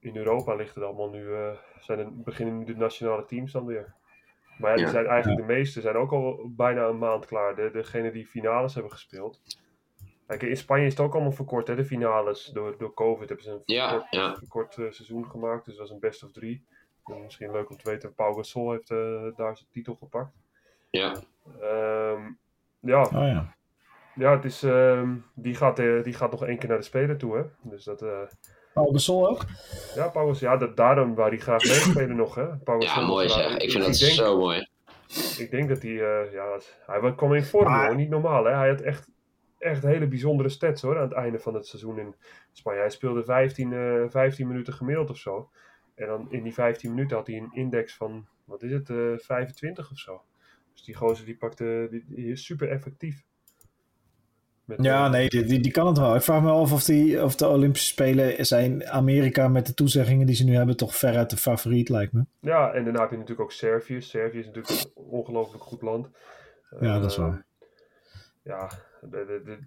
in 0.00 0.16
Europa 0.16 0.54
ligt 0.54 0.74
het 0.74 0.84
allemaal 0.84 1.10
nu. 1.10 1.32
eh, 1.34 1.48
zijn 1.80 1.98
er, 1.98 2.06
beginnen 2.22 2.58
nu 2.58 2.64
de 2.64 2.76
nationale 2.76 3.24
teams 3.24 3.52
dan 3.52 3.66
weer. 3.66 3.94
Maar 4.58 4.70
ja, 4.70 4.76
die 4.76 4.84
Ja. 4.84 4.90
zijn 4.90 5.06
eigenlijk 5.06 5.46
de 5.46 5.52
meeste 5.54 5.80
zijn 5.80 5.96
ook 5.96 6.12
al 6.12 6.50
bijna 6.56 6.86
een 6.86 6.98
maand 6.98 7.26
klaar. 7.26 7.54
De, 7.56 7.70
degene 7.72 8.12
die 8.12 8.26
finales 8.26 8.74
hebben 8.74 8.92
gespeeld. 8.92 9.40
Kijk, 10.28 10.42
in 10.42 10.56
Spanje 10.56 10.84
is 10.86 10.92
het 10.92 11.00
ook 11.00 11.12
allemaal 11.14 11.32
verkort, 11.32 11.66
hè, 11.68 11.74
de 11.76 11.84
finales. 11.84 12.44
Door, 12.44 12.74
door 12.78 12.94
COVID 12.94 13.28
hebben 13.28 13.46
ze 13.46 13.50
een 13.52 13.62
Ja, 13.64 13.88
verkort, 13.88 14.10
ja. 14.12 14.34
verkort 14.36 14.76
eh, 14.78 14.84
seizoen 14.90 15.30
gemaakt. 15.30 15.64
Dus 15.64 15.74
dat 15.76 15.82
was 15.82 15.90
een 15.94 16.00
best 16.00 16.24
of 16.24 16.32
drie. 16.32 16.64
En 17.04 17.22
misschien 17.22 17.50
leuk 17.52 17.70
om 17.70 17.76
te 17.76 17.90
weten, 17.90 18.14
Pau 18.14 18.34
Gasol 18.34 18.70
heeft 18.72 18.90
eh, 18.90 19.22
daar 19.36 19.56
zijn 19.56 19.68
titel 19.72 19.94
gepakt. 19.94 20.34
Ja, 20.90 21.16
Ehm, 21.60 22.20
ja, 22.80 23.02
Oh 23.02 23.10
ja. 23.12 23.54
ja, 24.14 24.30
het 24.36 24.44
is, 24.44 24.62
ehm, 24.62 25.14
die, 25.34 25.54
gaat, 25.54 25.78
eh, 25.78 26.02
die 26.02 26.12
gaat 26.12 26.30
nog 26.30 26.44
één 26.44 26.58
keer 26.58 26.68
naar 26.68 26.78
de 26.78 26.84
Speler 26.84 27.16
toe, 27.16 27.36
hè. 27.36 27.42
Dus 27.70 27.84
dat, 27.84 28.02
eh, 28.02 28.18
Paul 28.74 28.92
Gasol 28.92 29.28
ook? 29.28 29.44
Ja, 29.94 30.08
Gasol, 30.10 30.48
ja, 30.48 30.56
dat, 30.56 30.76
daarom 30.76 31.14
waar 31.14 31.28
hij 31.28 31.38
graag 31.38 31.62
meespelen 31.62 32.16
nog, 32.16 32.34
hè. 32.34 32.56
Paul 32.56 32.82
Ja, 32.82 33.00
mooi 33.00 33.28
zeg. 33.28 33.56
Ik 33.56 33.70
vind 33.70 33.84
dat 33.84 33.98
denk, 33.98 34.12
zo 34.12 34.38
mooi. 34.38 34.68
Ik 35.38 35.50
denk 35.50 35.68
dat 35.68 35.82
hij, 35.82 35.90
eh, 35.92 36.32
ja, 36.32 36.58
hij 36.86 37.14
kwam 37.14 37.34
in 37.34 37.44
vorm, 37.44 37.64
Maar- 37.70 37.86
hoor. 37.86 37.96
Niet 37.96 38.08
normaal, 38.10 38.44
hè. 38.44 38.52
Hij 38.54 38.68
had 38.68 38.80
echt, 38.80 39.08
echt 39.58 39.82
hele 39.82 40.08
bijzondere 40.08 40.48
stats, 40.48 40.82
hoor, 40.82 40.96
aan 40.96 41.02
het 41.02 41.12
einde 41.12 41.38
van 41.38 41.54
het 41.54 41.66
seizoen 41.66 41.98
in 41.98 42.14
Spanje. 42.52 42.80
Hij 42.80 42.90
speelde 42.90 43.24
15, 43.24 43.72
eh 43.72 44.04
15 44.08 44.46
minuten 44.46 44.72
gemiddeld 44.72 45.10
of 45.10 45.16
zo. 45.16 45.50
En 45.94 46.06
dan 46.06 46.26
in 46.30 46.42
die 46.42 46.54
15 46.54 46.90
minuten 46.90 47.16
had 47.16 47.26
hij 47.26 47.36
een 47.36 47.50
index 47.52 47.96
van, 47.96 48.26
wat 48.44 48.62
is 48.62 48.72
het, 48.72 48.90
eh 48.90 49.12
25 49.16 49.90
of 49.90 49.98
zo. 49.98 50.22
Dus 50.72 50.84
die 50.84 50.94
gozer, 50.94 51.24
die 51.24 51.36
pakte, 51.36 51.88
die, 51.90 52.04
die 52.08 52.30
is 52.30 52.44
super 52.44 52.68
effectief. 52.68 53.24
Met, 54.64 54.82
Ja, 54.82 55.04
eh, 55.04 55.10
nee, 55.10 55.28
die, 55.28 55.44
die, 55.44 55.60
die 55.60 55.72
kan 55.72 55.86
het 55.86 55.98
wel. 55.98 56.14
Ik 56.14 56.22
vraag 56.22 56.42
me 56.42 56.50
af 56.50 56.72
of, 56.72 56.84
die, 56.84 57.24
of 57.24 57.36
de 57.36 57.48
Olympische 57.48 57.88
Spelen 57.88 58.46
zijn 58.46 58.88
Amerika 58.88 59.48
met 59.48 59.66
de 59.66 59.74
toezeggingen 59.74 60.26
die 60.26 60.36
ze 60.36 60.44
nu 60.44 60.54
hebben 60.54 60.76
toch 60.76 60.96
veruit 60.96 61.30
de 61.30 61.36
favoriet, 61.36 61.88
lijkt 61.88 62.12
me. 62.12 62.24
Ja, 62.40 62.72
en 62.72 62.84
daarna 62.84 63.00
heb 63.00 63.10
je 63.10 63.16
natuurlijk 63.16 63.42
ook 63.42 63.52
Servië. 63.52 64.02
Servië 64.02 64.38
is 64.38 64.46
natuurlijk 64.46 64.80
een 64.80 64.90
ongelooflijk 64.94 65.62
goed 65.62 65.82
land. 65.82 66.08
Ja, 66.80 66.98
dat 67.00 67.10
is 67.10 67.16
Eh, 67.16 67.22
waar. 67.22 67.44
Ja, 68.42 68.70
de, 69.00 69.24
de, 69.26 69.42
de- 69.44 69.66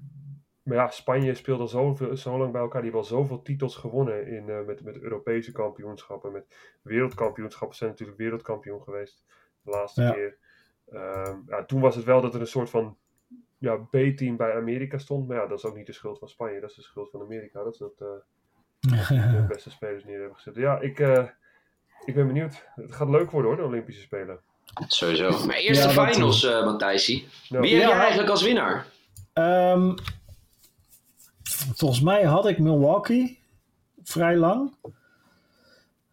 maar 0.63 0.77
ja, 0.77 0.87
Spanje 0.89 1.33
speelt 1.33 1.59
al 1.59 1.67
zoveel, 1.67 2.17
zo 2.17 2.37
lang 2.37 2.51
bij 2.51 2.61
elkaar. 2.61 2.81
Die 2.81 2.91
hebben 2.91 3.09
al 3.09 3.15
zoveel 3.17 3.41
titels 3.41 3.75
gewonnen 3.75 4.27
in, 4.27 4.49
eh, 4.49 4.65
met, 4.65 4.83
met 4.83 4.99
Europese 4.99 5.51
kampioenschappen. 5.51 6.31
Met 6.31 6.55
wereldkampioenschappen 6.81 7.77
zijn 7.77 7.89
natuurlijk 7.89 8.17
wereldkampioen 8.17 8.81
geweest. 8.81 9.23
De 9.61 9.71
laatste 9.71 10.01
Ja. 10.01 10.11
keer. 10.11 10.37
Ehm, 10.91 11.37
ja, 11.47 11.65
toen 11.65 11.81
was 11.81 11.95
het 11.95 12.05
wel 12.05 12.21
dat 12.21 12.33
er 12.33 12.39
een 12.41 12.47
soort 12.47 12.69
van 12.69 12.97
ja, 13.57 13.75
B-team 13.77 14.37
bij 14.37 14.55
Amerika 14.55 14.97
stond. 14.97 15.27
Maar 15.27 15.37
ja, 15.37 15.47
dat 15.47 15.57
is 15.57 15.65
ook 15.65 15.75
niet 15.75 15.85
de 15.85 15.93
schuld 15.93 16.19
van 16.19 16.29
Spanje. 16.29 16.59
Dat 16.59 16.69
is 16.69 16.75
de 16.75 16.81
schuld 16.81 17.09
van 17.11 17.21
Amerika. 17.21 17.63
Dat 17.63 17.75
ze 17.77 17.83
dat, 17.97 18.07
eh, 18.07 19.07
de 19.37 19.45
beste 19.47 19.69
spelers 19.71 20.05
neer 20.05 20.17
hebben 20.19 20.35
gezet. 20.35 20.55
Ja, 20.55 20.79
ik, 20.79 20.99
eh, 20.99 21.27
ik 22.05 22.13
ben 22.13 22.27
benieuwd. 22.27 22.65
Het 22.75 22.91
gaat 22.91 23.09
leuk 23.09 23.31
worden 23.31 23.51
hoor, 23.51 23.59
de 23.59 23.65
Olympische 23.67 24.01
Spelen. 24.01 24.39
Sowieso. 24.87 25.45
Maar 25.45 25.55
eerst 25.55 25.81
Ja, 25.81 25.87
de 25.89 25.95
dat- 25.95 26.07
finals, 26.13 26.43
eh 26.45 26.65
Matthijsie. 26.65 27.27
Nou, 27.49 27.61
Wie 27.63 27.73
heb 27.73 27.81
Ja. 27.81 27.87
jij 27.89 27.97
eigenlijk 27.99 28.29
als 28.29 28.43
winnaar? 28.43 28.85
Ehm, 29.33 29.93
volgens 31.73 32.01
mij 32.01 32.23
had 32.23 32.47
ik 32.47 32.59
Milwaukee 32.59 33.39
vrij 34.03 34.35
lang. 34.37 34.73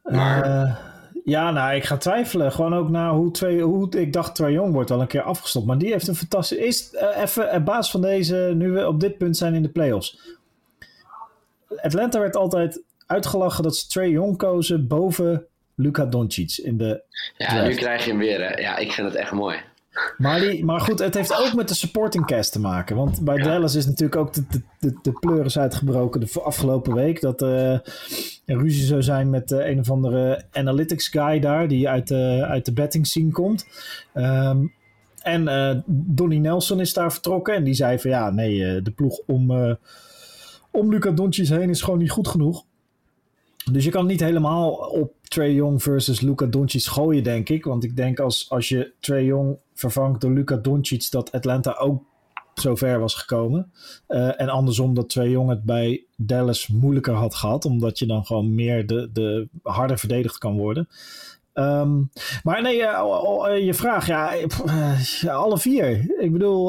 Maar- 0.02 0.42
Eh, 0.42 0.76
ja, 1.24 1.50
nou, 1.50 1.74
ik 1.74 1.84
ga 1.84 1.96
twijfelen. 1.96 2.52
Gewoon 2.52 2.74
ook 2.74 2.88
naar 2.88 3.10
hoe, 3.10 3.30
twee, 3.30 3.62
hoe 3.62 3.90
ik 3.98 4.12
dacht 4.12 4.34
Trae 4.34 4.52
Young 4.52 4.72
wordt 4.72 4.90
al 4.90 5.00
een 5.00 5.06
keer 5.06 5.22
afgestopt. 5.22 5.66
Maar 5.66 5.78
die 5.78 5.92
heeft 5.92 6.08
een 6.08 6.14
fantastische... 6.14 6.66
Is 6.66 6.94
eh, 6.94 7.22
even 7.22 7.52
op 7.54 7.64
basis 7.64 7.90
van 7.90 8.00
deze, 8.00 8.52
nu 8.54 8.70
we 8.70 8.86
op 8.88 9.00
dit 9.00 9.18
punt 9.18 9.36
zijn 9.36 9.54
in 9.54 9.62
de 9.62 9.68
playoffs. 9.68 10.36
Atlanta 11.76 12.20
werd 12.20 12.36
altijd 12.36 12.82
uitgelachen 13.06 13.62
dat 13.62 13.76
ze 13.76 13.86
Trae 13.88 14.10
Young 14.10 14.36
kozen 14.36 14.86
boven 14.86 15.46
Luka 15.74 16.04
Doncic 16.06 16.56
in 16.56 16.76
de 16.78 17.02
Ja, 17.36 17.46
Draft. 17.48 17.66
nu 17.68 17.74
krijg 17.74 18.04
je 18.04 18.10
hem 18.10 18.18
weer. 18.18 18.40
Hè. 18.48 18.60
Ja, 18.60 18.76
ik 18.76 18.92
vind 18.92 19.06
het 19.08 19.16
echt 19.16 19.32
mooi. 19.32 19.58
Maar, 20.18 20.40
die, 20.40 20.64
maar 20.64 20.80
goed, 20.80 20.98
het 20.98 21.14
heeft 21.14 21.36
ook 21.46 21.54
met 21.54 21.68
de 21.68 21.74
supporting 21.74 22.26
cast 22.26 22.52
te 22.52 22.60
maken. 22.60 22.96
Want 22.96 23.20
bij 23.20 23.36
Ja. 23.36 23.44
Dallas 23.44 23.74
is 23.74 23.86
natuurlijk 23.86 24.20
ook 24.20 24.32
de, 24.32 24.44
de, 24.50 24.62
de, 24.78 24.98
de 25.02 25.12
pleuris 25.12 25.58
uitgebroken 25.58 26.20
de 26.20 26.40
afgelopen 26.42 26.94
week. 26.94 27.20
Dat 27.20 27.42
eh, 27.42 27.72
er 27.72 27.82
ruzie 28.44 28.84
zou 28.84 29.02
zijn 29.02 29.30
met 29.30 29.52
eh, 29.52 29.68
een 29.68 29.78
of 29.78 29.90
andere 29.90 30.44
analytics 30.52 31.08
guy 31.08 31.40
daar. 31.40 31.68
Die 31.68 31.88
uit 31.88 32.08
de, 32.08 32.44
uit 32.48 32.64
de 32.64 32.72
betting 32.72 33.06
scene 33.06 33.30
komt. 33.30 33.66
Ehm, 34.12 34.66
en 35.22 35.48
eh 35.48 35.76
Donnie 35.86 36.40
Nelson 36.40 36.80
is 36.80 36.92
daar 36.92 37.12
vertrokken. 37.12 37.54
En 37.54 37.64
die 37.64 37.74
zei 37.74 37.98
van 37.98 38.10
ja, 38.10 38.30
nee, 38.30 38.82
de 38.82 38.90
ploeg 38.90 39.20
om, 39.26 39.50
om 40.70 40.90
Luca 40.90 41.10
Doncic 41.10 41.48
heen 41.48 41.70
is 41.70 41.82
gewoon 41.82 41.98
niet 41.98 42.10
goed 42.10 42.28
genoeg. 42.28 42.64
Dus 43.72 43.84
je 43.84 43.90
kan 43.90 44.06
niet 44.06 44.20
helemaal 44.20 44.70
op 44.72 45.12
Trae 45.22 45.54
Young 45.54 45.82
versus 45.82 46.20
Luca 46.20 46.46
Doncic 46.46 46.84
gooien, 46.84 47.22
denk 47.22 47.48
ik. 47.48 47.64
Want 47.64 47.84
ik 47.84 47.96
denk 47.96 48.20
als, 48.20 48.46
als 48.50 48.68
je 48.68 48.92
Trae 49.00 49.24
Young 49.24 49.58
vervangt 49.78 50.20
door 50.20 50.30
Luca 50.30 50.56
Doncic, 50.56 51.10
dat 51.10 51.32
Atlanta 51.32 51.76
ook 51.78 52.02
zo 52.54 52.76
ver 52.76 52.98
was 52.98 53.14
gekomen. 53.14 53.72
Eh, 54.06 54.40
en 54.40 54.48
andersom 54.48 54.94
dat 54.94 55.08
Trae 55.08 55.30
Young 55.30 55.48
het 55.48 55.64
bij 55.64 56.04
Dallas 56.16 56.68
moeilijker 56.68 57.14
had 57.14 57.34
gehad, 57.34 57.64
omdat 57.64 57.98
je 57.98 58.06
dan 58.06 58.26
gewoon 58.26 58.54
meer 58.54 58.86
de, 58.86 59.10
de 59.12 59.48
harder 59.62 59.98
verdedigd 59.98 60.38
kan 60.38 60.56
worden. 60.56 60.88
Ehm, 61.52 62.02
maar 62.42 62.62
nee, 62.62 62.82
eh, 62.82 63.54
eh, 63.54 63.64
je 63.64 63.74
vraag, 63.74 64.06
ja, 64.06 64.34
alle 65.32 65.58
vier. 65.58 66.20
Ik 66.20 66.32
bedoel, 66.32 66.66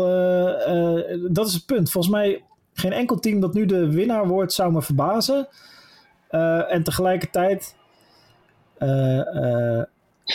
dat 1.31 1.47
is 1.47 1.53
het 1.53 1.65
punt. 1.65 1.91
Volgens 1.91 2.13
mij 2.13 2.43
geen 2.73 2.93
enkel 2.93 3.19
team 3.19 3.39
dat 3.39 3.53
nu 3.53 3.65
de 3.65 3.91
winnaar 3.91 4.27
wordt, 4.27 4.53
zou 4.53 4.71
me 4.71 4.81
verbazen. 4.81 5.47
En 6.69 6.83
tegelijkertijd. 6.83 7.75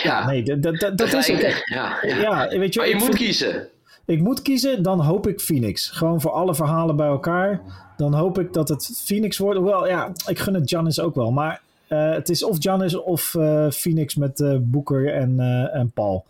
Ja, 0.02 0.26
nee, 0.26 0.42
dat, 0.42 0.62
dat, 0.62 0.78
dat, 0.80 0.98
dat 0.98 1.12
is 1.12 1.26
het. 1.28 1.62
Ja, 1.64 1.98
ja. 2.02 2.20
Ja, 2.20 2.48
weet 2.58 2.74
je, 2.74 2.80
Maar 2.80 2.88
je 2.88 2.94
moet 2.94 3.04
vind- 3.04 3.16
kiezen. 3.16 3.68
ik 4.04 4.20
moet 4.20 4.42
kiezen, 4.42 4.82
dan 4.82 5.00
hoop 5.00 5.26
ik 5.26 5.40
Phoenix. 5.40 5.90
Gewoon 5.90 6.20
voor 6.20 6.30
alle 6.30 6.54
verhalen 6.54 6.96
bij 6.96 7.06
elkaar. 7.06 7.60
Dan 7.96 8.14
hoop 8.14 8.38
ik 8.38 8.52
dat 8.52 8.68
het 8.68 9.02
Phoenix 9.04 9.38
wordt. 9.38 9.58
Hoewel, 9.58 9.86
ja, 9.86 10.12
ik 10.26 10.38
gun 10.38 10.54
het 10.54 10.68
Giannis 10.68 11.00
ook 11.00 11.14
wel. 11.14 11.32
Maar 11.32 11.60
eh, 11.88 12.10
het 12.12 12.28
is 12.28 12.44
of 12.44 12.56
Giannis 12.60 12.94
of 12.94 13.34
eh, 13.34 13.70
Phoenix 13.70 14.14
met 14.14 14.40
eh 14.40 14.56
Booker 14.60 15.12
en, 15.14 15.40
eh, 15.40 15.74
en 15.80 15.90
Paul. 15.90 16.24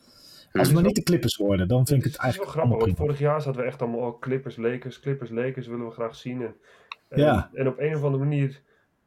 Als 0.52 0.66
het 0.66 0.74
maar 0.76 0.82
niet 0.86 0.94
de 0.94 1.02
Clippers 1.02 1.36
worden, 1.36 1.68
dan 1.68 1.86
vind 1.86 1.98
ik 2.04 2.12
het 2.12 2.22
Het 2.22 2.30
is 2.30 2.36
wel 2.36 2.44
eigenlijk 2.46 2.52
grappig, 2.52 2.70
want 2.70 2.82
allemaal 2.82 2.94
prima. 2.94 3.06
vorig 3.06 3.32
jaar 3.32 3.42
zaten 3.42 3.60
we 3.60 3.66
echt 3.66 3.82
allemaal 3.82 4.00
oh, 4.00 4.20
Clippers, 4.20 4.56
Lakers, 4.56 5.00
Clippers, 5.00 5.30
Lakers 5.30 5.66
willen 5.66 5.86
we 5.86 5.92
graag 5.92 6.14
zien. 6.16 6.40
En, 6.42 6.54
en, 7.08 7.20
Ja. 7.20 7.50
en 7.54 7.68
op 7.68 7.78
een 7.78 7.96
of 7.96 8.02
andere 8.04 8.24
manier 8.24 8.60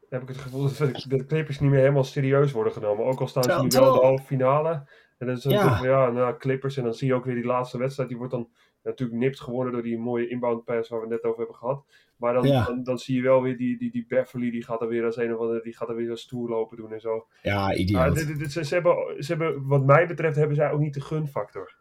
heb 0.10 0.22
ik 0.22 0.28
het 0.28 0.38
gevoel 0.38 0.62
dat 0.62 1.06
de 1.08 1.26
Clippers 1.26 1.60
niet 1.60 1.70
meer 1.70 1.80
helemaal 1.80 2.04
serieus 2.04 2.52
worden 2.52 2.74
genomen. 2.74 3.06
Ook 3.06 3.20
al 3.20 3.28
staan 3.28 3.44
ze 3.44 3.50
nu 3.50 3.56
wel 3.56 3.64
in 3.66 3.70
de 3.70 3.78
halve 4.06 4.24
finale. 4.24 4.72
En 5.18 5.28
dan 5.28 5.36
is 5.36 5.44
het 5.44 5.54
Ja. 5.54 5.64
ja. 5.64 5.78
Van, 5.78 5.88
ja, 5.88 6.10
nou, 6.12 6.38
Clippers. 6.38 6.78
En 6.78 6.84
dan 6.84 6.94
zie 6.94 7.08
je 7.08 7.14
ook 7.14 7.26
weer 7.26 7.36
die 7.36 7.46
laatste 7.46 7.78
wedstrijd. 7.78 8.10
Die 8.10 8.18
wordt 8.18 8.34
dan 8.34 8.50
natuurlijk 8.84 9.20
nipt 9.20 9.40
gewonnen 9.40 9.74
door 9.74 9.82
die 9.82 9.98
mooie 10.00 10.28
inbound 10.28 10.64
pass 10.64 10.90
waar 10.90 11.00
we 11.00 11.06
het 11.06 11.14
net 11.16 11.24
over 11.24 11.38
hebben 11.38 11.56
gehad. 11.58 11.86
Maar 12.18 12.34
dan, 12.34 12.48
Ja. 12.48 12.66
dan, 12.66 12.84
dan 12.84 12.98
zie 12.98 13.16
je 13.16 13.22
wel 13.22 13.42
weer 13.42 13.58
die, 13.58 13.78
die, 13.78 13.92
die 13.92 14.06
Beverly, 14.08 14.52
die 14.52 14.64
gaat 14.64 14.82
er 14.82 14.88
weer 14.88 15.06
als 15.06 15.18
een 15.18 15.34
of 15.34 15.40
andere, 15.40 15.62
die 15.62 15.76
gaat 15.76 15.90
er 15.90 15.96
weer 15.96 16.08
zo 16.08 16.16
stoer 16.16 16.50
lopen 16.50 16.78
doen 16.78 16.92
en 16.94 17.00
zo. 17.00 17.28
Ja, 17.42 17.60
Maar 17.66 17.76
idioot. 17.76 18.16
dit- 18.16 18.28
dit- 18.28 18.40
dit- 18.40 18.52
ze, 18.52 18.66
ze 18.66 18.74
hebben, 18.74 19.24
ze 19.24 19.36
hebben, 19.36 19.68
wat 19.68 19.86
mij 19.86 20.08
betreft, 20.08 20.36
hebben 20.36 20.56
zij 20.56 20.72
ook 20.72 20.80
niet 20.80 20.94
de 20.94 21.02
gunfactor. 21.02 21.76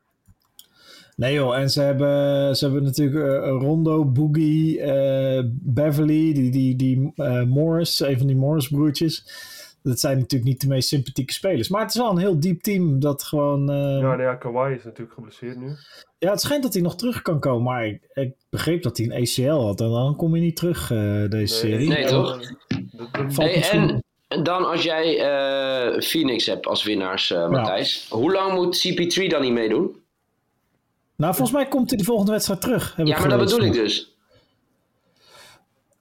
Nee 1.16 1.34
joh, 1.34 1.56
en 1.58 1.70
ze 1.70 1.80
hebben, 1.80 2.56
ze 2.56 2.64
hebben 2.64 2.82
natuurlijk 2.82 3.16
eh, 3.44 3.48
Rondo, 3.48 4.04
Boogie, 4.04 4.80
eh, 4.80 5.42
Beverly, 5.52 6.32
die, 6.32 6.50
die, 6.50 6.76
die 6.76 7.12
eh, 7.14 7.42
Morris, 7.42 8.00
een 8.00 8.18
van 8.18 8.26
die 8.26 8.36
Morris 8.36 8.68
broertjes. 8.68 9.24
Dat 9.82 10.00
zijn 10.00 10.18
natuurlijk 10.18 10.50
niet 10.50 10.60
de 10.60 10.68
meest 10.68 10.88
sympathieke 10.88 11.32
spelers. 11.32 11.68
Maar 11.68 11.80
het 11.80 11.90
is 11.94 12.00
wel 12.00 12.10
een 12.10 12.18
heel 12.18 12.40
diep 12.40 12.62
team 12.62 13.00
dat 13.00 13.22
gewoon... 13.22 13.70
eh, 13.70 13.76
Ja, 13.76 14.00
nou 14.00 14.22
ja, 14.22 14.34
Kawhi 14.34 14.74
is 14.74 14.84
natuurlijk 14.84 15.14
geblesseerd 15.14 15.56
nu. 15.60 15.68
Ja, 16.18 16.30
het 16.30 16.40
schijnt 16.40 16.62
dat 16.62 16.72
hij 16.72 16.82
nog 16.82 16.96
terug 16.96 17.22
kan 17.22 17.40
komen, 17.40 17.62
maar 17.62 17.86
ik, 17.86 18.00
ik 18.14 18.34
begreep 18.50 18.82
dat 18.82 18.96
hij 18.96 19.06
een 19.06 19.22
ACL 19.22 19.64
had. 19.64 19.80
En 19.80 19.90
dan 19.90 20.16
kom 20.16 20.34
je 20.34 20.40
niet 20.40 20.56
terug, 20.56 20.90
eh, 20.90 21.28
deze 21.28 21.54
serie. 21.54 21.88
Nee, 21.88 22.04
toch? 22.06 22.30
dat- 22.40 22.54
dat- 22.92 23.08
Valt 23.12 23.36
Hey, 23.36 23.56
misschien- 23.56 24.02
en 24.28 24.42
dan 24.42 24.64
als 24.70 24.82
jij 24.82 25.18
eh, 25.18 26.00
Phoenix 26.00 26.46
hebt 26.46 26.66
als 26.66 26.84
winnaars, 26.84 27.30
eh 27.32 27.48
Matthijs. 27.48 28.06
Hoe 28.10 28.32
lang 28.32 28.52
moet 28.54 28.88
CP3 28.88 29.26
dan 29.28 29.42
niet 29.42 29.52
meedoen? 29.52 30.04
Nou, 31.16 31.34
volgens 31.34 31.56
mij 31.56 31.66
komt 31.68 31.90
hij 31.90 31.98
de 31.98 32.04
volgende 32.04 32.30
wedstrijd 32.32 32.60
terug. 32.60 32.96
heb 32.96 33.06
Ja, 33.06 33.14
ik 33.14 33.20
maar 33.20 33.28
dat 33.28 33.38
bedoel 33.38 33.60
ik 33.66 33.72
dus. 33.72 34.15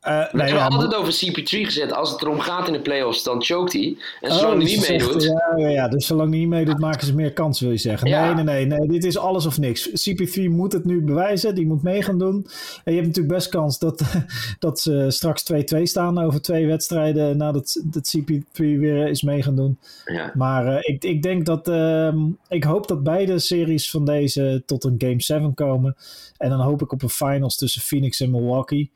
Eh, 0.05 0.13
We 0.31 0.37
nee, 0.37 0.45
hebben 0.45 0.63
ja, 0.63 0.67
altijd 0.67 0.95
over 0.95 1.13
CP3 1.13 1.65
gezet. 1.65 1.93
Als 1.93 2.11
het 2.11 2.21
erom 2.21 2.39
gaat 2.39 2.67
in 2.67 2.73
de 2.73 2.79
playoffs, 2.81 3.23
dan 3.23 3.43
choked 3.43 3.73
hij. 3.73 3.97
En 4.21 4.31
Oh, 4.31 4.37
zolang 4.37 4.55
hij 4.61 4.65
dus 4.65 4.75
niet 4.75 4.89
meedoet... 4.89 5.23
Ja, 5.23 5.53
ja, 5.57 5.67
ja, 5.67 5.87
dus 5.87 6.05
zolang 6.05 6.29
hij 6.29 6.39
niet 6.39 6.47
meedoet, 6.47 6.79
maken 6.79 7.07
ze 7.07 7.15
meer 7.15 7.33
kans, 7.33 7.59
wil 7.59 7.71
je 7.71 7.77
zeggen. 7.77 8.09
Ja. 8.09 8.33
Nee, 8.33 8.43
nee, 8.43 8.65
nee, 8.65 8.77
nee. 8.79 8.87
Dit 8.87 9.03
is 9.03 9.17
alles 9.17 9.45
of 9.45 9.57
niks. 9.59 9.89
CP3 9.89 10.43
moet 10.49 10.73
het 10.73 10.85
nu 10.85 11.01
bewijzen. 11.01 11.55
Die 11.55 11.65
moet 11.65 11.83
mee 11.83 12.01
gaan 12.01 12.19
doen. 12.19 12.47
En 12.83 12.93
je 12.93 12.99
hebt 12.99 13.07
natuurlijk 13.07 13.35
best 13.35 13.49
kans 13.49 13.79
dat, 13.79 14.01
dat 14.59 14.79
ze 14.79 15.05
straks 15.09 15.43
2-2 15.75 15.81
staan 15.81 16.17
over 16.19 16.41
twee 16.41 16.67
wedstrijden 16.67 17.37
nadat 17.37 17.81
dat 17.83 18.15
CP3 18.17 18.55
weer 18.55 19.07
is 19.07 19.21
mee 19.21 19.41
gaan 19.43 19.55
doen. 19.55 19.77
Ja. 20.05 20.31
Maar 20.33 20.67
eh, 20.67 20.93
ik, 20.93 21.03
ik 21.03 21.21
denk 21.23 21.45
dat. 21.45 21.67
ehm, 21.67 22.17
ik 22.49 22.63
hoop 22.63 22.87
dat 22.87 23.03
beide 23.03 23.39
series 23.39 23.89
van 23.91 24.05
deze 24.05 24.63
tot 24.65 24.83
een 24.83 24.95
Game 24.97 25.21
7 25.21 25.53
komen. 25.53 25.95
En 26.37 26.49
dan 26.49 26.59
hoop 26.59 26.81
ik 26.81 26.91
op 26.91 27.01
een 27.01 27.09
finals 27.09 27.55
tussen 27.55 27.81
Phoenix 27.81 28.19
en 28.19 28.31
Milwaukee. 28.31 28.91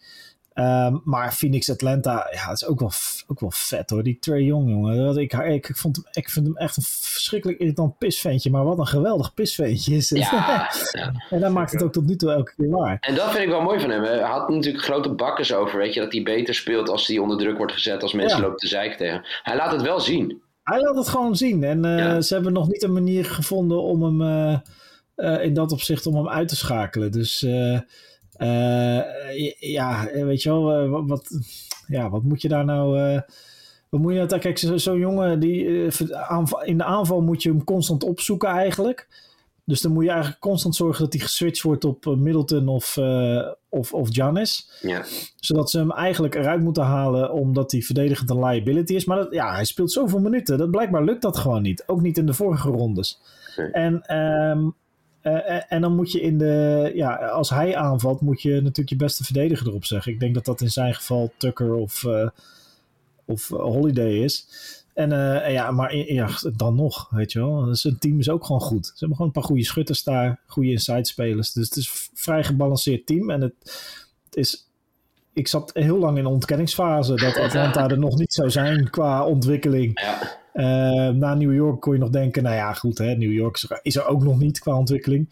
Ehm, 0.59 0.97
maar 1.03 1.33
Phoenix 1.33 1.69
Atlanta, 1.69 2.27
ja, 2.31 2.45
dat 2.47 2.55
is 2.55 2.65
ook 2.65 2.79
wel, 2.79 2.91
ook 3.27 3.39
wel 3.39 3.51
vet 3.51 3.89
hoor. 3.89 4.03
Die 4.03 4.19
Trey 4.19 4.41
Young, 4.41 4.69
jongen. 4.69 4.97
Dat- 5.05 5.17
Ik, 5.17 5.33
ik, 5.33 5.69
ik, 5.69 5.77
vond 5.77 5.95
hem, 5.95 6.05
ik 6.11 6.29
vind 6.29 6.45
hem 6.45 6.57
echt 6.57 6.77
een 6.77 6.83
verschrikkelijk 6.83 7.59
irritant 7.59 7.97
pisventje. 7.97 8.49
Maar 8.51 8.63
wat 8.63 8.79
een 8.79 8.87
geweldig 8.87 9.33
pisventje 9.33 9.95
is 9.95 10.09
het. 10.09 10.19
Ja, 10.19 10.69
ja. 10.91 11.13
en 11.29 11.39
dat 11.39 11.51
maakt 11.51 11.71
het 11.71 11.83
ook 11.83 11.91
tot 11.91 12.05
nu 12.05 12.15
toe 12.15 12.31
elke 12.31 12.53
keer 12.55 12.69
waar. 12.69 12.97
En 12.99 13.15
dat 13.15 13.31
vind 13.31 13.43
ik 13.43 13.49
wel 13.49 13.61
mooi 13.61 13.79
van 13.79 13.89
hem. 13.89 14.03
Hij 14.03 14.19
had 14.19 14.49
natuurlijk 14.49 14.83
grote 14.83 15.09
bakkers 15.09 15.53
over, 15.53 15.77
weet 15.77 15.93
je. 15.93 15.99
Dat 15.99 16.13
hij 16.13 16.23
beter 16.23 16.53
speelt 16.53 16.89
als 16.89 17.07
hij 17.07 17.17
onder 17.17 17.37
druk 17.37 17.57
wordt 17.57 17.73
gezet. 17.73 18.01
Als 18.03 18.13
mensen 18.13 18.37
Ja. 18.37 18.43
lopen 18.43 18.57
te 18.59 18.67
zeiken 18.67 18.97
tegen. 18.97 19.25
Hij 19.43 19.55
laat 19.55 19.71
het 19.71 19.81
wel 19.81 19.99
zien. 19.99 20.41
Hij 20.63 20.81
laat 20.81 20.95
het 20.95 21.07
gewoon 21.07 21.35
zien. 21.35 21.63
En 21.63 21.85
eh, 21.85 21.97
Ja. 21.97 22.21
ze 22.21 22.33
hebben 22.33 22.53
nog 22.53 22.67
niet 22.67 22.83
een 22.83 22.93
manier 22.93 23.25
gevonden 23.25 23.81
om 23.81 24.03
hem 24.03 24.21
eh, 24.21 24.57
eh, 25.15 25.43
in 25.45 25.53
dat 25.53 25.71
opzicht 25.71 26.05
om 26.05 26.15
hem 26.15 26.29
uit 26.29 26.47
te 26.47 26.55
schakelen. 26.55 27.11
Dus 27.11 27.45
ja, 29.59 30.07
weet 30.13 30.41
je 30.41 30.49
wel, 30.49 30.73
eh, 30.73 31.07
wat, 31.07 31.29
ja, 31.87 32.09
wat 32.09 32.23
moet 32.23 32.41
je 32.41 32.47
daar 32.47 32.65
nou. 32.65 32.99
eh, 32.99 33.21
Wat 33.89 34.01
moet 34.01 34.13
je 34.13 34.17
nou, 34.23 34.39
kijk, 34.39 34.57
zo'n 34.57 34.79
zo 34.79 34.97
jongen 34.97 35.39
die 35.39 35.65
in 36.63 36.77
de 36.77 36.83
aanval 36.83 37.21
moet 37.21 37.43
je 37.43 37.49
hem 37.49 37.63
constant 37.63 38.03
opzoeken 38.03 38.49
eigenlijk. 38.49 39.07
Dus 39.65 39.81
dan 39.81 39.91
moet 39.91 40.03
je 40.03 40.09
eigenlijk 40.09 40.41
constant 40.41 40.75
zorgen 40.75 41.03
dat 41.03 41.13
hij 41.13 41.21
geswitcht 41.21 41.63
wordt 41.63 41.85
op 41.85 42.05
Middleton 42.05 42.67
of, 42.67 42.97
uh, 42.97 43.47
of, 43.69 43.93
of 43.93 44.09
Giannis. 44.11 44.71
Ja. 44.81 45.03
Zodat 45.35 45.69
ze 45.69 45.77
hem 45.77 45.91
eigenlijk 45.91 46.35
eruit 46.35 46.61
moeten 46.61 46.83
halen 46.83 47.31
omdat 47.33 47.71
hij 47.71 47.81
verdedigend 47.81 48.29
een 48.29 48.45
liability 48.45 48.93
is. 48.95 49.05
Maar 49.05 49.17
dat, 49.17 49.33
ja, 49.33 49.53
hij 49.53 49.65
speelt 49.65 49.91
zoveel 49.91 50.19
minuten. 50.19 50.57
Dat 50.57 50.71
blijkbaar 50.71 51.03
lukt 51.03 51.21
dat 51.21 51.37
gewoon 51.37 51.61
niet. 51.61 51.83
Ook 51.87 52.01
niet 52.01 52.17
in 52.17 52.25
de 52.25 52.33
vorige 52.33 52.69
rondes. 52.69 53.19
En, 53.71 54.17
um, 54.17 54.75
uh, 55.23 55.71
en 55.71 55.81
dan 55.81 55.95
moet 55.95 56.11
je 56.11 56.21
in 56.21 56.37
de. 56.37 56.91
Ja, 56.95 57.15
als 57.15 57.49
hij 57.49 57.75
aanvalt, 57.75 58.21
moet 58.21 58.41
je 58.41 58.53
natuurlijk 58.53 58.89
je 58.89 58.95
beste 58.95 59.23
verdediger 59.23 59.67
erop 59.67 59.85
zeggen. 59.85 60.11
Ik 60.11 60.19
denk 60.19 60.33
dat 60.33 60.45
dat 60.45 60.61
in 60.61 60.71
zijn 60.71 60.93
geval 60.93 61.33
Tucker 61.37 61.73
of, 61.73 62.03
uh, 62.03 62.29
of 63.25 63.47
Holiday 63.47 64.11
is. 64.11 64.47
En 64.93 65.09
ja, 65.51 65.71
maar 65.71 65.95
ja, 65.95 66.29
dan 66.55 66.75
nog, 66.75 67.09
weet 67.09 67.31
je 67.31 67.39
wel. 67.39 67.65
Dus 67.65 67.83
een 67.83 67.99
team 67.99 68.19
is 68.19 68.29
ook 68.29 68.45
gewoon 68.45 68.61
goed. 68.61 68.85
Ze 68.85 68.93
hebben 68.97 69.17
gewoon 69.17 69.27
een 69.27 69.39
paar 69.39 69.49
goede 69.49 69.63
schutters 69.63 70.03
daar, 70.03 70.39
goede 70.47 70.71
inside 70.71 71.05
spelers. 71.05 71.53
Dus 71.53 71.65
het 71.65 71.77
is 71.77 71.87
een 71.87 72.17
vrij 72.17 72.43
gebalanceerd 72.43 73.05
team. 73.05 73.29
En 73.29 73.41
het, 73.41 73.53
is 74.31 74.69
ik 75.33 75.47
zat 75.47 75.71
heel 75.73 75.97
lang 75.97 76.17
in 76.17 76.25
ontkenningsfase 76.25 77.15
dat 77.15 77.37
Atlanta 77.37 77.87
er 77.87 77.99
nog 77.99 78.17
niet 78.17 78.33
zou 78.33 78.49
zijn 78.49 78.89
qua 78.89 79.25
ontwikkeling. 79.25 79.99
Ja. 80.01 80.37
Uh, 80.59 81.09
na 81.09 81.33
New 81.33 81.53
York 81.53 81.81
kon 81.81 81.93
je 81.93 81.99
nog 81.99 82.09
denken, 82.09 82.43
nou 82.43 82.55
ja, 82.55 82.73
goed, 82.73 82.97
hè, 82.97 83.15
New 83.15 83.31
York 83.31 83.79
is 83.81 83.95
er 83.95 84.07
ook 84.07 84.23
nog 84.23 84.39
niet 84.39 84.59
qua 84.59 84.77
ontwikkeling. 84.77 85.27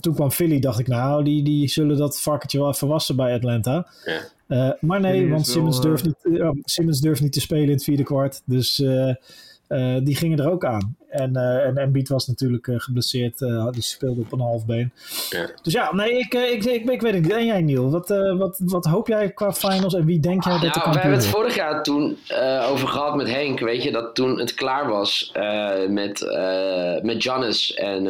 Toen 0.00 0.14
kwam 0.14 0.30
Philly, 0.30 0.58
dacht 0.58 0.78
ik, 0.78 0.88
nou, 0.88 1.24
die, 1.24 1.42
die 1.42 1.68
zullen 1.68 1.96
dat 1.96 2.20
varkentje 2.20 2.58
wel 2.58 2.68
even 2.68 2.88
wassen 2.88 3.16
bij 3.16 3.34
Atlanta. 3.34 3.86
Ja. 4.04 4.20
Uh, 4.48 4.72
maar 4.80 5.00
nee, 5.00 5.30
want 5.30 5.46
Simmons, 5.46 5.78
wel, 5.78 5.86
durft 5.86 6.04
niet, 6.04 6.16
uh, 6.22 6.50
Simmons 6.62 7.00
durft 7.00 7.20
niet 7.20 7.32
te 7.32 7.40
spelen 7.40 7.64
in 7.64 7.70
het 7.70 7.84
vierde 7.84 8.02
kwart. 8.02 8.42
Dus 8.44 8.84
uh, 9.72 9.96
die 10.02 10.16
gingen 10.16 10.38
er 10.38 10.50
ook 10.50 10.64
aan. 10.64 10.96
En, 11.08 11.30
uh, 11.36 11.66
en 11.66 11.76
Embiid 11.76 12.08
was 12.08 12.26
natuurlijk 12.26 12.66
uh, 12.66 12.80
geblesseerd. 12.80 13.38
die 13.70 13.82
speelde 13.82 14.20
op 14.20 14.32
een 14.32 14.40
half 14.40 14.66
been. 14.66 14.92
Ja. 15.30 15.50
Dus 15.62 15.72
ja, 15.72 15.94
nee, 15.94 16.18
ik, 16.18 16.34
ik, 16.34 16.64
ik, 16.64 16.90
ik, 16.90 17.00
weet 17.00 17.14
het 17.14 17.22
niet. 17.22 17.32
En 17.32 17.46
jij, 17.46 17.62
Niel? 17.62 17.90
Wat, 17.90 18.08
wat, 18.38 18.60
wat 18.64 18.84
hoop 18.84 19.08
jij 19.08 19.32
qua 19.32 19.52
finals? 19.52 19.94
En 19.94 20.04
wie 20.04 20.20
denk 20.20 20.44
jij 20.44 20.52
dat 20.52 20.62
nou, 20.62 20.72
de 20.72 20.80
kampioen 20.80 21.02
We 21.02 21.08
hebben 21.08 21.18
het 21.18 21.36
vorig 21.36 21.54
jaar 21.54 21.82
toen 21.82 22.16
over 22.70 22.88
gehad 22.88 23.16
met 23.16 23.30
Henk. 23.30 23.60
Weet 23.60 23.82
je, 23.82 23.92
dat 23.92 24.14
toen 24.14 24.38
het 24.38 24.54
klaar 24.54 24.88
was 24.88 25.32
met, 25.88 26.20
met 27.02 27.22
Giannis 27.22 27.74
en 27.74 28.02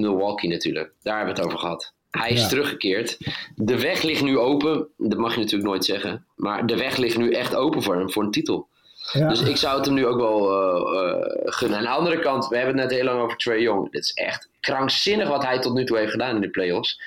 Milwaukee 0.00 0.50
natuurlijk. 0.50 0.92
Daar 1.02 1.16
hebben 1.16 1.34
we 1.34 1.40
het 1.40 1.48
over 1.48 1.58
gehad. 1.58 1.94
Hij 2.10 2.30
is 2.30 2.40
Ja. 2.40 2.48
teruggekeerd. 2.48 3.18
De 3.54 3.80
weg 3.80 4.02
ligt 4.02 4.22
nu 4.22 4.38
open. 4.38 4.88
Dat 4.96 5.18
mag 5.18 5.34
je 5.34 5.40
natuurlijk 5.40 5.68
nooit 5.68 5.84
zeggen. 5.84 6.24
Maar 6.36 6.66
de 6.66 6.76
weg 6.76 6.96
ligt 6.96 7.18
nu 7.18 7.32
echt 7.32 7.54
open 7.54 7.82
voor 7.82 7.96
hem, 7.96 8.10
voor 8.10 8.24
een 8.24 8.30
titel. 8.30 8.68
Ja. 9.12 9.28
Dus 9.28 9.42
ik 9.42 9.56
zou 9.56 9.76
het 9.76 9.84
hem 9.84 9.94
nu 9.94 10.06
ook 10.06 10.20
wel 10.20 10.50
eh, 10.50 11.10
eh, 11.10 11.32
gunnen. 11.44 11.78
Aan 11.78 11.84
de 11.84 11.90
andere 11.90 12.18
kant, 12.18 12.48
we 12.48 12.56
hebben 12.56 12.78
het 12.78 12.88
net 12.88 12.98
heel 12.98 13.04
lang 13.04 13.20
over 13.20 13.36
Trey 13.36 13.60
Young. 13.60 13.90
Dit 13.92 14.02
is 14.02 14.12
echt 14.12 14.48
krankzinnig 14.60 15.28
wat 15.28 15.44
hij 15.44 15.58
tot 15.58 15.74
nu 15.74 15.84
toe 15.84 15.98
heeft 15.98 16.10
gedaan 16.10 16.34
in 16.34 16.40
de 16.40 16.50
playoffs. 16.50 17.00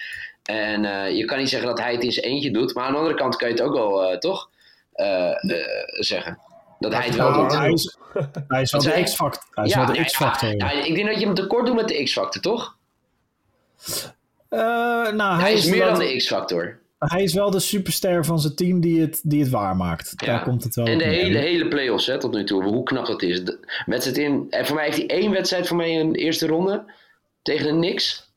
En 0.44 0.86
eh, 0.86 1.16
je 1.16 1.26
kan 1.26 1.38
niet 1.38 1.50
zeggen 1.50 1.70
dat 1.70 1.80
hij 1.80 1.94
het 1.94 2.04
in 2.04 2.12
zijn 2.12 2.26
eentje 2.26 2.52
doet. 2.52 2.74
Maar 2.74 2.86
aan 2.86 2.92
de 2.92 2.98
andere 2.98 3.16
kant 3.16 3.36
kan 3.36 3.48
je 3.48 3.54
het 3.54 3.64
ook 3.64 3.74
wel, 3.74 4.04
eh, 4.04 4.18
toch, 4.18 4.50
zeggen. 6.00 6.40
Dat 6.80 6.94
hij 6.94 7.06
het 7.06 7.16
wel 7.16 7.34
doet. 7.34 7.56
hij 7.56 7.72
is, 7.72 7.98
hij 8.48 8.62
is 8.62 8.72
wel 8.72 8.82
de? 8.82 9.04
X-factor. 9.04 9.44
Hij 9.52 9.66
is 9.66 9.76
wel 9.76 9.86
de 9.86 9.94
ja, 9.94 10.04
X-factor. 10.04 10.56
ja, 10.56 10.72
ik 10.72 10.96
denk 10.96 11.08
dat 11.08 11.20
je 11.20 11.26
hem 11.26 11.36
tekort 11.36 11.66
doet 11.66 11.76
met 11.76 11.88
de 11.88 12.04
X-factor, 12.04 12.42
toch? 12.42 12.78
Eh, 14.50 14.60
nou, 15.12 15.40
Hij 15.40 15.54
is 15.54 15.66
meer 15.66 15.86
dan 15.86 16.00
de 16.00 16.16
X-factor. 16.16 16.80
Hij 17.00 17.24
is 17.24 17.34
wel 17.34 17.52
de 17.52 17.60
superster 17.60 18.26
van 18.26 18.40
zijn 18.40 18.56
team 18.56 18.80
die 18.80 19.02
het, 19.02 19.22
die 19.24 19.42
het 19.42 19.50
waarmaakt. 19.50 20.14
Ja. 20.16 20.26
Daar 20.26 20.44
komt 20.44 20.64
het 20.64 20.76
wel 20.76 20.86
En 20.86 20.98
de 20.98 21.04
hele, 21.04 21.38
hele 21.38 21.68
play-offs 21.68 22.06
hè, 22.06 22.20
tot 22.20 22.34
nu 22.34 22.44
toe. 22.44 22.64
Hoe 22.64 22.84
knap 22.84 23.06
dat 23.06 23.22
is. 23.22 23.44
De 23.44 23.60
wedstrijd 23.86 24.18
in, 24.18 24.48
en 24.50 24.66
voor 24.66 24.76
mij 24.76 24.86
heeft 24.86 24.98
hij 24.98 25.08
één 25.08 25.32
wedstrijd 25.32 25.68
voor 25.68 25.78
mij 25.78 25.92
in 25.92 26.12
de 26.12 26.20
eerste 26.20 26.48
ronde. 26.48 26.92
Tegen 27.42 27.66
de 27.66 27.72
Knicks. 27.72 28.28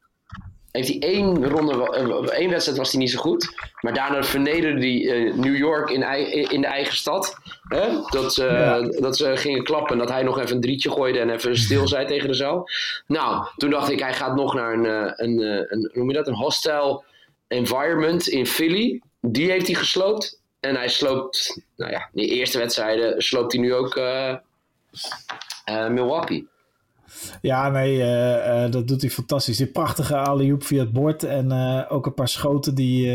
Heeft 0.71 0.89
hij 0.89 0.99
één 0.99 1.49
ronde, 1.49 1.91
eh, 1.91 2.39
één 2.39 2.51
wedstrijd 2.51 2.79
was 2.79 2.91
hij 2.91 3.01
niet 3.01 3.11
zo 3.11 3.19
goed. 3.19 3.55
Maar 3.81 3.95
daarna 3.95 4.23
vernederde 4.23 4.81
hij 4.81 5.27
eh, 5.27 5.35
New 5.35 5.57
York 5.57 5.91
in, 5.91 6.03
in 6.51 6.61
de 6.61 6.67
eigen 6.67 6.97
stad. 6.97 7.37
Hè? 7.69 7.89
Dat, 8.11 8.35
ze, 8.35 8.45
Ja. 8.45 9.01
dat 9.01 9.17
ze 9.17 9.37
gingen 9.37 9.65
klappen. 9.65 9.93
En 9.93 9.99
dat 9.99 10.09
hij 10.11 10.23
nog 10.23 10.39
even 10.41 10.55
een 10.55 10.61
drietje 10.61 10.91
gooide 10.91 11.19
en 11.19 11.31
even 11.31 11.57
stil 11.57 11.89
zei 11.89 12.07
tegen 12.07 12.29
de 12.29 12.35
zaal. 12.35 12.69
Nou, 13.07 13.47
toen 13.57 13.71
dacht 13.71 13.91
ik, 13.91 14.01
hij 14.01 14.15
gaat 14.15 14.35
nog 14.37 14.55
naar 14.55 14.73
een, 14.73 14.87
eh, 14.87 15.13
een, 15.17 15.39
een, 15.39 15.79
hoe 15.81 15.91
noem 15.93 16.09
je 16.09 16.15
dat? 16.17 16.27
Een 16.29 16.35
hostile 16.35 17.03
environment 17.53 18.27
in 18.29 18.47
Philly. 18.47 19.01
Die 19.21 19.51
heeft 19.51 19.67
hij 19.67 19.75
gesloopt. 19.77 20.41
En 20.61 20.75
hij 20.77 20.89
sloopt, 20.89 21.61
nou 21.77 21.91
ja, 21.91 22.09
die 22.13 22.29
eerste 22.29 22.59
wedstrijden 22.59 23.23
sloopt 23.23 23.53
hij 23.53 23.61
nu 23.61 23.75
ook 23.75 23.97
eh, 23.97 24.35
eh, 25.65 25.89
Milwaukee. 25.89 26.49
Ja, 27.41 27.69
nee, 27.69 28.03
eh, 28.03 28.71
dat 28.71 28.89
doet 28.89 29.01
hij 29.01 29.11
fantastisch. 29.11 29.57
Die 29.57 29.67
prachtige 29.67 30.17
alley-oop 30.17 30.65
via 30.65 30.81
het 30.81 30.93
bord. 30.93 31.23
En 31.25 31.53
ook 31.89 32.07
een 32.07 32.15
paar 32.15 32.29
schoten 32.29 32.75
die, 32.75 33.07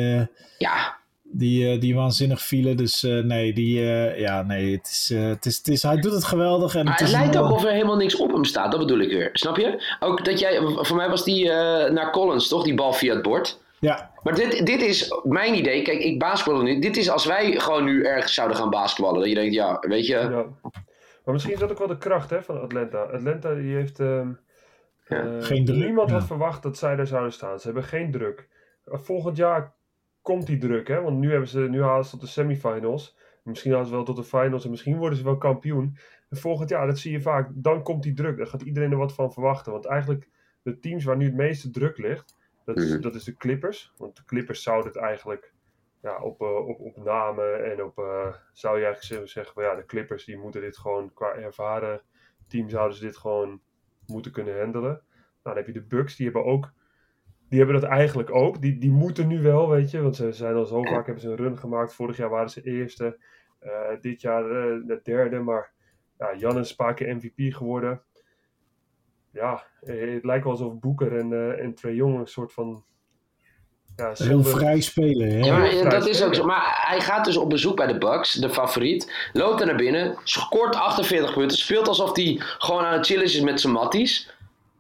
Ja, 0.58 0.98
die, 1.24 1.78
die 1.78 1.96
waanzinnig 1.96 2.42
vielen. 2.42 2.78
Dus 2.78 3.02
nee, 3.02 3.54
die, 3.54 3.80
ja, 4.20 4.42
nee 4.42 4.72
het 4.76 4.88
is, 4.88 5.12
het 5.16 5.46
is, 5.46 5.58
het 5.58 5.68
is, 5.68 5.84
hij 5.84 6.00
doet 6.00 6.14
het 6.14 6.24
geweldig. 6.24 6.76
En 6.76 6.86
maar 6.86 7.00
het 7.00 7.10
lijkt 7.12 7.36
een- 7.36 7.42
ook 7.42 7.52
of 7.52 7.64
er 7.64 7.72
helemaal 7.72 7.96
niks 7.98 8.16
op 8.16 8.32
hem 8.32 8.44
staat. 8.46 8.72
Dat 8.72 8.80
bedoel 8.80 9.00
ik 9.00 9.10
weer. 9.10 9.30
Snap 9.34 9.58
je? 9.58 9.96
Ook 10.00 10.26
dat 10.26 10.40
jij, 10.40 10.62
voor 10.62 10.96
mij 10.96 11.10
was 11.10 11.24
die 11.24 11.46
naar 11.90 12.12
Collins, 12.12 12.48
toch? 12.48 12.64
Die 12.64 12.76
bal 12.76 12.94
via 12.94 13.14
het 13.14 13.24
bord. 13.24 13.60
Ja, 13.80 14.12
Maar 14.24 14.36
dit, 14.36 14.66
dit 14.66 14.82
is 14.82 15.22
mijn 15.24 15.56
idee. 15.56 15.82
Kijk, 15.82 16.00
ik 16.00 16.20
basketbal 16.20 16.62
nu. 16.62 16.80
Dit 16.80 16.98
is 16.98 17.10
als 17.10 17.26
wij 17.26 17.60
gewoon 17.60 17.84
nu 17.84 18.06
ergens 18.06 18.34
zouden 18.34 18.58
gaan 18.58 18.70
basketballen. 18.70 19.20
Dat 19.20 19.30
je 19.30 19.36
denkt, 19.36 19.54
ja, 19.54 19.78
weet 19.80 20.06
je. 20.06 20.14
Ja. 20.16 20.46
Maar 21.24 21.34
misschien 21.34 21.54
is 21.54 21.60
dat 21.60 21.72
ook 21.72 21.78
wel 21.78 21.88
de 21.88 21.98
kracht 21.98 22.30
hè, 22.30 22.44
van 22.44 22.62
Atlanta. 22.62 22.98
Atlanta 22.98 23.54
die 23.54 23.76
heeft... 23.76 24.00
ehm, 24.00 24.32
Ja, 25.08 25.38
eh, 25.38 25.44
geen 25.44 25.66
druk, 25.66 25.78
Niemand 25.78 26.12
had 26.12 26.22
ja. 26.22 26.28
verwacht 26.28 26.64
dat 26.64 26.78
zij 26.78 26.96
daar 26.96 27.08
zouden 27.08 27.34
staan. 27.34 27.60
Ze 27.60 27.66
hebben 27.66 27.84
geen 27.84 28.12
druk. 28.12 28.48
Volgend 28.86 29.38
jaar 29.38 29.74
komt 30.22 30.48
die 30.48 30.58
druk, 30.58 30.88
hè? 30.88 31.02
Want 31.02 31.18
nu, 31.18 31.32
hebben 31.32 31.50
ze, 31.50 31.60
nu 31.60 31.84
halen 31.84 32.06
ze 32.06 32.12
tot 32.12 32.22
de 32.22 32.28
semifinals. 32.28 33.16
Misschien 33.44 33.72
halen 33.72 33.88
ze 33.88 33.94
wel 33.94 34.04
tot 34.04 34.16
de 34.16 34.24
finals 34.24 34.64
en 34.64 34.70
misschien 34.70 34.98
worden 34.98 35.18
ze 35.18 35.24
wel 35.24 35.38
kampioen. 35.38 35.98
En 36.30 36.38
volgend 36.38 36.70
jaar, 36.70 36.88
dat 36.88 37.00
zie 37.00 37.12
je 37.12 37.22
vaak, 37.22 37.50
dan 37.54 37.84
komt 37.84 38.04
die 38.04 38.14
druk. 38.14 38.38
Dan 38.38 38.48
gaat 38.48 38.62
iedereen 38.62 38.92
er 38.92 38.98
wat 38.98 39.14
van 39.14 39.34
verwachten. 39.34 39.72
Want 39.72 39.86
eigenlijk, 39.86 40.30
de 40.62 40.80
teams 40.80 41.04
waar 41.04 41.18
nu 41.18 41.26
het 41.26 41.36
meeste 41.36 41.70
druk 41.70 41.98
ligt, 41.98 42.37
dat 42.68 42.78
is, 42.78 42.92
Mhm. 42.92 43.02
dat 43.02 43.16
is 43.16 43.24
de 43.24 43.38
Clippers. 43.38 43.94
Want 43.98 44.16
de 44.16 44.26
Clippers 44.26 44.64
zouden 44.64 44.88
het 44.92 45.02
eigenlijk 45.02 45.54
ja, 46.02 46.22
op, 46.22 46.42
eh, 46.42 46.68
op, 46.68 46.80
op 46.80 46.98
namen 47.04 47.72
en 47.72 47.84
op, 47.84 47.98
eh, 47.98 48.34
zou 48.54 48.80
je 48.80 48.86
eigenlijk 48.86 49.30
zeggen, 49.30 49.54
van 49.54 49.64
ja, 49.64 49.76
de 49.76 49.86
Clippers 49.86 50.26
die 50.26 50.38
moeten 50.38 50.62
dit 50.62 50.78
gewoon, 50.78 51.14
qua 51.14 51.34
ervaren 51.34 52.02
team 52.48 52.70
zouden 52.70 52.98
ze 52.98 53.06
dit 53.06 53.18
gewoon 53.18 53.62
moeten 54.06 54.32
kunnen 54.32 54.60
handelen. 54.60 54.92
Nou, 54.92 55.02
dan 55.42 55.56
heb 55.56 55.66
je 55.66 55.72
de 55.74 55.82
Bucks, 55.82 56.16
die 56.16 56.26
hebben 56.26 56.46
ook, 56.46 56.72
die 57.50 57.60
hebben 57.60 57.82
dat 57.82 57.90
eigenlijk 57.90 58.32
ook. 58.32 58.62
Die, 58.62 58.78
die 58.78 58.92
moeten 58.92 59.28
nu 59.28 59.42
wel, 59.42 59.70
weet 59.70 59.92
je, 59.92 60.02
want 60.02 60.16
ze 60.16 60.32
zijn 60.32 60.56
al 60.56 60.66
zo 60.66 60.84
vaak, 60.84 61.06
hebben 61.06 61.24
ze 61.24 61.30
een 61.30 61.36
run 61.36 61.58
gemaakt. 61.58 61.94
Vorig 61.94 62.18
jaar 62.18 62.30
waren 62.30 62.50
ze 62.50 62.62
eerste, 62.62 63.20
eh, 63.60 63.90
dit 64.02 64.22
jaar 64.22 64.44
eh, 64.44 64.82
de 64.86 65.00
derde, 65.04 65.40
maar 65.40 65.74
ja, 66.18 66.36
Jan 66.36 66.58
is 66.60 66.70
een 66.70 66.76
paar 66.76 66.94
keer 66.94 67.16
MVP 67.16 67.54
geworden. 67.56 68.02
Ja, 69.38 69.64
eh, 69.82 70.14
het 70.14 70.24
lijkt 70.26 70.44
wel 70.44 70.54
alsof 70.54 70.80
Boeker 70.80 71.18
en, 71.18 71.34
eh 71.34 71.64
en 71.64 71.74
Trae 71.74 71.96
Young 71.96 72.20
een 72.20 72.28
soort 72.28 72.54
van 72.54 72.84
ja, 73.96 74.12
heel 74.14 74.44
vrij 74.44 74.82
spelen. 74.82 75.30
Hè? 75.32 75.38
Ja, 75.38 75.58
maar 75.58 75.76
Ja, 75.76 75.90
dat 75.90 76.08
is 76.08 76.24
ook 76.24 76.36
zo. 76.36 76.46
Maar 76.46 76.84
hij 76.88 77.02
gaat 77.02 77.26
dus 77.26 77.38
op 77.38 77.50
bezoek 77.50 77.76
bij 77.76 77.88
de 77.88 77.98
Bucks, 77.98 78.34
de 78.34 78.50
favoriet. 78.50 79.30
Loopt 79.34 79.60
er 79.60 79.66
naar 79.66 79.76
binnen, 79.76 80.18
scoort 80.24 80.76
48 80.76 81.34
punten. 81.34 81.58
Speelt 81.58 81.88
alsof 81.88 82.16
hij 82.16 82.36
gewoon 82.40 82.84
aan 82.84 82.94
het 82.94 83.06
chillen 83.06 83.24
is 83.24 83.42
met 83.42 83.62
zijn 83.62 83.74
matties. 83.74 84.36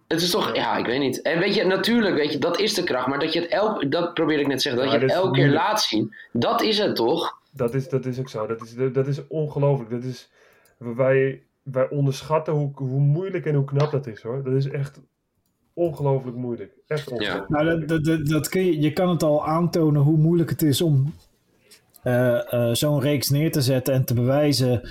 Het 0.07 0.21
is 0.21 0.29
toch, 0.29 0.55
ja, 0.55 0.77
ik 0.77 0.85
weet 0.85 0.99
niet. 0.99 1.21
En 1.21 1.39
weet 1.39 1.55
je, 1.55 1.63
natuurlijk, 1.63 2.15
weet 2.15 2.31
je, 2.31 2.37
dat 2.37 2.59
is 2.59 2.73
de 2.73 2.83
kracht. 2.83 3.07
Maar 3.07 3.19
dat 3.19 3.33
je 3.33 3.39
het 3.39 3.49
elk, 3.49 3.91
dat 3.91 4.13
probeer 4.13 4.39
ik 4.39 4.47
net 4.47 4.55
te 4.55 4.61
zeggen, 4.61 4.81
dat 4.81 4.91
Ja, 4.91 4.99
je 4.99 5.05
het 5.05 5.13
elke 5.13 5.31
keer 5.31 5.49
laat 5.49 5.81
zien. 5.81 6.15
Dat 6.31 6.61
is 6.61 6.77
het 6.77 6.95
toch? 6.95 7.39
Dat 7.51 7.73
is, 7.73 7.89
dat 7.89 8.05
is 8.05 8.19
ook 8.19 8.29
zo. 8.29 8.47
Dat 8.47 8.61
is, 8.61 8.93
dat 8.93 9.07
is 9.07 9.27
ongelooflijk. 9.27 9.89
Dat 9.89 10.03
is, 10.03 10.29
wij, 10.77 11.41
wij 11.71 11.89
onderschatten 11.89 12.53
hoe, 12.53 12.71
hoe 12.73 12.99
moeilijk 12.99 13.45
en 13.45 13.55
hoe 13.55 13.65
knap 13.65 13.91
dat 13.91 14.07
is 14.07 14.21
hoor. 14.21 14.43
Dat 14.43 14.53
is 14.53 14.69
echt 14.69 15.01
ongelooflijk 15.73 16.37
moeilijk. 16.37 16.71
Echt 16.87 17.11
ongelooflijk. 17.11 17.49
Nou, 17.49 17.65
dat, 17.65 17.87
dat, 17.87 18.05
dat, 18.05 18.27
dat 18.27 18.49
kun 18.49 18.65
je, 18.65 18.81
je 18.81 18.93
kan 18.93 19.09
het 19.09 19.23
al 19.23 19.45
aantonen 19.45 20.01
hoe 20.01 20.17
moeilijk 20.17 20.49
het 20.49 20.61
is 20.61 20.81
om 20.81 21.13
eh, 22.03 22.53
eh, 22.53 22.73
zo'n 22.73 23.01
reeks 23.01 23.29
neer 23.29 23.51
te 23.51 23.61
zetten 23.61 23.93
en 23.93 24.05
te 24.05 24.13
bewijzen 24.13 24.81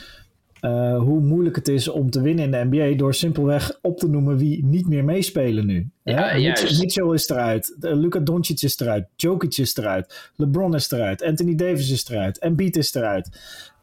eh, 0.60 0.98
hoe 0.98 1.20
moeilijk 1.20 1.56
het 1.56 1.68
is 1.68 1.88
om 1.88 2.10
te 2.10 2.20
winnen 2.20 2.44
in 2.44 2.50
de 2.50 2.76
NBA 2.76 2.96
door 2.96 3.14
simpelweg 3.14 3.78
op 3.82 3.98
te 3.98 4.08
noemen 4.08 4.36
wie 4.36 4.64
niet 4.64 4.88
meer 4.88 5.04
meespelen 5.04 5.66
nu. 5.66 5.88
Ja. 6.02 6.34
Mitchell, 6.34 6.78
Mitchell 6.78 7.12
is 7.12 7.28
eruit, 7.28 7.76
uh, 7.80 7.92
Luka 7.92 8.18
Doncic 8.18 8.62
is 8.62 8.80
eruit, 8.80 9.06
Jokic 9.16 9.56
is 9.56 9.76
eruit, 9.76 10.30
LeBron 10.36 10.74
is 10.74 10.90
eruit, 10.90 11.22
Anthony 11.22 11.54
Davis 11.54 11.90
is 11.90 12.08
eruit, 12.08 12.38
Embiid 12.38 12.76
is 12.76 12.94
eruit. 12.94 13.28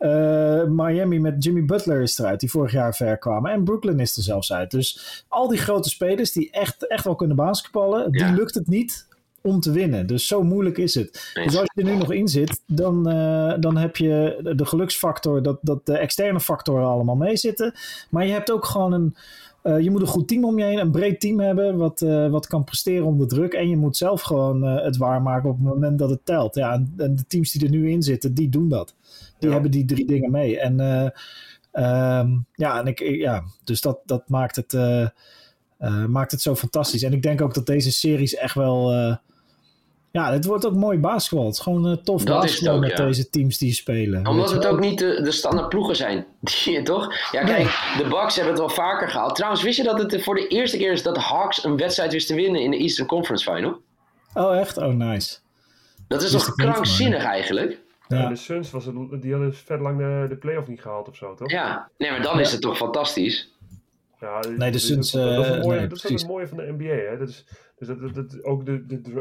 Eh, 0.04 0.64
Miami 0.64 1.20
met 1.20 1.44
Jimmy 1.44 1.66
Butler 1.66 2.02
is 2.02 2.20
eruit, 2.20 2.40
die 2.40 2.50
vorig 2.50 2.72
jaar 2.72 2.96
ver 2.96 3.18
kwamen. 3.18 3.52
En 3.52 3.64
Brooklyn 3.64 4.00
is 4.00 4.18
er 4.18 4.24
zelfs 4.24 4.54
uit. 4.54 4.72
Dus 4.72 5.24
al 5.28 5.48
die 5.48 5.58
grote 5.58 5.90
spelers 5.90 6.32
die 6.32 6.52
echt, 6.52 6.88
echt 6.88 7.04
wel 7.04 7.16
kunnen 7.16 7.36
basketballen, 7.36 8.08
Ja. 8.12 8.28
die 8.28 8.36
lukt 8.36 8.54
het 8.54 8.68
niet 8.68 9.08
om 9.42 9.60
te 9.60 9.72
winnen. 9.72 10.08
Dus 10.08 10.28
zo 10.28 10.44
moeilijk 10.44 10.78
is 10.78 10.96
het. 10.96 11.32
Dus 11.34 11.58
als 11.58 11.70
je 11.74 11.82
er 11.82 11.88
nu 11.90 11.96
nog 11.96 12.12
in 12.12 12.28
zit, 12.28 12.62
dan, 12.68 13.10
uh, 13.10 13.54
dan 13.60 13.78
heb 13.78 13.98
je 13.98 14.40
de 14.56 14.66
geluksfactor, 14.66 15.44
dat, 15.44 15.58
dat 15.62 15.86
de 15.86 15.98
externe 15.98 16.40
factoren 16.40 16.88
allemaal 16.88 17.16
meezitten. 17.16 17.74
Maar 18.10 18.26
je 18.26 18.32
hebt 18.32 18.52
ook 18.52 18.66
gewoon 18.66 18.94
een. 18.94 19.16
Uh, 19.64 19.80
je 19.80 19.92
moet 19.92 20.02
een 20.02 20.08
goed 20.08 20.28
team 20.28 20.46
om 20.46 20.58
je 20.58 20.66
heen, 20.66 20.80
een 20.80 20.92
breed 20.92 21.20
team 21.20 21.40
hebben, 21.40 21.78
wat, 21.78 22.02
uh, 22.02 22.30
wat 22.30 22.48
kan 22.48 22.64
presteren 22.64 23.06
onder 23.06 23.28
druk. 23.28 23.54
En 23.54 23.70
je 23.70 23.78
moet 23.78 23.98
zelf 23.98 24.22
gewoon 24.22 24.62
het 24.62 24.98
waarmaken 24.98 25.50
op 25.50 25.56
het 25.56 25.66
moment 25.66 26.00
dat 26.00 26.10
het 26.10 26.26
telt. 26.26 26.56
Ja, 26.56 26.74
en, 26.74 26.94
en, 26.98 27.16
de 27.16 27.26
teams 27.28 27.52
die 27.52 27.64
er 27.64 27.70
nu 27.70 27.90
in 27.92 28.02
zitten, 28.02 28.34
die 28.34 28.50
doen 28.50 28.70
dat. 28.70 28.94
Die 29.44 29.52
ja. 29.52 29.62
hebben 29.62 29.72
die 29.72 29.86
drie 29.86 30.06
dingen 30.06 30.32
mee. 30.32 30.60
En 30.60 30.80
um, 31.74 32.46
ja, 32.54 32.80
en 32.80 32.88
ik, 32.88 33.00
ja, 33.00 33.44
dus 33.64 33.82
dat, 33.82 34.00
dat 34.06 34.30
maakt 34.30 34.56
het. 34.56 34.74
Uh, 34.74 35.08
maakt 36.08 36.32
het 36.32 36.42
zo 36.42 36.56
fantastisch. 36.56 37.04
En 37.04 37.14
ik 37.14 37.22
denk 37.22 37.42
ook 37.42 37.54
dat 37.54 37.66
deze 37.66 37.92
series 37.92 38.36
echt 38.36 38.56
wel. 38.56 38.92
Ja, 40.14 40.32
het 40.32 40.46
wordt 40.46 40.66
ook 40.66 40.76
mooi 40.76 40.98
basketbal. 40.98 41.46
Het 41.46 41.56
is 41.56 41.62
gewoon 41.62 41.90
uh, 41.90 41.96
tof 41.96 42.24
dat 42.24 42.42
basketbal 42.42 42.76
ook, 42.76 42.82
met 42.82 42.98
ja. 42.98 43.06
deze 43.06 43.30
teams 43.30 43.58
die 43.58 43.74
spelen. 43.74 44.28
Omdat 44.28 44.52
het 44.52 44.66
ook 44.66 44.80
niet 44.80 45.00
de, 45.00 45.22
de 45.24 45.32
standaard 45.32 45.70
ploegen 45.70 45.96
zijn. 45.96 46.26
toch? 46.84 47.14
Ja, 47.32 47.44
kijk, 47.44 47.58
nee. 47.58 48.04
de 48.04 48.10
Bucks 48.10 48.36
hebben 48.36 48.54
het 48.54 48.62
wel 48.62 48.70
vaker 48.70 49.10
gehaald. 49.10 49.36
Trouwens, 49.36 49.64
wist 49.64 49.78
je 49.78 49.84
dat 49.84 49.98
het 49.98 50.24
voor 50.24 50.36
de 50.36 50.48
eerste 50.48 50.78
keer 50.78 50.92
is 50.92 51.04
dat 51.04 51.16
de 51.16 51.22
Hawks 51.22 51.64
een 51.64 51.78
wedstrijd 51.78 52.12
wisten 52.12 52.36
winnen 52.36 52.62
in 52.62 52.72
de 52.72 52.78
Eastern 52.78 53.08
Conference 53.08 53.52
Final? 53.52 53.82
Oh, 54.34 54.58
echt? 54.58 54.78
Oh, 54.78 54.94
nice. 54.94 55.38
Dat 56.08 56.22
is 56.22 56.32
toch 56.32 56.56
krankzinnig 56.56 57.24
eigenlijk? 57.24 57.82
Ja. 58.08 58.28
de 58.28 58.36
Suns 58.36 58.72
was 58.72 58.86
het, 58.86 59.22
die 59.22 59.32
hadden 59.32 59.54
vet 59.54 59.80
lang 59.80 59.98
de, 59.98 60.26
de 60.30 60.38
playoff 60.38 60.68
niet 60.68 60.82
gehaald 60.82 61.08
of 61.08 61.16
zo, 61.16 61.34
toch? 61.34 61.52
Ja, 61.52 61.90
nee, 61.98 62.12
maar 62.12 62.22
dan 62.22 62.40
is 62.40 62.52
het 62.52 62.62
toch 62.62 62.78
fantastisch. 62.78 63.52
Ja, 64.20 64.40
nee, 64.58 64.72
de 64.72 64.78
Suns... 64.78 65.12
Dat, 65.12 65.36
dat, 65.36 65.46
is 65.46 65.52
het 65.52 65.64
mooie, 65.64 65.80
nee, 65.80 65.88
dat 65.88 66.04
is 66.04 66.22
het 66.22 66.28
mooie 66.28 66.48
van 66.48 66.58
de 66.58 66.72
NBA. 66.78 67.10
Hè? 67.10 67.18
Dat 67.18 67.30
is, 67.30 67.46
dus 67.78 67.88
dat, 67.88 68.00
dat, 68.00 68.16
dat, 68.16 68.44
ook 68.44 68.66
de, 68.66 68.86
de, 68.86 69.02
de, 69.02 69.12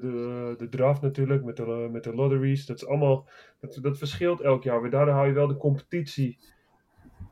de, 0.00 0.54
de 0.58 0.68
draft 0.68 1.02
natuurlijk, 1.02 1.44
met 1.44 1.56
de, 1.56 1.88
met 1.92 2.04
de 2.04 2.14
lotteries. 2.14 2.66
Dat, 2.66 2.76
is 2.76 2.86
allemaal, 2.86 3.28
dat, 3.60 3.78
dat 3.82 3.98
verschilt 3.98 4.40
elk 4.40 4.62
jaar. 4.62 4.80
Maar 4.80 4.90
daardoor 4.90 5.14
hou 5.14 5.26
je 5.26 5.32
wel 5.32 5.46
de 5.46 5.56
competitie 5.56 6.38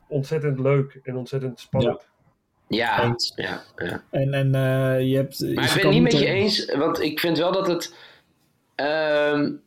ontzettend 0.07 0.59
leuk 0.59 0.99
en 1.03 1.15
ontzettend 1.15 1.59
spannend. 1.59 1.99
Ja. 2.01 2.09
Ja, 2.71 3.15
ja, 3.35 3.61
ja. 3.75 4.03
En, 4.09 4.33
en 4.33 4.47
uh, 4.47 5.07
je 5.09 5.15
hebt... 5.15 5.39
Maar 5.39 5.49
ik 5.49 5.55
ben 5.55 5.83
het 5.83 5.89
niet 5.89 6.01
met 6.01 6.19
je 6.19 6.25
eens, 6.25 6.75
want 6.75 7.01
ik 7.01 7.19
vind 7.19 7.37
wel 7.37 7.51
dat 7.51 7.67
het... 7.67 7.95
Um, 8.75 9.61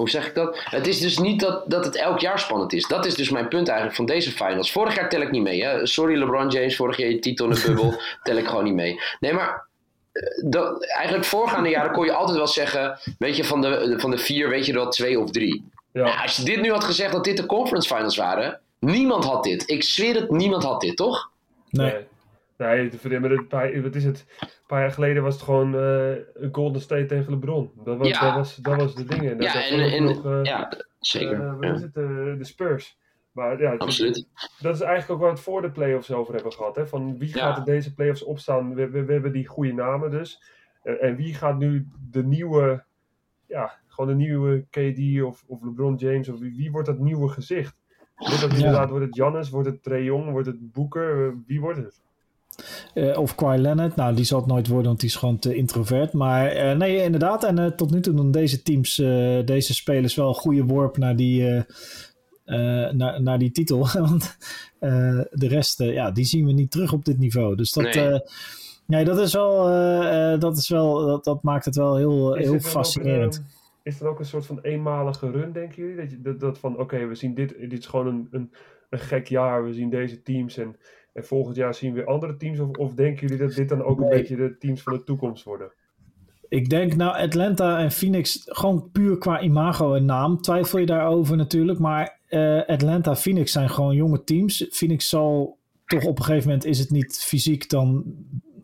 hoe 0.00 0.10
zeg 0.10 0.26
ik 0.26 0.34
dat? 0.34 0.60
Het 0.64 0.86
is 0.86 1.00
dus 1.00 1.18
niet 1.18 1.40
dat, 1.40 1.70
dat 1.70 1.84
het 1.84 1.96
elk 1.96 2.20
jaar 2.20 2.38
spannend 2.38 2.72
is. 2.72 2.86
Dat 2.86 3.06
is 3.06 3.14
dus 3.14 3.30
mijn 3.30 3.48
punt 3.48 3.68
eigenlijk 3.68 3.96
van 3.96 4.06
deze 4.06 4.30
finals. 4.30 4.72
Vorig 4.72 4.94
jaar 4.94 5.08
tel 5.08 5.20
ik 5.20 5.30
niet 5.30 5.42
mee. 5.42 5.64
Hè? 5.64 5.86
Sorry 5.86 6.18
LeBron 6.18 6.48
James, 6.48 6.76
vorig 6.76 6.96
jaar 6.96 7.10
je 7.10 7.18
titel 7.18 7.46
in 7.46 7.54
de 7.54 7.62
bubbel, 7.66 8.00
tel 8.22 8.36
ik 8.36 8.46
gewoon 8.46 8.64
niet 8.64 8.74
mee. 8.74 9.00
Nee, 9.20 9.32
maar 9.32 9.66
eh, 10.12 10.50
dat, 10.50 10.84
eigenlijk 10.84 11.24
voorgaande 11.24 11.68
jaren 11.68 11.92
kon 11.92 12.04
je 12.04 12.12
altijd 12.12 12.36
wel 12.36 12.46
zeggen, 12.46 12.98
weet 13.18 13.36
je, 13.36 13.44
van 13.44 13.60
de, 13.60 13.94
van 13.96 14.10
de 14.10 14.18
vier 14.18 14.48
weet 14.48 14.66
je 14.66 14.72
er 14.72 14.78
wel 14.78 14.90
twee 14.90 15.20
of 15.20 15.30
drie. 15.30 15.70
Ja. 15.92 16.04
Nou, 16.04 16.22
als 16.22 16.36
je 16.36 16.42
dit 16.42 16.60
nu 16.60 16.70
had 16.70 16.84
gezegd 16.84 17.12
dat 17.12 17.24
dit 17.24 17.36
de 17.36 17.46
conference 17.46 17.94
finals 17.94 18.16
waren, 18.16 18.60
niemand 18.78 19.24
had 19.24 19.44
dit. 19.44 19.70
Ik 19.70 19.82
zweer 19.82 20.14
het, 20.14 20.30
niemand 20.30 20.62
had 20.62 20.80
dit, 20.80 20.96
toch? 20.96 21.30
Nee. 21.70 21.94
Nee, 22.60 22.90
nee 23.50 23.82
wat 23.82 23.94
is 23.94 24.04
het? 24.04 24.26
paar 24.66 24.80
jaar 24.80 24.92
geleden 24.92 25.22
was 25.22 25.34
het 25.34 25.42
gewoon 25.42 25.74
uh, 25.74 26.12
Golden 26.52 26.80
State 26.80 27.06
tegen 27.06 27.32
LeBron. 27.32 27.70
Dat 27.84 27.98
was, 27.98 28.08
ja. 28.08 28.20
dat 28.20 28.34
was, 28.34 28.56
dat 28.56 28.76
was 28.76 28.94
de 28.94 29.04
dingen. 29.04 29.38
Dat 29.38 29.52
ja, 29.52 29.68
en, 29.68 29.92
en 29.92 30.04
nog, 30.04 30.24
uh, 30.24 30.40
ja, 30.42 30.72
zeker. 30.98 31.40
Uh, 31.40 31.58
wat 31.58 31.76
is 31.76 31.82
het? 31.82 31.94
de 31.94 32.44
Spurs. 32.44 32.98
Maar 33.32 33.60
ja, 33.60 33.74
Absoluut. 33.74 34.28
Dat 34.60 34.74
is 34.74 34.80
eigenlijk 34.80 35.10
ook 35.10 35.18
waar 35.18 35.28
we 35.28 35.34
het 35.34 35.44
voor 35.44 35.62
de 35.62 35.70
playoffs 35.70 36.10
over 36.10 36.34
hebben 36.34 36.52
gehad. 36.52 36.76
Hè? 36.76 36.86
Van 36.86 37.18
wie 37.18 37.32
gaat 37.32 37.58
er 37.58 37.64
deze 37.64 37.94
playoffs 37.94 38.22
opstaan? 38.22 38.74
We, 38.74 38.90
we, 38.90 39.04
we 39.04 39.12
hebben 39.12 39.32
die 39.32 39.46
goede 39.46 39.72
namen 39.72 40.10
dus. 40.10 40.42
en 40.82 41.16
wie 41.16 41.34
gaat 41.34 41.58
nu 41.58 41.88
de 42.10 42.24
nieuwe, 42.24 42.84
ja, 43.46 43.78
gewoon 43.86 44.10
de 44.10 44.24
nieuwe 44.24 44.64
KD 44.70 45.22
of, 45.22 45.44
of 45.46 45.62
LeBron 45.62 45.94
James? 45.94 46.28
Of 46.28 46.38
wie, 46.38 46.56
wie 46.56 46.70
wordt 46.70 46.86
dat 46.86 46.98
nieuwe 46.98 47.28
gezicht? 47.28 47.78
Wordt 48.16 48.40
dat 48.40 48.52
inderdaad, 48.52 48.90
wordt 48.90 49.04
het 49.04 49.14
Giannis, 49.14 49.50
wordt 49.50 49.68
het 49.68 49.82
Trae 49.82 50.04
Young, 50.04 50.30
wordt 50.30 50.46
het 50.46 50.72
Booker? 50.72 51.34
wie 51.46 51.60
wordt 51.60 51.78
het? 51.78 52.02
Uh, 52.94 53.18
of 53.18 53.34
Kawhi 53.34 53.58
Leonard. 53.58 53.96
Nou, 53.96 54.14
die 54.14 54.24
zal 54.24 54.38
het 54.38 54.48
nooit 54.48 54.68
worden, 54.68 54.86
want 54.86 55.00
die 55.00 55.08
is 55.08 55.16
gewoon 55.16 55.38
te 55.38 55.54
introvert. 55.54 56.12
Maar 56.12 56.56
uh, 56.56 56.76
nee, 56.76 57.02
inderdaad. 57.02 57.44
En 57.44 57.58
uh, 57.58 57.66
tot 57.66 57.90
nu 57.90 58.00
toe 58.00 58.14
doen 58.14 58.30
deze 58.30 58.62
teams, 58.62 58.94
deze 59.44 59.74
spelers 59.74 60.14
wel 60.14 60.28
een 60.28 60.34
goede 60.34 60.64
worp 60.64 60.96
naar 60.96 61.16
die, 61.16 61.64
naar, 62.44 63.22
naar 63.22 63.38
die 63.38 63.50
titel. 63.50 63.78
want 64.08 64.36
de 65.30 65.48
rest, 65.48 65.78
ja, 65.82 66.10
die 66.10 66.24
zien 66.24 66.46
we 66.46 66.52
niet 66.52 66.70
terug 66.70 66.92
op 66.92 67.04
dit 67.04 67.18
niveau. 67.18 67.56
Dus 67.56 67.72
dat... 67.72 67.94
Nee. 67.94 68.20
nee 68.86 69.04
dat 69.04 69.18
is 69.18 69.32
wel, 69.32 69.64
dat, 70.38 70.56
is 70.56 70.68
wel 70.68 71.06
dat, 71.06 71.24
dat 71.24 71.42
maakt 71.42 71.64
het 71.64 71.76
wel 71.76 71.96
heel, 71.96 72.34
heel 72.34 72.60
fascinerend. 72.60 73.38
Ook, 73.38 73.58
is 73.82 73.98
dat 73.98 74.08
ook 74.08 74.18
een 74.18 74.24
soort 74.24 74.46
van 74.46 74.60
eenmalige 74.60 75.30
run, 75.30 75.52
denken 75.52 75.82
jullie? 75.82 75.96
Dat, 75.96 76.10
je, 76.10 76.20
dat, 76.20 76.40
dat 76.40 76.58
van, 76.58 76.78
oké, 76.78 77.06
we 77.06 77.14
zien 77.14 77.34
dit, 77.34 77.54
dit 77.58 77.78
is 77.78 77.86
gewoon 77.86 78.06
een, 78.06 78.28
een, 78.30 78.52
een 78.90 78.98
gek 78.98 79.26
jaar. 79.26 79.64
We 79.64 79.72
zien 79.72 79.90
deze 79.90 80.22
teams 80.22 80.56
en 80.56 80.76
en 81.12 81.24
volgend 81.24 81.56
jaar 81.56 81.74
zien 81.74 81.94
we 81.94 82.04
andere 82.04 82.36
teams? 82.36 82.58
Of, 82.58 82.76
of 82.76 82.94
denken 82.94 83.26
jullie 83.26 83.46
dat 83.46 83.56
dit 83.56 83.68
dan 83.68 83.82
ook 83.82 84.00
een 84.00 84.08
beetje 84.08 84.36
de 84.36 84.56
teams 84.58 84.82
van 84.82 84.92
de 84.92 85.04
toekomst 85.04 85.44
worden? 85.44 85.72
Ik 86.50 86.68
denk 86.68 86.96
nou 86.96 87.16
Atlanta 87.16 87.78
en 87.78 87.90
Phoenix, 87.90 88.42
gewoon 88.44 88.90
puur 88.92 89.18
qua 89.18 89.40
imago 89.40 89.94
en 89.94 90.04
naam, 90.04 90.40
twijfel 90.40 90.78
je 90.78 90.86
daarover 90.86 91.36
natuurlijk. 91.36 91.78
Maar 91.78 92.18
uh, 92.30 92.66
Atlanta 92.66 93.16
Phoenix 93.16 93.52
zijn 93.52 93.70
gewoon 93.70 93.94
jonge 93.94 94.24
teams. 94.24 94.66
Phoenix 94.70 95.08
zal 95.08 95.58
toch 95.86 96.04
op 96.04 96.18
een 96.18 96.24
gegeven 96.24 96.48
moment, 96.48 96.64
is 96.64 96.78
het 96.78 96.90
niet 96.90 97.18
fysiek 97.18 97.68
dan 97.68 98.04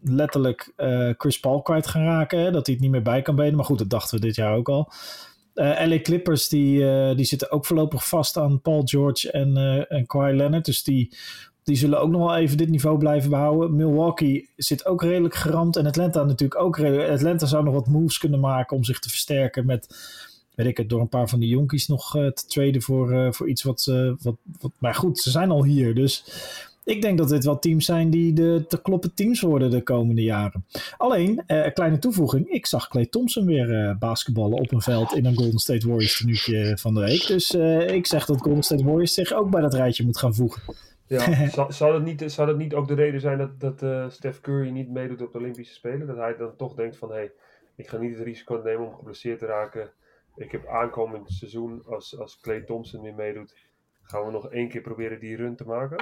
letterlijk 0.02 0.72
uh, 0.76 1.12
Chris 1.16 1.40
Paul 1.40 1.62
kwijt 1.62 1.86
gaan 1.86 2.04
raken. 2.04 2.38
Hè? 2.38 2.50
Dat 2.50 2.66
hij 2.66 2.74
het 2.74 2.82
niet 2.82 2.92
meer 2.92 3.02
bij 3.02 3.22
kan 3.22 3.36
benen. 3.36 3.56
Maar 3.56 3.64
goed, 3.64 3.78
dat 3.78 3.90
dachten 3.90 4.18
we 4.18 4.26
dit 4.26 4.34
jaar 4.34 4.56
ook 4.56 4.68
al. 4.68 4.92
Uh, 5.54 5.82
eh, 5.82 5.88
LA 5.88 6.00
Clippers 6.00 6.48
die, 6.48 7.14
die 7.14 7.24
zitten 7.24 7.50
ook 7.50 7.66
voorlopig 7.66 8.08
vast 8.08 8.36
aan 8.36 8.60
Paul 8.60 8.82
George 8.84 9.30
en, 9.30 9.56
en 9.88 10.06
Kawhi 10.06 10.36
Leonard. 10.36 10.64
Dus 10.64 10.82
die 10.82 11.16
die 11.66 11.76
zullen 11.76 12.00
ook 12.00 12.10
nog 12.10 12.20
wel 12.20 12.36
even 12.36 12.56
dit 12.56 12.68
niveau 12.68 12.98
blijven 12.98 13.30
behouden. 13.30 13.76
Milwaukee 13.76 14.48
zit 14.56 14.86
ook 14.86 15.02
redelijk 15.02 15.34
geramd. 15.34 15.76
En 15.76 15.86
Atlanta 15.86 16.24
natuurlijk 16.24 16.60
ook 16.60 16.76
redelijk. 16.76 17.10
Atlanta 17.10 17.46
zou 17.46 17.64
nog 17.64 17.74
wat 17.74 17.86
moves 17.86 18.18
kunnen 18.18 18.40
maken 18.40 18.76
om 18.76 18.84
zich 18.84 18.98
te 18.98 19.08
versterken 19.08 19.66
met, 19.66 19.96
weet 20.54 20.66
ik 20.66 20.76
het, 20.76 20.88
door 20.88 21.00
een 21.00 21.08
paar 21.08 21.28
van 21.28 21.40
die 21.40 21.48
jonkies 21.48 21.86
nog 21.86 22.16
uh, 22.16 22.26
te 22.30 22.46
traden 22.46 22.82
voor, 22.82 23.12
uh, 23.12 23.32
voor 23.32 23.48
iets 23.48 23.62
wat, 23.62 23.86
uh, 23.90 24.12
wat, 24.22 24.34
wat... 24.60 24.70
Maar 24.78 24.94
goed, 24.94 25.18
ze 25.18 25.30
zijn 25.30 25.50
al 25.50 25.64
hier. 25.64 25.94
Dus 25.94 26.24
ik 26.84 27.02
denk 27.02 27.18
dat 27.18 27.28
dit 27.28 27.44
wel 27.44 27.58
teams 27.58 27.84
zijn 27.84 28.10
die 28.10 28.32
de 28.32 28.64
te 28.68 28.82
kloppen 28.82 29.14
teams 29.14 29.40
worden 29.40 29.70
de 29.70 29.82
komende 29.82 30.22
jaren. 30.22 30.64
Alleen, 30.96 31.42
een 31.46 31.72
kleine 31.72 31.98
toevoeging. 31.98 32.48
Ik 32.48 32.66
zag 32.66 32.88
Clay 32.88 33.06
Thompson 33.06 33.46
weer 33.46 33.96
basketballen 33.98 34.58
op 34.58 34.72
een 34.72 34.82
veld 34.82 35.14
in 35.14 35.24
een 35.24 35.36
Golden 35.36 35.58
State 35.58 35.88
Warriors 35.88 36.18
tenuutje 36.18 36.78
van 36.78 36.94
de 36.94 37.00
week. 37.00 37.26
Dus 37.26 37.54
ik 37.94 38.06
zeg 38.06 38.26
dat 38.26 38.40
Golden 38.40 38.62
State 38.62 38.84
Warriors 38.84 39.14
zich 39.14 39.32
ook 39.32 39.50
bij 39.50 39.60
dat 39.60 39.74
rijtje 39.74 40.04
moet 40.04 40.18
gaan 40.18 40.34
voegen. 40.34 40.62
Ja, 41.06 41.46
zou, 41.48 41.72
zou, 41.72 41.92
dat 41.92 42.02
niet, 42.02 42.32
zou 42.32 42.46
dat 42.46 42.56
niet 42.56 42.74
ook 42.74 42.88
de 42.88 42.94
reden 42.94 43.20
zijn 43.20 43.38
dat, 43.38 43.60
dat 43.60 43.82
uh, 43.82 44.08
Steph 44.08 44.40
Curry 44.40 44.70
niet 44.70 44.90
meedoet 44.90 45.22
op 45.22 45.32
de 45.32 45.38
Olympische 45.38 45.74
Spelen? 45.74 46.06
Dat 46.06 46.16
hij 46.16 46.36
dan 46.36 46.56
toch 46.56 46.74
denkt 46.74 46.96
van, 46.96 47.08
hé, 47.08 47.14
hey, 47.14 47.32
ik 47.76 47.88
ga 47.88 47.96
niet 47.96 48.16
het 48.16 48.26
risico 48.26 48.60
nemen 48.64 48.86
om 48.86 48.94
geblesseerd 48.94 49.38
te 49.38 49.46
raken. 49.46 49.90
Ik 50.36 50.52
heb 50.52 50.66
aankomend 50.66 51.30
seizoen, 51.30 51.82
als, 51.86 52.18
als 52.18 52.40
Clay 52.40 52.60
Thompson 52.60 53.02
weer 53.02 53.14
meedoet, 53.14 53.54
gaan 54.02 54.24
we 54.24 54.30
nog 54.30 54.50
één 54.50 54.68
keer 54.68 54.80
proberen 54.80 55.20
die 55.20 55.36
run 55.36 55.56
te 55.56 55.64
maken? 55.64 55.96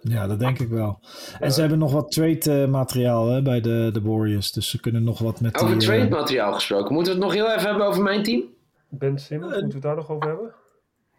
Ja, 0.00 0.26
dat 0.26 0.38
denk 0.38 0.58
ik 0.58 0.68
wel. 0.68 1.00
En 1.40 1.52
ze 1.52 1.60
hebben 1.60 1.78
nog 1.78 1.92
wat 1.92 2.10
trade 2.10 2.66
materiaal 2.66 3.28
hè, 3.28 3.42
bij 3.42 3.60
de, 3.60 3.90
de 3.92 4.02
Warriors. 4.02 4.52
Dus 4.52 4.70
ze 4.70 4.80
kunnen 4.80 5.04
nog 5.04 5.18
wat 5.18 5.40
met 5.40 5.62
Over 5.62 5.78
die, 5.78 5.88
trade 5.88 6.08
materiaal 6.08 6.52
gesproken. 6.52 6.94
Moeten 6.94 7.12
we 7.12 7.18
het 7.18 7.28
nog 7.28 7.36
heel 7.36 7.50
even 7.54 7.68
hebben 7.68 7.86
over 7.86 8.02
mijn 8.02 8.22
team? 8.22 8.44
Ben 8.88 9.18
Simmons, 9.18 9.52
moeten 9.52 9.68
we 9.68 9.74
het 9.74 9.82
daar 9.82 9.96
nog 9.96 10.10
over 10.10 10.28
hebben? 10.28 10.54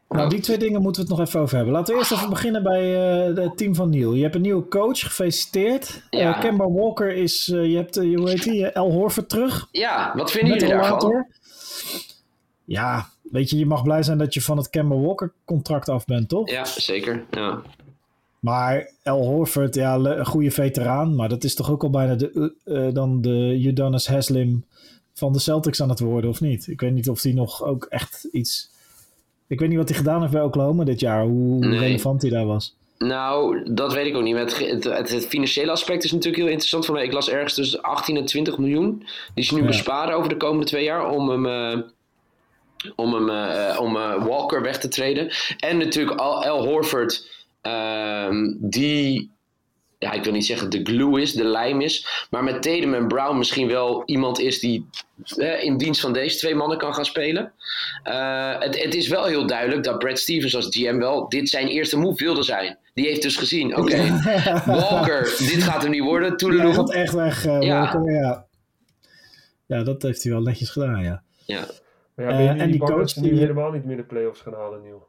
Nou, 0.09 0.29
die 0.29 0.39
twee 0.39 0.57
dingen 0.57 0.81
moeten 0.81 1.01
we 1.01 1.07
het 1.07 1.17
nog 1.17 1.27
even 1.27 1.39
over 1.39 1.55
hebben. 1.55 1.73
Laten 1.73 1.93
we 1.93 1.99
eerst 1.99 2.11
even 2.11 2.29
beginnen 2.29 2.63
bij 2.63 3.29
uh, 3.29 3.37
het 3.43 3.57
team 3.57 3.75
van 3.75 3.89
Neil. 3.89 4.13
Je 4.13 4.23
hebt 4.23 4.35
een 4.35 4.41
nieuwe 4.41 4.67
coach, 4.67 4.99
gefeliciteerd. 4.99 6.03
Ja. 6.09 6.35
Uh, 6.35 6.39
Kemba 6.39 6.69
Walker 6.69 7.15
is, 7.15 7.47
uh, 7.47 7.65
je 7.65 7.75
hebt, 7.75 7.95
hoe 7.95 8.29
heet 8.29 8.43
die, 8.43 8.65
El 8.65 8.91
Horford 8.91 9.29
terug. 9.29 9.67
Ja, 9.71 10.13
wat 10.15 10.31
vinden 10.31 10.53
jullie 10.57 10.75
daarvan? 10.75 11.25
Ja, 12.65 13.09
weet 13.21 13.49
je, 13.49 13.57
je 13.57 13.65
mag 13.65 13.83
blij 13.83 14.03
zijn 14.03 14.17
dat 14.17 14.33
je 14.33 14.41
van 14.41 14.57
het 14.57 14.69
Kemba 14.69 14.95
Walker 14.95 15.33
contract 15.45 15.89
af 15.89 16.05
bent, 16.05 16.29
toch? 16.29 16.49
Ja, 16.49 16.65
zeker. 16.65 17.25
Ja. 17.31 17.61
Maar 18.39 18.91
El 19.03 19.25
Horford, 19.25 19.75
ja, 19.75 19.95
een 19.95 20.25
goede 20.25 20.51
veteraan. 20.51 21.15
Maar 21.15 21.29
dat 21.29 21.43
is 21.43 21.55
toch 21.55 21.71
ook 21.71 21.83
al 21.83 21.89
bijna 21.89 22.15
de, 22.15 22.91
dan 22.93 23.21
de 23.21 23.61
Udonis 23.65 24.07
Haslim 24.07 24.65
van 25.13 25.33
de 25.33 25.39
Celtics 25.39 25.81
aan 25.81 25.89
het 25.89 25.99
worden, 25.99 26.29
of 26.29 26.41
niet? 26.41 26.67
Ik 26.67 26.81
weet 26.81 26.93
niet 26.93 27.09
of 27.09 27.21
die 27.21 27.33
nog 27.33 27.63
ook 27.63 27.85
echt 27.85 28.23
iets 28.31 28.75
ik 29.47 29.59
weet 29.59 29.69
niet 29.69 29.77
wat 29.77 29.89
hij 29.89 29.97
gedaan 29.97 30.21
heeft 30.21 30.33
bij 30.33 30.41
Oklahoma 30.41 30.83
dit 30.83 30.99
jaar, 30.99 31.23
hoe 31.23 31.77
relevant 31.77 32.21
hij 32.21 32.31
daar 32.31 32.45
was. 32.45 32.75
Nou, 32.97 33.63
dat 33.73 33.93
weet 33.93 34.05
ik 34.05 34.15
ook 34.15 34.23
niet. 34.23 34.35
Het, 34.35 34.57
het, 34.83 35.09
het, 35.09 35.27
financiële 35.27 35.71
aspect 35.71 36.03
is 36.03 36.11
natuurlijk 36.11 36.41
heel 36.41 36.51
interessant 36.51 36.85
voor 36.85 36.95
mij. 36.95 37.03
Ik 37.03 37.13
las 37.13 37.29
ergens 37.29 37.53
tussen 37.53 37.81
18 37.81 38.17
en 38.17 38.25
20 38.25 38.57
miljoen. 38.57 39.07
Die 39.33 39.43
ze 39.43 39.55
nu 39.55 39.65
besparen 39.65 40.15
over 40.15 40.29
de 40.29 40.37
komende 40.37 40.65
twee 40.65 40.83
jaar 40.83 41.09
om 41.09 41.29
hem, 41.29 41.45
uh, 41.45 41.81
om, 42.95 43.13
hem 43.13 43.29
uh, 43.29 43.79
om 43.81 43.95
uh, 43.95 44.25
Walker 44.25 44.61
weg 44.61 44.79
te 44.79 44.87
treden. 44.87 45.29
En 45.59 45.77
natuurlijk 45.77 46.19
Al, 46.19 46.43
Al 46.43 46.65
Horford, 46.65 47.29
ehm, 47.61 48.53
die 48.59 49.31
ja, 49.99 50.11
ik 50.11 50.23
wil 50.23 50.33
niet 50.33 50.45
zeggen 50.45 50.69
de 50.69 50.83
glue 50.83 51.21
is, 51.21 51.33
de 51.33 51.43
lijm 51.43 51.81
is. 51.81 52.27
Maar 52.29 52.43
met 52.43 52.61
Tatum 52.61 52.93
en 52.93 53.07
Brown 53.07 53.37
misschien 53.37 53.67
wel 53.67 54.03
iemand 54.05 54.39
is 54.39 54.59
die 54.59 54.89
eh, 55.37 55.63
in 55.63 55.77
dienst 55.77 56.01
van 56.01 56.13
deze 56.13 56.37
twee 56.37 56.55
mannen 56.55 56.77
kan 56.77 56.93
gaan 56.93 57.05
spelen. 57.05 57.51
Uh, 58.03 58.59
het, 58.59 58.83
het, 58.83 58.95
is 58.95 59.07
wel 59.07 59.25
heel 59.25 59.47
duidelijk 59.47 59.83
dat 59.83 59.99
Brad 59.99 60.19
Stevens 60.19 60.55
als 60.55 60.67
GM 60.69 60.97
wel 60.97 61.29
dit 61.29 61.49
zijn 61.49 61.67
eerste 61.67 61.97
move 61.97 62.23
wilde 62.23 62.43
zijn. 62.43 62.77
Die 62.93 63.05
heeft 63.05 63.21
dus 63.21 63.35
gezien, 63.35 63.77
oké, 63.77 63.81
okay, 63.81 64.63
Walker, 64.79 65.23
dit 65.23 65.63
gaat 65.63 65.81
hem 65.81 65.91
niet 65.91 66.03
worden. 66.03 66.55
Ja, 66.55 66.73
gaat 66.73 66.93
echt 66.93 67.13
weg, 67.13 67.45
uh, 67.45 67.61
ja. 67.61 67.79
Walker, 67.79 68.13
ja. 68.13 68.45
Ja, 69.65 69.83
dat 69.83 70.01
heeft 70.01 70.23
hij 70.23 70.31
wel 70.31 70.41
netjes 70.41 70.69
gedaan, 70.69 71.03
ja. 71.03 71.23
Ja. 71.45 71.65
Maar 72.15 72.25
ja, 72.25 72.37
ben 72.37 72.55
je 72.55 72.61
en 72.61 72.71
die 72.71 72.79
coach 72.79 73.13
die 73.13 73.31
nu 73.31 73.39
helemaal 73.39 73.71
niet 73.71 73.85
meer 73.85 73.97
de 73.97 74.03
playoffs 74.03 74.41
gaan 74.41 74.53
halen, 74.53 74.81
Nieuw? 74.81 75.06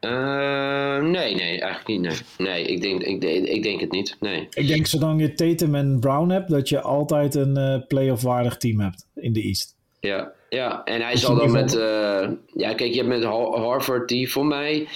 Uh, 0.00 0.98
nee, 0.98 1.34
nee, 1.34 1.60
eigenlijk 1.60 1.86
niet. 1.86 2.00
Nee, 2.00 2.48
nee 2.48 2.64
ik, 2.64 2.82
denk, 2.82 3.02
ik, 3.02 3.22
ik 3.48 3.62
denk 3.62 3.80
het 3.80 3.92
niet. 3.92 4.16
Nee. 4.20 4.46
Ik 4.50 4.66
denk 4.66 4.86
zolang 4.86 5.20
je 5.20 5.34
Tatum 5.34 5.74
en 5.74 6.00
Brown 6.00 6.30
hebt, 6.30 6.50
dat 6.50 6.68
je 6.68 6.80
altijd 6.80 7.34
een 7.34 7.58
uh, 7.58 7.86
playoff 7.88 8.22
waardig 8.22 8.56
team 8.56 8.80
hebt 8.80 9.06
in 9.14 9.32
de 9.32 9.42
East. 9.42 9.76
Ja, 10.00 10.32
ja. 10.48 10.84
en 10.84 11.00
hij 11.00 11.16
zal 11.16 11.36
dan 11.36 11.52
met. 11.52 11.74
Uh, 11.74 12.28
ja, 12.54 12.74
kijk, 12.74 12.90
je 12.90 12.96
hebt 12.96 13.08
met 13.08 13.24
Harvard 13.24 14.08
die 14.08 14.30
voor 14.30 14.46
mij. 14.46 14.88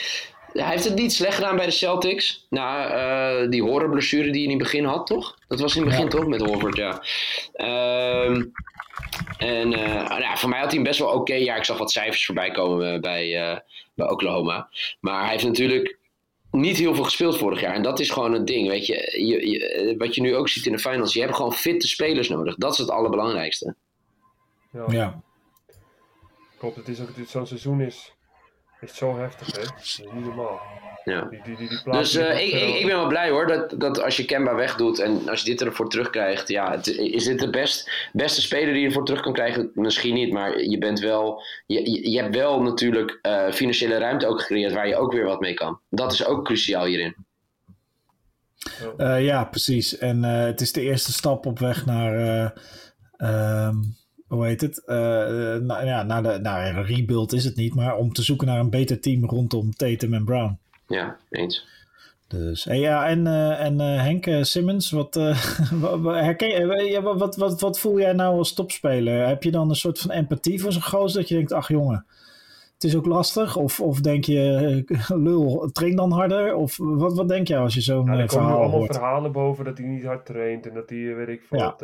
Hij 0.53 0.71
heeft 0.71 0.85
het 0.85 0.95
niet 0.95 1.12
slecht 1.12 1.35
gedaan 1.35 1.57
bij 1.57 1.67
de 1.67 1.73
Celtics. 1.73 2.47
Na 2.51 3.43
uh, 3.43 3.51
die 3.51 3.62
horrorblessure 3.62 4.31
die 4.31 4.33
hij 4.33 4.43
in 4.43 4.59
het 4.59 4.59
begin 4.59 4.85
had, 4.85 5.07
toch? 5.07 5.38
Dat 5.49 5.61
was 5.61 5.77
in 5.77 5.83
het 5.83 5.90
begin 5.90 6.09
toch 6.09 6.27
met 6.27 6.40
Horford, 6.40 6.77
ja. 6.77 7.03
Uh, 7.57 8.43
en 9.38 9.72
uh, 9.72 10.09
nou 10.09 10.20
ja, 10.20 10.37
voor 10.37 10.48
mij 10.48 10.61
had 10.61 10.72
hij 10.72 10.83
best 10.83 10.98
wel 10.98 11.09
oké. 11.09 11.18
Okay. 11.18 11.42
Ja, 11.42 11.57
ik 11.57 11.64
zag 11.64 11.79
wat 11.79 11.92
cijfers 11.92 12.27
voorbij 12.27 12.50
komen 12.50 13.00
bij, 13.00 13.50
uh, 13.50 13.59
bij 13.94 14.11
Oklahoma. 14.11 14.68
Maar 15.00 15.20
hij 15.22 15.31
heeft 15.31 15.44
natuurlijk 15.44 15.98
niet 16.50 16.77
heel 16.77 16.94
veel 16.94 17.05
gespeeld 17.05 17.38
vorig 17.38 17.61
jaar. 17.61 17.74
En 17.74 17.83
dat 17.83 18.00
is 18.00 18.11
gewoon 18.11 18.33
het 18.33 18.46
ding. 18.46 18.68
Weet 18.68 18.87
je, 18.87 19.24
je, 19.27 19.48
je 19.50 19.94
wat 19.98 20.14
je 20.14 20.20
nu 20.20 20.37
ook 20.37 20.48
ziet 20.48 20.66
in 20.66 20.72
de 20.72 20.79
finals. 20.79 21.12
Je 21.12 21.20
hebt 21.20 21.35
gewoon 21.35 21.53
fitte 21.53 21.88
spelers 21.88 22.29
nodig. 22.29 22.55
Dat 22.55 22.72
is 22.72 22.79
het 22.79 22.90
allerbelangrijkste. 22.90 23.74
Ja. 24.72 24.85
ja. 24.88 25.22
Klopt, 26.59 26.77
het 26.77 26.88
is 26.88 27.00
ook 27.00 27.09
zo'n 27.27 27.46
seizoen 27.46 27.81
is, 27.81 28.12
is 28.81 28.96
zo 28.96 29.16
heftig, 29.16 29.57
hè? 29.57 29.62
Dat 29.62 29.81
is 29.81 30.00
niet 30.12 30.24
normaal. 30.24 30.61
Ja. 31.05 31.25
Die, 31.25 31.43
die, 31.45 31.57
die, 31.57 31.81
dus 31.85 32.17
uh, 32.17 32.40
ik, 32.40 32.53
ik, 32.53 32.75
ik, 32.75 32.87
ben 32.87 32.97
wel 32.97 33.07
blij 33.07 33.31
hoor, 33.31 33.47
dat, 33.47 33.75
dat 33.79 34.03
als 34.03 34.17
je 34.17 34.25
Kemba 34.25 34.55
wegdoet 34.55 34.99
en 34.99 35.29
als 35.29 35.43
je 35.43 35.51
dit 35.51 35.62
ervoor 35.62 35.90
terugkrijgt, 35.90 36.49
ja, 36.49 36.71
het, 36.71 36.87
is 36.87 37.25
dit 37.25 37.38
de 37.38 37.51
best, 37.51 38.09
beste 38.12 38.40
speler 38.40 38.73
die 38.73 38.83
je 38.83 38.87
ervoor 38.87 39.05
terug 39.05 39.21
kan 39.21 39.33
krijgen? 39.33 39.71
Misschien 39.75 40.14
niet, 40.14 40.33
maar 40.33 40.62
je 40.62 40.79
bent 40.79 41.01
wel, 41.01 41.43
je, 41.67 42.11
je 42.11 42.23
hebt 42.23 42.35
wel 42.35 42.62
natuurlijk 42.62 43.19
uh, 43.23 43.51
financiële 43.51 43.99
ruimte 43.99 44.27
ook 44.27 44.40
gecreëerd 44.40 44.73
waar 44.73 44.88
je 44.88 44.97
ook 44.97 45.12
weer 45.12 45.25
wat 45.25 45.40
mee 45.40 45.55
kan. 45.55 45.81
Dat 45.88 46.12
is 46.12 46.27
ook 46.27 46.45
cruciaal 46.45 46.85
hierin. 46.85 47.14
Uh, 48.99 49.25
ja, 49.25 49.45
precies. 49.45 49.99
En 49.99 50.23
het 50.23 50.61
is 50.61 50.73
de 50.73 50.81
eerste 50.81 51.12
stap 51.12 51.47
op 51.47 51.59
weg 51.59 51.87
naar, 51.87 52.53
ehm, 53.17 53.75
hoe 54.27 54.47
heet 54.47 54.61
het? 54.61 54.83
nou, 54.87 55.87
ja, 55.87 56.03
naar 56.03 56.23
de, 56.23 56.38
naar 56.43 56.77
een 56.77 56.85
rebuild 56.85 57.33
is 57.33 57.45
het 57.45 57.57
niet, 57.57 57.75
maar 57.75 57.97
om 57.97 58.12
te 58.12 58.23
zoeken 58.23 58.47
naar 58.47 58.61
een 58.61 58.71
beter 58.71 59.01
team 59.01 59.25
rondom 59.25 59.71
Tatum 59.71 60.14
en 60.14 60.25
Brown. 60.25 60.62
Ja, 60.87 61.16
eens. 61.31 61.66
Dus, 62.29 62.64
hey, 62.64 62.79
ja, 62.79 63.07
en, 63.07 63.27
uh, 63.27 63.64
en 63.64 63.75
uh, 63.75 64.03
Henk 64.03 64.27
uh, 64.27 64.42
Simmons, 64.42 64.90
wat, 64.90 65.14
herken, 66.05 67.03
wat, 67.03 67.18
wat, 67.18 67.37
wat, 67.37 67.61
wat 67.61 67.79
voel 67.79 67.99
jij 67.99 68.12
nou 68.12 68.37
als 68.38 68.55
topspeler? 68.55 69.27
Heb 69.27 69.42
je 69.42 69.51
dan 69.51 69.68
een 69.68 69.75
soort 69.75 69.99
van 69.99 70.11
empathie 70.11 70.61
voor 70.61 70.73
zo'n 70.73 70.83
goos 70.83 71.12
dat 71.12 71.29
je 71.29 71.35
denkt, 71.35 71.53
ach 71.53 71.68
jongen, 71.68 72.07
het 72.75 72.85
is 72.85 72.97
ook 72.97 73.07
lastig? 73.07 73.57
Of, 73.57 73.81
of 73.81 74.01
denk 74.01 74.25
je, 74.25 74.85
lul, 75.09 75.70
train 75.73 75.97
dan 75.97 76.12
harder? 76.12 76.55
Of 76.55 76.77
wat, 76.77 77.16
wat 77.16 77.29
denk 77.29 77.49
je 77.49 77.57
als 77.57 77.75
je 77.75 77.81
zo'n 77.81 78.16
ja, 78.16 78.29
verhaal 78.29 78.49
hoort? 78.49 78.62
Er 78.62 78.70
allemaal 78.70 78.87
verhalen 78.87 79.33
boven 79.33 79.64
dat 79.64 79.79
hij 79.79 79.87
niet 79.87 80.05
hard 80.05 80.27
traint 80.27 80.66
en 80.66 80.75
dat 80.75 80.90
hij, 80.90 81.14
weet 81.14 81.29
ik 81.29 81.42
veel, 81.42 81.59
ja. 81.59 81.77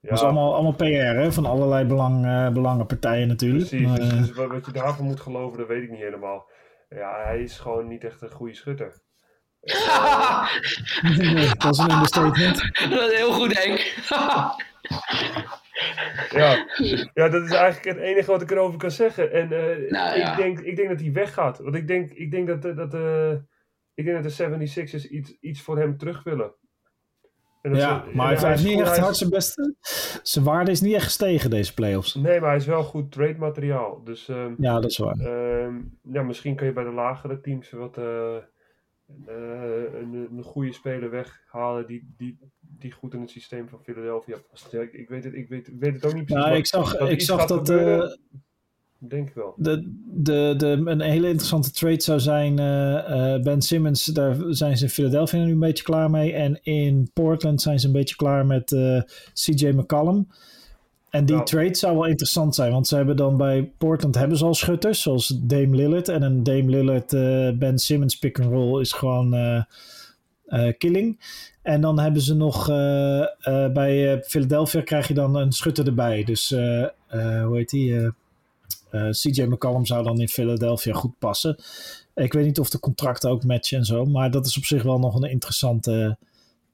Ja. 0.00 0.08
Dat 0.08 0.18
is 0.18 0.24
allemaal, 0.24 0.54
allemaal 0.54 0.72
PR 0.72 0.84
hè? 0.84 1.32
van 1.32 1.46
allerlei 1.46 1.84
belang, 1.84 2.24
uh, 2.24 2.48
belangenpartijen 2.48 3.28
natuurlijk. 3.28 3.68
Precies, 3.68 3.86
maar, 3.86 3.98
dus, 3.98 4.08
dus, 4.08 4.32
wat 4.32 4.66
je 4.66 4.72
daarvan 4.72 5.04
moet 5.04 5.20
geloven, 5.20 5.58
dat 5.58 5.68
weet 5.68 5.82
ik 5.82 5.90
niet 5.90 6.00
helemaal. 6.00 6.49
Ja, 6.94 7.22
hij 7.24 7.42
is 7.42 7.58
gewoon 7.58 7.88
niet 7.88 8.04
echt 8.04 8.22
een 8.22 8.30
goede 8.30 8.54
schutter. 8.54 9.02
dat 11.58 11.72
is 11.72 11.78
een 11.78 11.90
understatement. 11.90 12.70
Dat 12.90 13.10
is 13.10 13.16
heel 13.16 13.32
goed, 13.32 13.58
Henk. 13.58 13.78
ja. 16.40 16.66
ja, 17.14 17.28
dat 17.28 17.42
is 17.42 17.52
eigenlijk 17.52 17.84
het 17.84 17.96
enige 17.96 18.30
wat 18.30 18.42
ik 18.42 18.50
erover 18.50 18.78
kan 18.78 18.90
zeggen. 18.90 19.32
En 19.32 19.52
uh, 19.52 19.90
nou, 19.90 20.18
ja. 20.18 20.30
ik, 20.30 20.36
denk, 20.36 20.60
ik 20.60 20.76
denk 20.76 20.88
dat 20.88 21.00
hij 21.00 21.12
weggaat. 21.12 21.58
Want 21.58 21.74
ik 21.74 21.86
denk, 21.86 22.10
ik 22.10 22.30
denk 22.30 22.46
dat, 22.46 22.76
dat, 22.76 22.94
uh, 22.94 23.32
ik 23.94 24.04
denk 24.04 24.22
dat 24.22 24.36
de 24.36 24.68
76ers 24.68 25.10
iets, 25.10 25.38
iets 25.40 25.60
voor 25.60 25.78
hem 25.78 25.96
terug 25.96 26.22
willen. 26.22 26.54
Ja, 27.62 28.04
maar 28.12 28.26
hij, 28.26 28.36
hij 28.36 28.50
heeft 28.50 28.64
niet 28.64 28.80
echt 28.80 28.98
hard 28.98 29.16
zijn 29.16 29.30
beste. 29.30 29.74
Zijn 30.22 30.44
waarde 30.44 30.70
is 30.70 30.80
niet 30.80 30.94
echt 30.94 31.04
gestegen 31.04 31.50
deze 31.50 31.74
playoffs. 31.74 32.14
Nee, 32.14 32.40
maar 32.40 32.48
hij 32.48 32.58
is 32.58 32.66
wel 32.66 32.82
goed 32.82 33.12
trade 33.12 33.38
materiaal. 33.38 34.04
Dus, 34.04 34.28
um, 34.28 34.54
ja, 34.58 34.80
dat 34.80 34.90
is 34.90 34.98
waar. 34.98 35.18
Um, 35.64 35.98
ja, 36.02 36.22
misschien 36.22 36.56
kun 36.56 36.66
je 36.66 36.72
bij 36.72 36.84
de 36.84 36.90
lagere 36.90 37.40
teams 37.40 37.70
wat 37.70 37.98
uh, 37.98 38.04
uh, 39.28 39.94
een, 40.00 40.28
een, 40.30 40.42
goede 40.42 40.72
speler 40.72 41.10
weghalen 41.10 41.86
die, 41.86 42.14
die, 42.16 42.38
die 42.60 42.92
goed 42.92 43.14
in 43.14 43.20
het 43.20 43.30
systeem 43.30 43.68
van 43.68 43.82
Philadelphia 43.82 44.38
past. 44.50 44.70
Ja, 44.70 44.80
ik, 44.80 44.92
ik, 44.92 45.08
weet 45.08 45.24
het, 45.24 45.34
ik, 45.34 45.48
weet, 45.48 45.68
ik 45.68 45.78
weet 45.78 45.94
het 45.94 46.06
ook 46.06 46.14
niet 46.14 46.24
precies. 46.24 46.44
Ja, 46.44 46.52
ik 46.52 46.66
zag, 46.66 46.98
ik 46.98 47.20
zag 47.20 47.46
dat. 47.46 47.68
Denk 49.02 49.28
ik 49.28 49.34
wel. 49.34 49.54
De, 49.56 49.92
de, 50.06 50.54
de, 50.56 50.66
een 50.66 51.00
hele 51.00 51.26
interessante 51.26 51.70
trade 51.70 52.00
zou 52.00 52.20
zijn 52.20 52.60
uh, 52.60 53.34
uh, 53.36 53.42
Ben 53.42 53.62
Simmons. 53.62 54.04
Daar 54.04 54.36
zijn 54.48 54.76
ze 54.76 54.84
in 54.84 54.90
Philadelphia 54.90 55.44
nu 55.44 55.52
een 55.52 55.58
beetje 55.58 55.84
klaar 55.84 56.10
mee. 56.10 56.32
En 56.32 56.58
in 56.62 57.10
Portland 57.12 57.62
zijn 57.62 57.80
ze 57.80 57.86
een 57.86 57.92
beetje 57.92 58.16
klaar 58.16 58.46
met 58.46 58.70
uh, 58.70 58.96
eh, 58.96 59.02
CJ 59.34 59.68
McCollum. 59.68 60.28
En 61.10 61.24
die 61.24 61.42
trade 61.42 61.74
zou 61.74 61.94
wel 61.94 62.06
interessant 62.06 62.54
zijn. 62.54 62.72
Want 62.72 62.88
ze 62.88 62.96
hebben 62.96 63.16
dan 63.16 63.36
bij 63.36 63.72
Portland 63.78 64.14
hebben 64.14 64.38
ze 64.38 64.44
al 64.44 64.54
schutters. 64.54 65.02
Zoals 65.02 65.38
Dame 65.42 65.76
Lillard. 65.76 66.08
En 66.08 66.22
een 66.22 66.42
Dame 66.42 66.70
Lillard 66.70 67.10
Ben 67.58 67.78
Simmons 67.78 68.18
pick 68.18 68.40
and 68.40 68.50
roll 68.50 68.80
is 68.80 68.92
gewoon 68.92 69.64
killing. 70.78 71.20
En 71.62 71.80
dan 71.80 71.98
hebben 71.98 72.22
ze 72.22 72.34
nog 72.34 72.66
bij 73.72 74.22
Philadelphia 74.26 74.80
krijg 74.80 75.08
je 75.08 75.14
dan 75.14 75.36
een 75.36 75.52
schutter 75.52 75.86
erbij. 75.86 76.24
Dus 76.24 76.48
hoe 76.48 77.50
heet 77.52 77.70
die? 77.70 78.12
Eh, 78.90 79.08
CJ 79.10 79.42
McCollum 79.42 79.86
zou 79.86 80.04
dan 80.04 80.20
in 80.20 80.28
Philadelphia 80.28 80.94
goed 80.94 81.18
passen. 81.18 81.56
Ik 82.14 82.32
weet 82.32 82.44
niet 82.44 82.58
of 82.58 82.70
de 82.70 82.80
contracten 82.80 83.30
ook 83.30 83.44
matchen 83.44 83.78
en 83.78 83.84
zo. 83.84 84.04
Maar 84.04 84.30
dat 84.30 84.46
is 84.46 84.56
op 84.56 84.64
zich 84.64 84.82
wel 84.82 84.98
nog 84.98 85.14
een 85.14 85.30
interessante 85.30 86.18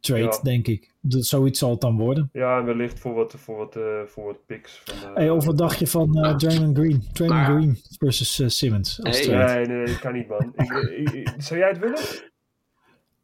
trade, 0.00 0.38
denk 0.42 0.66
ik. 0.66 0.94
Dat, 1.00 1.24
zoiets 1.24 1.58
zal 1.58 1.70
het 1.70 1.80
dan 1.80 1.96
worden. 1.96 2.28
Ja, 2.32 2.58
en 2.58 2.64
wellicht 2.64 2.98
voor 2.98 3.14
wat, 3.14 3.34
voor 3.36 3.56
wat, 3.56 3.76
uh, 3.76 4.02
voor 4.06 4.24
wat 4.24 4.46
picks. 4.46 4.82
Van, 4.84 5.10
uh, 5.10 5.16
hey, 5.16 5.30
of 5.30 5.44
wat 5.44 5.58
dacht 5.58 5.78
je 5.78 5.86
van 5.86 6.18
uh, 6.18 6.36
Draymond 6.36 6.78
Green? 6.78 7.04
Draymond 7.12 7.46
Green 7.46 7.78
versus 7.98 8.58
Simmons. 8.58 8.98
nee, 8.98 9.28
nee, 9.28 9.66
nee, 9.66 9.86
dat 9.86 9.98
kan 9.98 10.12
niet, 10.12 10.28
man. 10.28 10.52
ik, 10.56 11.10
ik, 11.10 11.34
zou 11.38 11.60
jij 11.60 11.68
het 11.68 11.78
willen? 11.78 12.34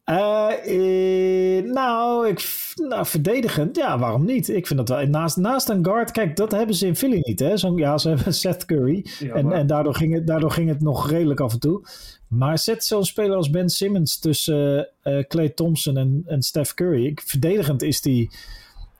Uh, 0.09 1.63
nou, 1.73 2.27
ik, 2.27 2.71
nou, 2.75 3.05
verdedigend, 3.05 3.75
ja, 3.75 3.99
waarom 3.99 4.25
niet? 4.25 4.49
Ik 4.49 4.67
vind 4.67 4.79
dat 4.79 4.89
wel. 4.89 5.07
Naast, 5.07 5.37
naast 5.37 5.69
een 5.69 5.85
guard, 5.85 6.11
kijk, 6.11 6.35
dat 6.35 6.51
hebben 6.51 6.75
ze 6.75 6.87
in 6.87 6.95
Philly 6.95 7.19
niet. 7.21 7.39
Hè? 7.39 7.57
Zo, 7.57 7.77
ja, 7.77 7.97
ze 7.97 8.09
hebben 8.09 8.33
Seth 8.43 8.65
Curry. 8.65 9.05
en, 9.33 9.51
en 9.51 9.67
daardoor, 9.67 9.95
ging 9.95 10.13
het, 10.13 10.27
daardoor 10.27 10.51
ging 10.51 10.69
het 10.69 10.81
nog 10.81 11.09
redelijk 11.09 11.39
af 11.39 11.53
en 11.53 11.59
toe. 11.59 11.81
Maar 12.27 12.57
zet 12.57 12.83
zo'n 12.83 13.05
speler 13.05 13.35
als 13.35 13.49
Ben 13.49 13.69
Simmons 13.69 14.19
tussen 14.19 14.89
uh, 15.03 15.19
Clay 15.23 15.49
Thompson 15.49 15.97
en, 15.97 16.23
en 16.25 16.41
Steph 16.41 16.73
Curry. 16.73 17.05
Ik, 17.05 17.21
verdedigend 17.25 17.81
is 17.81 18.01
die 18.01 18.31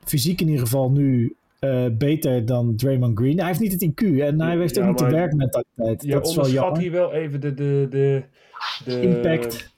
fysiek 0.04 0.40
in 0.40 0.48
ieder 0.48 0.62
geval 0.62 0.90
nu 0.90 1.36
uh, 1.60 1.86
beter 1.92 2.46
dan 2.46 2.76
Draymond 2.76 3.18
Green. 3.18 3.38
Hij 3.38 3.46
heeft 3.46 3.60
niet 3.60 3.72
het 3.72 3.90
IQ 3.90 4.20
en 4.20 4.40
hij 4.40 4.56
heeft 4.56 4.78
ook 4.78 4.86
niet 4.86 4.98
de 4.98 5.10
werkmentaliteit. 5.10 6.02
Je 6.02 6.12
dat 6.12 6.28
is 6.28 6.34
wel 6.34 6.48
jammer. 6.48 6.80
hier 6.80 6.90
wel 6.90 7.12
even 7.12 7.40
de, 7.40 7.54
de, 7.54 7.86
de, 7.90 8.22
de 8.84 9.00
impact 9.00 9.73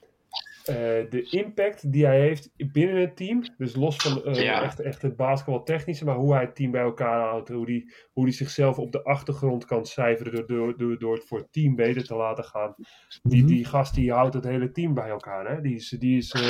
uh, 0.68 0.76
de 1.10 1.26
impact 1.30 1.92
die 1.92 2.04
hij 2.04 2.20
heeft 2.20 2.50
binnen 2.72 3.00
het 3.00 3.16
team. 3.16 3.42
Dus 3.56 3.74
los 3.74 3.96
van 3.96 4.22
uh, 4.24 4.62
echt, 4.62 4.80
echt 4.80 5.02
het 5.02 5.16
basketbaltechnische, 5.16 6.04
maar 6.04 6.16
hoe 6.16 6.32
hij 6.32 6.42
het 6.42 6.54
team 6.54 6.70
bij 6.70 6.82
elkaar 6.82 7.20
houdt. 7.20 7.48
Hoe 7.48 7.64
hij 7.64 7.90
hoe 8.12 8.24
die 8.24 8.34
zichzelf 8.34 8.78
op 8.78 8.92
de 8.92 9.02
achtergrond 9.02 9.64
kan 9.64 9.86
cijferen 9.86 10.32
door, 10.32 10.46
door, 10.46 10.76
door, 10.76 10.98
door 10.98 11.14
het 11.14 11.24
voor 11.24 11.38
het 11.38 11.52
team 11.52 11.74
beter 11.74 12.04
te 12.04 12.14
laten 12.14 12.44
gaan. 12.44 12.74
Die, 13.22 13.42
mhm. 13.42 13.52
die 13.52 13.64
gast 13.64 13.94
die 13.94 14.12
houdt 14.12 14.34
het 14.34 14.44
hele 14.44 14.70
team 14.70 14.94
bij 14.94 15.08
elkaar. 15.08 15.54
Hè? 15.54 15.60
Die 15.60 15.74
is, 15.74 15.88
die 15.88 16.16
is 16.16 16.34
uh, 16.34 16.42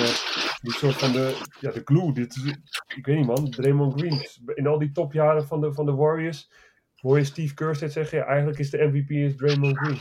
die 0.62 0.72
soort 0.72 0.96
van 0.96 1.12
de, 1.12 1.46
ja, 1.60 1.70
de 1.70 1.82
glue. 1.84 2.12
Dit 2.12 2.36
is, 2.36 2.44
ik 2.96 3.06
weet 3.06 3.16
niet 3.16 3.26
man, 3.26 3.50
Draymond 3.50 4.00
Green. 4.00 4.26
In 4.54 4.66
al 4.66 4.78
die 4.78 4.92
topjaren 4.92 5.46
van 5.46 5.60
de, 5.60 5.72
van 5.72 5.86
de 5.86 5.92
Warriors 5.92 6.50
hoor 6.94 7.18
je 7.18 7.24
Steve 7.24 7.54
Kerr 7.54 7.74
steeds 7.74 7.94
zeggen, 7.94 8.18
ja, 8.18 8.24
eigenlijk 8.24 8.58
is 8.58 8.70
de 8.70 8.86
MVP 8.86 9.10
is 9.10 9.36
Draymond 9.36 9.78
Green 9.78 9.98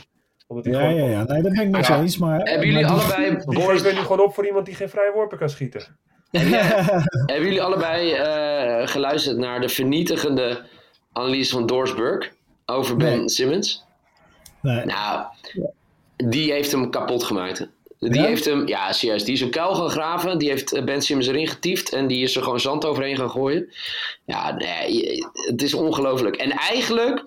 ja, 0.62 0.88
ja, 0.88 1.04
ja, 1.04 1.24
nee, 1.24 1.42
dat 1.42 1.52
ben 1.52 1.62
ik 1.62 1.70
met 1.70 1.86
ja. 1.86 2.00
eens. 2.00 2.18
Maar, 2.18 2.40
hebben 2.40 2.66
jullie 2.66 2.86
allebei... 2.86 3.30
Die, 3.30 3.82
die 3.82 3.92
nu 3.92 3.98
gewoon 3.98 4.20
op 4.20 4.34
voor 4.34 4.46
iemand 4.46 4.66
die 4.66 4.74
geen 4.74 4.88
vrije 4.88 5.12
worpen 5.14 5.38
kan 5.38 5.48
schieten. 5.48 5.98
hebben 7.26 7.44
jullie 7.44 7.62
allebei 7.62 8.12
uh, 8.12 8.86
geluisterd 8.86 9.36
naar 9.36 9.60
de 9.60 9.68
vernietigende 9.68 10.64
analyse 11.12 11.52
van 11.52 11.66
Dorsburg 11.66 12.32
over 12.66 12.96
Ben 12.96 13.28
Simmons? 13.28 13.84
Nee. 14.62 14.84
Nou, 14.84 15.26
die 16.16 16.52
heeft 16.52 16.72
hem 16.72 16.90
kapot 16.90 17.24
gemaakt. 17.24 17.68
Die 17.98 18.14
Ja? 18.14 18.26
heeft 18.26 18.44
hem, 18.44 18.66
ja, 18.66 18.92
serieus, 18.92 19.24
die 19.24 19.34
is 19.34 19.40
een 19.40 19.50
kuil 19.50 19.74
gaan 19.74 19.90
graven. 19.90 20.38
Die 20.38 20.48
heeft 20.48 20.72
eh, 20.72 20.84
Ben 20.84 21.02
Simmons 21.02 21.28
erin 21.28 21.46
getiefd 21.46 21.92
en 21.92 22.06
die 22.06 22.22
is 22.22 22.36
er 22.36 22.42
gewoon 22.42 22.60
zand 22.60 22.84
overheen 22.84 23.16
gaan 23.16 23.30
gooien. 23.30 23.72
Ja, 24.24 24.52
nee, 24.52 25.24
het 25.32 25.62
is 25.62 25.74
ongelooflijk. 25.74 26.36
En 26.36 26.50
eigenlijk, 26.50 27.22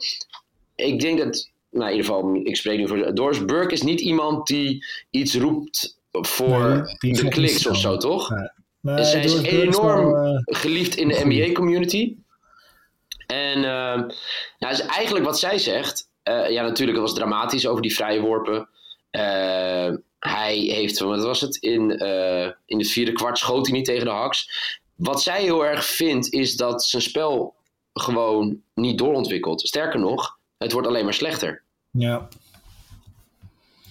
ik 0.75 0.99
denk 0.99 1.17
dat, 1.17 1.51
nou 1.71 1.85
in 1.91 1.95
ieder 1.95 2.05
geval, 2.11 2.35
ik 2.35 2.55
spreek 2.55 2.77
nu 2.77 2.87
voor 2.87 3.15
Doris 3.15 3.45
Burke 3.45 3.73
is 3.73 3.81
niet 3.81 4.01
iemand 4.01 4.47
die 4.47 4.85
iets 5.09 5.35
roept 5.35 5.99
voor 6.11 6.59
Nee, 6.99 7.13
de 7.13 7.27
kliks 7.27 7.67
of 7.67 7.77
zo, 7.77 7.97
toch? 7.97 8.29
Nee, 8.81 9.03
zij 9.03 9.23
is 9.23 9.33
Burke 9.41 9.61
enorm 9.61 10.11
wel, 10.11 10.25
eh, 10.25 10.39
geliefd 10.43 10.95
in 10.95 11.07
de. 11.07 11.21
NBA-community. 11.25 12.15
En 13.27 13.55
eh, 13.55 14.01
nou, 14.59 14.73
is 14.73 14.79
eigenlijk 14.81 15.25
wat 15.25 15.39
zij 15.39 15.57
zegt. 15.57 16.09
eh, 16.23 16.49
ja, 16.49 16.63
natuurlijk, 16.63 16.97
het 16.97 17.07
was 17.07 17.15
dramatisch 17.17 17.67
over 17.67 17.81
die 17.81 17.95
vrije 17.95 18.21
worpen. 18.21 18.69
Hij 20.19 20.57
heeft, 20.57 20.99
wat 20.99 21.23
was 21.23 21.41
het? 21.41 21.55
In, 21.55 21.91
in 22.65 22.77
het 22.77 22.89
vierde 22.89 23.11
kwart 23.11 23.37
schoot 23.37 23.67
hij 23.67 23.75
niet 23.77 23.85
tegen 23.85 24.05
de 24.05 24.11
haks. 24.11 24.49
Wat 24.95 25.21
zij 25.21 25.41
heel 25.41 25.65
erg 25.65 25.85
vindt, 25.85 26.33
is 26.33 26.55
dat 26.55 26.83
zijn 26.83 27.01
spel 27.01 27.55
gewoon 27.93 28.61
niet 28.73 28.97
doorontwikkelt. 28.97 29.67
Sterker 29.67 29.99
nog, 29.99 30.38
het 30.59 30.71
wordt 30.71 30.87
alleen 30.87 31.03
maar 31.03 31.13
slechter. 31.13 31.61
ja. 31.91 32.27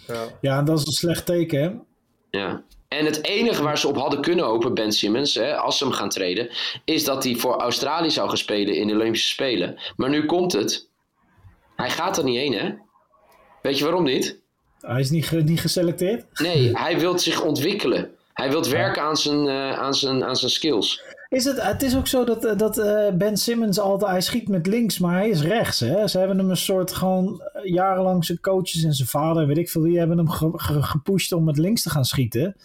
Ja. 0.07 0.25
ja, 0.41 0.62
dat 0.62 0.79
is 0.79 0.87
een 0.87 0.93
slecht 0.93 1.27
teken. 1.27 1.61
hè? 1.62 1.71
Ja. 2.39 2.62
En 2.89 3.05
het 3.05 3.25
enige 3.25 3.62
waar 3.62 3.79
ze 3.79 3.89
op 3.89 3.97
hadden 3.97 4.21
kunnen 4.21 4.45
hopen, 4.45 4.75
Ben 4.75 4.93
Simmons, 4.93 5.35
hè, 5.35 5.57
als 5.57 5.79
ze 5.79 5.85
hem 5.85 5.93
gaan 5.93 6.09
treden, 6.09 6.49
is 6.85 7.05
dat 7.05 7.25
hij 7.25 7.35
voor 7.35 7.55
Australië 7.57 8.11
zou 8.11 8.29
gaan 8.29 8.37
spelen 8.39 8.75
in 8.75 8.87
de 8.87 8.95
Olympische 8.95 9.29
Spelen. 9.29 9.79
Maar 9.97 10.09
nu 10.09 10.27
komt 10.27 10.53
het. 10.53 10.89
Hij 11.77 11.91
gaat 11.91 12.19
er 12.19 12.25
niet 12.25 12.37
heen, 12.37 12.53
hè? 12.53 12.75
Weet 13.62 13.79
je 13.79 13.85
waarom 13.85 14.05
niet? 14.05 14.39
Hij 14.81 15.01
is 15.01 15.11
niet, 15.11 15.27
ge- 15.27 15.37
niet 15.43 15.61
geselecteerd. 15.61 16.41
Nee, 16.41 16.71
hij 16.77 16.99
wil 16.99 17.19
zich 17.19 17.43
ontwikkelen. 17.43 18.11
Hij 18.33 18.51
wil 18.51 18.64
werken 18.69 19.03
aan 19.03 19.16
zijn, 19.16 19.49
eh, 19.49 19.79
aan 19.79 19.95
zijn, 19.95 20.25
aan 20.25 20.37
zijn 20.37 20.51
skills. 20.51 21.03
Is 21.29 21.45
het, 21.45 21.62
het 21.62 21.83
is 21.83 21.97
ook 21.97 22.07
zo 22.07 22.24
dat, 22.24 22.45
eh, 22.45 22.57
dat 22.57 22.79
eh, 22.79 23.11
Ben 23.14 23.37
Simmons 23.37 23.79
altijd, 23.79 24.11
hij 24.11 24.20
schiet 24.20 24.49
met 24.49 24.66
links, 24.66 24.99
maar 24.99 25.14
hij 25.14 25.29
is 25.29 25.43
rechts. 25.43 25.81
Hè? 25.81 26.07
Ze 26.09 26.18
hebben 26.18 26.39
hem 26.39 26.51
een 26.51 26.57
soort 26.57 26.93
gewoon 26.93 27.43
eh, 27.53 27.72
jarenlang 27.72 28.24
zijn 28.24 28.41
coaches 28.41 28.85
en 28.85 28.95
zijn 28.95 29.09
vader, 29.09 29.47
weet 29.47 29.59
ik 29.59 29.68
veel 29.70 29.83
wie, 29.83 29.99
hebben 29.99 30.16
hem 30.16 30.29
ge- 30.29 30.51
ge- 30.55 30.83
gepusht 30.83 31.33
om 31.33 31.45
met 31.45 31.59
links 31.59 31.83
te 31.83 31.91
gaan 31.91 32.05
schieten. 32.05 32.57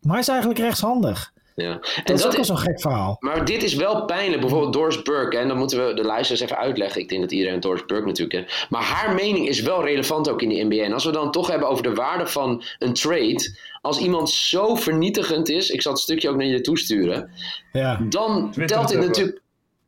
Maar 0.00 0.12
hij 0.12 0.20
is 0.20 0.28
eigenlijk 0.28 0.60
rechtshandig. 0.60 1.32
Ja. 1.56 1.72
Dat, 1.72 1.82
En 2.04 2.14
is 2.14 2.20
ook 2.20 2.22
dat 2.22 2.32
wel 2.32 2.40
is, 2.40 2.46
zo'n 2.46 2.58
gek 2.58 2.80
verhaal. 2.80 3.16
maar 3.20 3.44
dit 3.44 3.62
is 3.62 3.74
wel 3.74 4.04
pijnlijk. 4.04 4.40
Bijvoorbeeld 4.40 4.72
Doris 4.72 5.02
Burke. 5.02 5.36
En 5.38 5.48
dan 5.48 5.56
moeten 5.58 5.86
we 5.86 5.94
de 5.94 6.02
luisteraars 6.04 6.40
even 6.42 6.56
uitleggen. 6.56 7.00
Ik 7.00 7.08
denk 7.08 7.20
dat 7.20 7.32
iedereen 7.32 7.60
Doris 7.60 7.84
Burke 7.86 8.06
natuurlijk 8.06 8.46
kent. 8.46 8.66
Maar 8.70 8.82
haar 8.82 9.14
mening 9.14 9.48
is 9.48 9.60
wel 9.60 9.84
relevant 9.84 10.28
ook 10.30 10.42
in 10.42 10.48
de 10.48 10.62
NBA. 10.64 10.84
En 10.84 10.92
als 10.92 11.04
we 11.04 11.10
dan 11.12 11.30
toch 11.30 11.48
hebben 11.48 11.68
over 11.68 11.82
de 11.82 11.94
waarde 11.94 12.26
van 12.26 12.62
een 12.78 12.94
trade. 12.94 13.56
Als 13.80 13.98
iemand 13.98 14.30
zo 14.30 14.74
vernietigend 14.74 15.48
is. 15.48 15.70
Ik 15.70 15.82
zal 15.82 15.92
het 15.92 16.00
stukje 16.00 16.28
ook 16.28 16.36
naar 16.36 16.46
je 16.46 16.60
toesturen. 16.60 17.30
Ja. 17.72 18.00
Dan 18.08 18.50
Twitter 18.50 18.76
telt 18.76 18.90
het 18.90 18.98
dit 19.00 19.08
natuurlijk. 19.08 19.40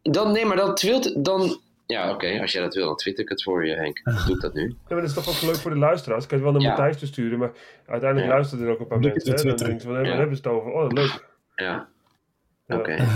Dan, 0.02 0.32
nee, 0.32 0.44
maar 0.44 0.56
dan 0.56 0.74
twilt. 0.74 1.24
Dan, 1.24 1.60
ja, 1.86 2.10
oké. 2.10 2.38
als 2.40 2.52
jij 2.52 2.62
dat 2.62 2.74
wil, 2.74 2.86
dan 2.86 2.96
twitter 2.96 3.24
ik 3.24 3.30
het 3.30 3.42
voor 3.42 3.66
je, 3.66 3.74
Henk. 3.74 4.00
Dan 4.04 4.16
doe 4.26 4.34
ik 4.34 4.40
dat 4.40 4.54
nu. 4.54 4.62
Ja, 4.68 4.74
maar 4.88 5.00
dat 5.00 5.08
is 5.08 5.14
toch 5.24 5.28
ook 5.28 5.42
leuk 5.42 5.56
voor 5.60 5.70
de 5.70 5.76
luisteraars. 5.78 6.22
Ik 6.22 6.28
kan 6.28 6.38
het 6.38 6.46
wel 6.46 6.56
naar 6.56 6.62
Ja. 6.70 6.76
Matthijs 6.76 6.98
te 6.98 7.06
sturen, 7.06 7.38
maar 7.38 7.50
uiteindelijk 7.86 8.30
Ja. 8.30 8.34
luisteren 8.36 8.66
er 8.66 8.72
ook 8.72 8.80
een 8.80 8.86
paar 8.86 8.98
mensen. 8.98 9.30
het 9.32 9.42
Hè? 9.42 9.50
op 9.50 9.56
Dan 9.58 9.66
denken 9.66 9.80
ze 9.86 9.88
Ja. 10.10 10.16
hebben 10.16 10.36
ze 10.36 10.42
het 10.42 10.52
over? 10.52 10.72
Oh, 10.72 10.86
leuk. 10.92 11.26
Ja. 11.64 11.88
Oké. 12.66 12.96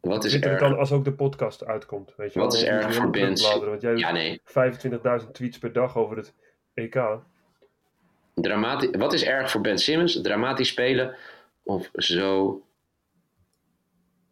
Wat 0.00 0.24
is 0.24 0.40
erg? 0.40 0.60
dan 0.60 0.78
als 0.78 0.92
ook 0.92 1.04
de 1.04 1.12
podcast 1.12 1.64
uitkomt. 1.64 2.12
Weet 2.16 2.32
je 2.32 2.38
Wat 2.38 2.52
wel? 2.52 2.62
is 2.62 2.68
erg 2.68 2.94
voor 2.94 3.10
bands? 3.10 3.42
bladeren, 3.42 3.68
Want 3.68 3.82
jij 3.82 3.96
Ja, 3.96 4.10
nee. 4.10 4.40
25.000 5.22 5.30
tweets 5.32 5.58
per 5.58 5.72
dag 5.72 5.96
over 5.96 6.16
het 6.16 6.34
EK. 6.74 7.02
Dramati 8.34 8.90
wat 8.90 9.12
is 9.12 9.24
erg 9.24 9.50
voor 9.50 9.60
Ben 9.60 9.78
Simmons? 9.78 10.20
Dramatisch 10.22 10.68
spelen 10.68 11.16
of 11.62 11.88
zo, 11.92 12.62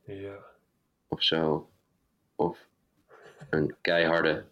Ja. 0.04 0.34
of 1.08 1.22
zo, 1.22 1.68
of 2.34 2.58
een 3.50 3.74
keiharde 3.80 4.44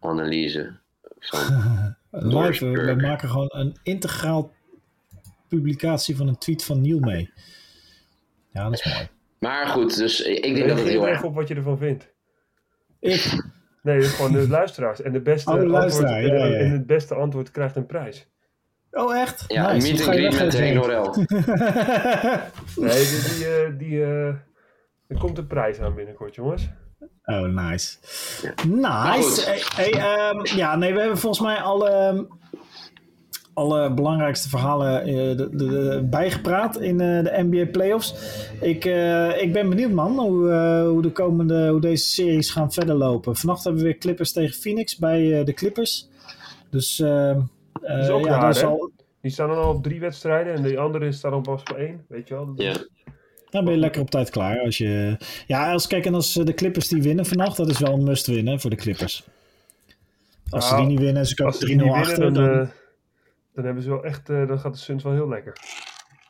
analyse 0.00 0.76
van... 1.18 1.40
Live, 2.10 2.66
we, 2.66 2.94
maken 2.94 3.28
gewoon 3.28 3.50
een 3.52 3.76
integraal 3.82 4.52
publicatie 5.48 6.16
van 6.16 6.28
een 6.28 6.38
tweet 6.38 6.64
van 6.64 6.80
Neil 6.80 6.98
mee. 7.00 7.32
Ja, 8.56 8.64
dat 8.64 8.72
is 8.72 8.84
mooi. 8.84 9.08
Maar 9.38 9.66
goed, 9.66 9.96
dus 9.96 10.20
ik 10.20 10.42
denk 10.42 10.68
dat 10.68 10.78
het 10.78 10.86
Reageer 10.86 10.90
heel 10.90 11.02
er 11.06 11.12
erg... 11.12 11.22
op 11.22 11.34
wat 11.34 11.48
je 11.48 11.54
ervan 11.54 11.78
vindt. 11.78 12.14
Ik, 13.00 13.44
Nee, 13.86 14.02
gewoon 14.02 14.32
de 14.32 14.48
luisteraars. 14.58 15.02
En, 15.02 15.12
de 15.12 15.20
beste 15.20 15.50
Oh, 15.50 15.56
de 15.56 15.60
antwoord, 15.60 15.82
luisteraar, 15.82 16.22
ja, 16.22 16.46
ja. 16.46 16.56
en 16.56 16.70
het 16.70 16.86
beste 16.86 17.14
antwoord 17.14 17.50
krijgt 17.50 17.76
een 17.76 17.86
prijs. 17.86 18.28
oh 18.90 19.16
echt? 19.16 19.44
Ja, 19.46 19.72
Nice. 19.72 19.92
meet 19.92 20.00
and 20.00 20.08
greet 20.08 20.38
met? 20.40 20.58
Henk 20.58 20.74
Norel. 20.74 21.14
Nee, 22.86 23.04
die, 23.04 23.22
die, 23.34 23.46
eh, 23.46 23.78
die, 23.78 24.02
eh, 24.02 24.26
er 25.06 25.18
komt 25.18 25.38
een 25.38 25.46
prijs 25.46 25.80
aan 25.80 25.94
binnenkort, 25.94 26.34
jongens. 26.34 26.68
Oh, 27.24 27.42
nice. 27.42 27.96
Nice. 28.66 29.50
hey, 29.74 29.90
ehm, 29.90 30.56
ja, 30.56 30.76
nee, 30.76 30.92
we 30.92 31.00
hebben 31.00 31.18
volgens 31.18 31.42
mij 31.42 31.56
alle, 31.56 31.90
ehm, 31.90 32.24
alle 33.56 33.90
belangrijkste 33.94 34.48
verhalen 34.48 35.02
eh, 35.02 35.14
de, 35.14 35.34
de, 35.36 35.56
de- 35.56 36.06
bijgepraat 36.10 36.80
in 36.80 37.00
eh, 37.00 37.22
de 37.24 37.44
NBA 37.50 37.66
playoffs. 37.70 38.14
Ik, 38.60 38.84
eh, 38.84 39.42
ik 39.42 39.52
ben 39.52 39.68
benieuwd, 39.68 39.90
man, 39.92 40.18
hoe, 40.18 40.50
eh, 40.50 40.88
hoe, 40.88 41.02
de 41.02 41.10
komende, 41.12 41.68
hoe 41.68 41.80
deze 41.80 42.04
series 42.06 42.50
gaan 42.50 42.72
verder 42.72 42.94
lopen. 42.94 43.36
Vannacht 43.36 43.64
hebben 43.64 43.82
we 43.82 43.88
weer 43.88 43.98
Clippers 43.98 44.32
tegen 44.32 44.54
Phoenix 44.60 44.96
bij 44.96 45.38
eh, 45.38 45.44
de 45.44 45.52
Clippers. 45.52 46.08
Dus 46.70 47.00
ehm, 47.00 47.40
Dat 47.72 47.98
is 47.98 48.08
eh, 48.08 48.14
ook 48.14 48.24
ja, 48.24 48.30
raar, 48.30 48.40
dat 48.40 48.54
is 48.54 48.60
hè? 48.60 48.66
al, 48.66 48.90
Die 49.20 49.30
staan 49.30 49.48
dan 49.48 49.58
al 49.58 49.74
op 49.74 49.82
drie 49.82 50.00
wedstrijden 50.00 50.54
en 50.54 50.62
de 50.62 50.78
andere 50.78 51.12
staat 51.12 51.32
al 51.32 51.40
pas 51.40 51.60
op 51.60 51.76
één. 51.76 52.04
Weet 52.08 52.28
je 52.28 52.34
wel? 52.34 52.52
Is- 52.56 52.64
Ja. 52.64 52.74
dan 53.50 53.64
ben 53.64 53.74
je 53.74 53.80
lekker 53.80 54.00
op 54.00 54.10
tijd 54.10 54.30
klaar. 54.30 54.60
Als 54.60 54.78
je, 54.78 55.16
ja, 55.46 55.72
als, 55.72 55.86
kijk, 55.86 56.06
en 56.06 56.14
als 56.14 56.32
de 56.32 56.54
Clippers 56.54 56.88
die 56.88 57.02
winnen 57.02 57.26
vannacht, 57.26 57.56
dat 57.56 57.70
is 57.70 57.78
wel 57.78 57.92
een 57.92 58.04
must 58.04 58.26
winnen 58.26 58.60
voor 58.60 58.70
de 58.70 58.76
Clippers. 58.76 59.24
Als 60.50 60.68
ze 60.68 60.72
Nou, 60.74 60.82
die 60.86 60.90
niet 60.92 61.00
winnen 61.04 61.22
en 61.22 61.28
ze 61.28 61.34
komen 61.34 61.52
ze 61.54 61.66
3-0 61.66 61.66
die 61.66 61.76
niet 61.82 61.92
achter, 61.92 62.18
winnen, 62.22 62.44
dan, 62.44 62.54
dan, 62.54 62.60
eh, 62.62 62.68
dan 63.56 63.64
hebben 63.64 63.82
ze 63.82 63.88
wel 63.88 64.04
echt, 64.04 64.28
eh, 64.30 64.46
dan 64.46 64.58
gaat 64.58 64.72
de 64.74 64.78
Suns 64.80 65.02
wel 65.02 65.12
heel 65.12 65.28
lekker. 65.28 65.56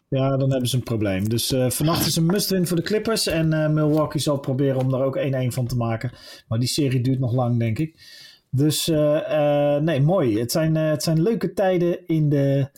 ja, 0.08 0.36
dan 0.36 0.50
hebben 0.50 0.68
ze 0.68 0.76
een 0.76 0.82
probleem. 0.82 1.28
Dus 1.28 1.52
eh, 1.52 1.70
vannacht 1.70 2.06
is 2.06 2.16
een 2.16 2.26
must-win 2.26 2.66
voor 2.66 2.76
de 2.76 2.82
Clippers. 2.82 3.26
En 3.26 3.52
eh, 3.52 3.68
Milwaukee 3.68 4.20
zal 4.20 4.38
proberen 4.38 4.80
om 4.80 4.90
daar 4.90 5.02
ook 5.02 5.16
1-1 5.16 5.52
van 5.52 5.66
te 5.66 5.76
maken. 5.76 6.10
Maar 6.48 6.58
die 6.58 6.68
serie 6.68 7.00
duurt 7.00 7.18
nog 7.18 7.32
lang, 7.32 7.58
denk 7.58 7.78
ik. 7.78 7.94
Dus 8.50 8.88
eh, 8.88 9.74
eh, 9.76 9.82
nee, 9.82 10.00
mooi. 10.00 10.38
Het 10.40 10.52
zijn, 10.52 10.76
eh, 10.76 10.88
het 10.88 11.02
zijn 11.02 11.22
leuke 11.22 11.52
tijden 11.52 12.06
in 12.06 12.28
de, 12.28 12.68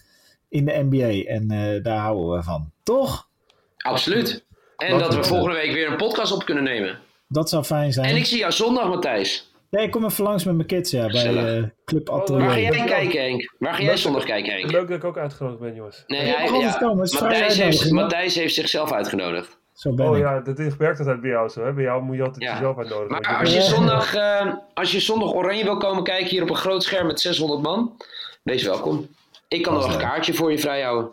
in 0.48 0.64
de 0.64 0.86
NBA. 0.90 1.30
En 1.30 1.50
eh, 1.50 1.82
daar 1.82 1.98
houden 1.98 2.36
we 2.36 2.42
van. 2.42 2.70
Toch? 2.82 3.28
Absoluut. 3.76 4.44
En 4.76 4.90
Wat 4.90 5.00
dat 5.00 5.14
we 5.14 5.24
volgende 5.24 5.54
week 5.56 5.72
weer 5.72 5.90
een 5.90 5.96
podcast 5.96 6.32
op 6.32 6.44
kunnen 6.44 6.64
nemen. 6.64 6.98
Dat 7.28 7.48
zou 7.48 7.64
fijn 7.64 7.92
zijn. 7.92 8.06
En 8.10 8.16
ik 8.16 8.24
zie 8.24 8.38
jou 8.38 8.52
zondag, 8.52 8.88
Matthijs. 8.88 9.47
Ja, 9.70 9.78
ik 9.80 9.90
kom 9.90 10.04
even 10.04 10.24
langs 10.24 10.44
met 10.44 10.54
mijn 10.54 10.66
kids 10.66 10.90
ja, 10.90 11.06
bij 11.06 11.56
eh 11.56 11.64
Club 11.84 12.10
Atelier. 12.10 12.40
Waar 12.44 12.50
ga 12.52 12.58
jij 12.58 12.84
kijken, 12.84 13.20
Henk? 13.20 13.54
Waar 13.58 13.72
ga 13.74 13.78
jij 13.78 13.88
Leuk. 13.88 13.96
zondag 13.98 14.24
kijken, 14.24 14.52
Henk? 14.52 14.70
Leuk 14.70 14.88
dat 14.88 14.96
ik 14.96 15.04
ook 15.04 15.18
uitgenodigd 15.18 15.60
ben, 15.60 15.74
jongens. 15.74 16.04
Nee, 16.06 16.20
Je 16.26 16.32
hij, 16.32 16.46
ja, 16.58 16.72
komen, 16.78 17.04
is 17.04 17.20
Matthijs, 17.20 17.58
heeft? 17.58 17.90
Matthijs 17.90 18.34
zichzelf 18.34 18.92
uitgenodigd. 18.92 19.58
Zo 19.72 19.94
ben 19.94 20.08
Oh 20.08 20.16
ik. 20.16 20.22
ja, 20.22 20.40
dat 20.40 20.76
werkt 20.76 20.98
altijd 20.98 21.20
bij 21.20 21.30
jou 21.30 21.48
zo. 21.48 21.64
Hè? 21.64 21.72
Bij 21.72 21.84
jou 21.84 22.02
moet 22.02 22.16
je 22.16 22.22
altijd 22.22 22.42
Ja. 22.42 22.52
jezelf 22.52 22.78
uitnodigen. 22.78 23.10
Maar 23.10 23.38
als 23.40 23.54
je, 23.54 23.62
zondag, 23.62 24.14
eh, 24.14 24.54
als 24.74 24.92
je 24.92 25.00
zondag 25.00 25.32
Oranje 25.34 25.64
wil 25.64 25.76
komen 25.76 26.02
kijken 26.02 26.26
hier 26.28 26.42
op 26.42 26.50
een 26.50 26.56
groot 26.56 26.82
scherm 26.82 27.06
met 27.06 27.20
600 27.20 27.62
man, 27.62 27.96
wees 28.42 28.62
welkom. 28.62 29.06
Ik 29.48 29.62
kan 29.62 29.72
er 29.74 29.78
nog 29.80 29.88
is 29.88 29.94
een 29.94 30.00
kaartje 30.00 30.34
voor 30.34 30.50
je 30.50 30.58
vrijhouden. 30.58 31.12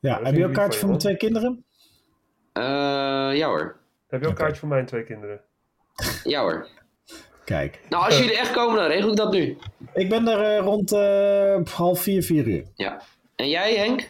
Ja, 0.00 0.20
heb 0.22 0.34
je 0.34 0.40
ook 0.40 0.46
lief 0.48 0.56
kaartje 0.56 0.78
voor 0.78 0.88
mijn 0.88 1.00
twee 1.00 1.16
kinderen? 1.16 1.64
Eh, 2.52 2.62
ja 3.32 3.46
hoor. 3.46 3.76
Heb 4.08 4.20
je 4.20 4.26
ook 4.26 4.32
een 4.32 4.38
kaartje 4.38 4.60
voor 4.60 4.68
mijn 4.68 4.86
twee 4.86 5.04
kinderen? 5.04 5.40
Ja 6.24 6.40
hoor. 6.42 6.66
Kijk. 7.44 7.80
Nou, 7.88 8.04
als 8.04 8.18
jullie 8.18 8.38
echt 8.38 8.50
komen, 8.50 8.76
dan 8.78 8.86
regel 8.86 9.10
ik 9.10 9.16
dat 9.16 9.32
nu. 9.32 9.56
Ik 9.94 10.08
ben 10.08 10.28
er 10.28 10.40
eh, 10.56 10.64
rond 10.64 10.92
eh, 10.92 11.56
half 11.74 12.00
vier, 12.00 12.22
vier 12.22 12.46
uur. 12.46 12.64
Ja. 12.74 13.00
En 13.36 13.48
jij, 13.48 13.74
Henk? 13.74 14.08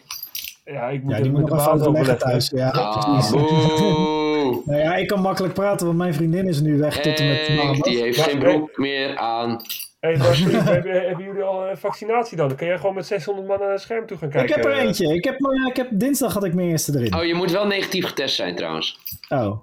Ja, 0.64 0.89
ik 0.89 1.03
moet 1.03 1.11
Ja, 1.12 1.18
even 1.18 1.30
die 1.32 1.41
moet 1.41 1.51
nog 1.51 1.61
even 1.61 1.72
overleggen 1.72 2.18
thuis. 2.18 2.51
Ja, 2.55 2.68
Ah. 2.70 3.32
Nou 4.64 4.78
ja, 4.80 4.95
ik 4.97 5.07
kan 5.07 5.20
makkelijk 5.20 5.55
praten, 5.55 5.87
want 5.87 5.99
mijn 5.99 6.14
vriendin 6.14 6.49
is 6.49 6.61
nu 6.61 6.78
weg 6.78 7.01
tot 7.01 7.18
en 7.20 7.28
met 7.28 7.47
Henk, 7.47 7.85
die 7.85 8.03
heeft 8.03 8.20
geen 8.20 8.39
broek 8.39 8.76
meer 8.78 9.16
aan. 9.16 9.61
Hey, 10.01 10.16
maar 10.16 10.37
hebben, 10.74 11.03
hebben 11.07 11.24
jullie 11.24 11.43
al 11.43 11.68
een 11.68 11.76
vaccinatie 11.76 12.37
dan? 12.37 12.49
Dan 12.49 12.57
kan 12.57 12.66
jij 12.66 12.76
gewoon 12.78 12.95
met 12.95 13.07
600 13.07 13.47
man 13.49 13.59
naar 13.59 13.70
het 13.70 13.80
scherm 13.80 14.07
toe 14.07 14.16
gaan 14.18 14.28
Ik 14.28 14.35
kijken. 14.35 14.55
heb 14.55 14.64
er 14.64 14.72
eh. 14.72 14.82
eentje. 14.85 15.14
Ik 15.14 15.24
heb, 15.24 15.39
maar 15.41 15.66
ik 15.70 15.76
heb, 15.76 15.89
dinsdag 15.91 16.32
had 16.32 16.45
ik 16.45 16.55
mijn 16.55 16.68
eerste 16.68 16.93
erin. 16.99 17.14
Oh, 17.14 17.24
je 17.24 17.35
moet 17.35 17.51
wel 17.51 17.66
negatief 17.66 18.07
getest 18.07 18.35
zijn 18.35 18.57
trouwens. 18.57 18.99
Oh, 19.28 19.57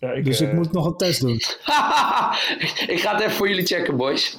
Ja, 0.00 0.10
ik, 0.12 0.24
dus 0.24 0.40
eh, 0.40 0.48
ik 0.48 0.52
moet 0.54 0.72
nog 0.72 0.86
een 0.86 0.96
test 0.96 1.20
doen. 1.20 1.34
ik 2.94 2.98
ga 3.00 3.12
het 3.12 3.20
even 3.20 3.30
voor 3.30 3.48
jullie 3.48 3.66
checken, 3.66 3.96
boys. 3.96 4.38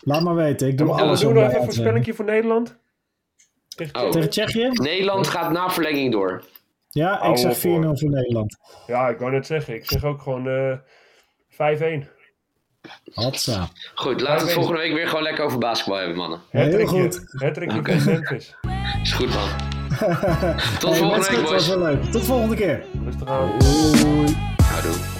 Laat 0.00 0.22
maar 0.22 0.34
weten. 0.34 0.68
Ik 0.68 0.78
doe 0.78 0.90
alles 0.92 1.22
nog 1.22 1.32
even 1.36 1.56
een 1.56 1.64
voorspellingje 1.64 2.14
voor 2.14 2.24
Nederland? 2.24 2.76
Tegen 3.68 4.04
Oh. 4.04 4.10
Tegen 4.10 4.30
Tsjechië? 4.30 4.68
Nederland 4.72 5.26
gaat 5.26 5.50
na 5.52 5.70
verlenging 5.70 6.12
door. 6.12 6.44
Ja, 6.90 7.14
ik 7.14 7.20
Hou 7.22 7.36
zeg 7.36 7.50
op, 7.52 7.58
4-0 7.58 7.64
hoor. 7.84 7.98
voor 7.98 8.10
Nederland. 8.10 8.56
Ja, 8.86 9.08
ik 9.08 9.18
wou 9.18 9.30
net 9.32 9.46
zeggen. 9.46 9.74
Ik 9.74 9.84
zeg 9.90 10.04
ook 10.04 10.22
gewoon 10.22 10.48
eh 10.48 12.02
5-1. 12.02 12.06
Hatsa. 13.14 13.68
Goed, 13.94 14.20
laten 14.20 14.38
we 14.38 14.44
het 14.44 14.52
volgende 14.52 14.80
week 14.80 14.92
weer 14.92 15.06
gewoon 15.08 15.22
lekker 15.22 15.44
over 15.44 15.58
basketbal 15.58 15.96
hebben, 15.98 16.16
mannen. 16.16 16.40
Heel 16.50 16.86
goed. 16.86 17.20
Oké. 17.76 17.98
van 18.00 18.12
Memphis. 18.12 18.54
Is 19.02 19.12
goed, 19.12 19.34
man. 19.34 19.48
Tot 20.78 20.90
Hey, 20.90 20.98
volgende 20.98 21.30
week, 21.30 21.42
boys. 21.44 21.68
wel 21.68 21.78
leuk. 21.78 22.02
Tot 22.02 22.24
volgende 22.24 22.56
keer. 22.56 22.84
Rustig 23.04 23.28
aan. 23.28 23.58
Doei. 23.58 24.54
Haru. 24.76 25.15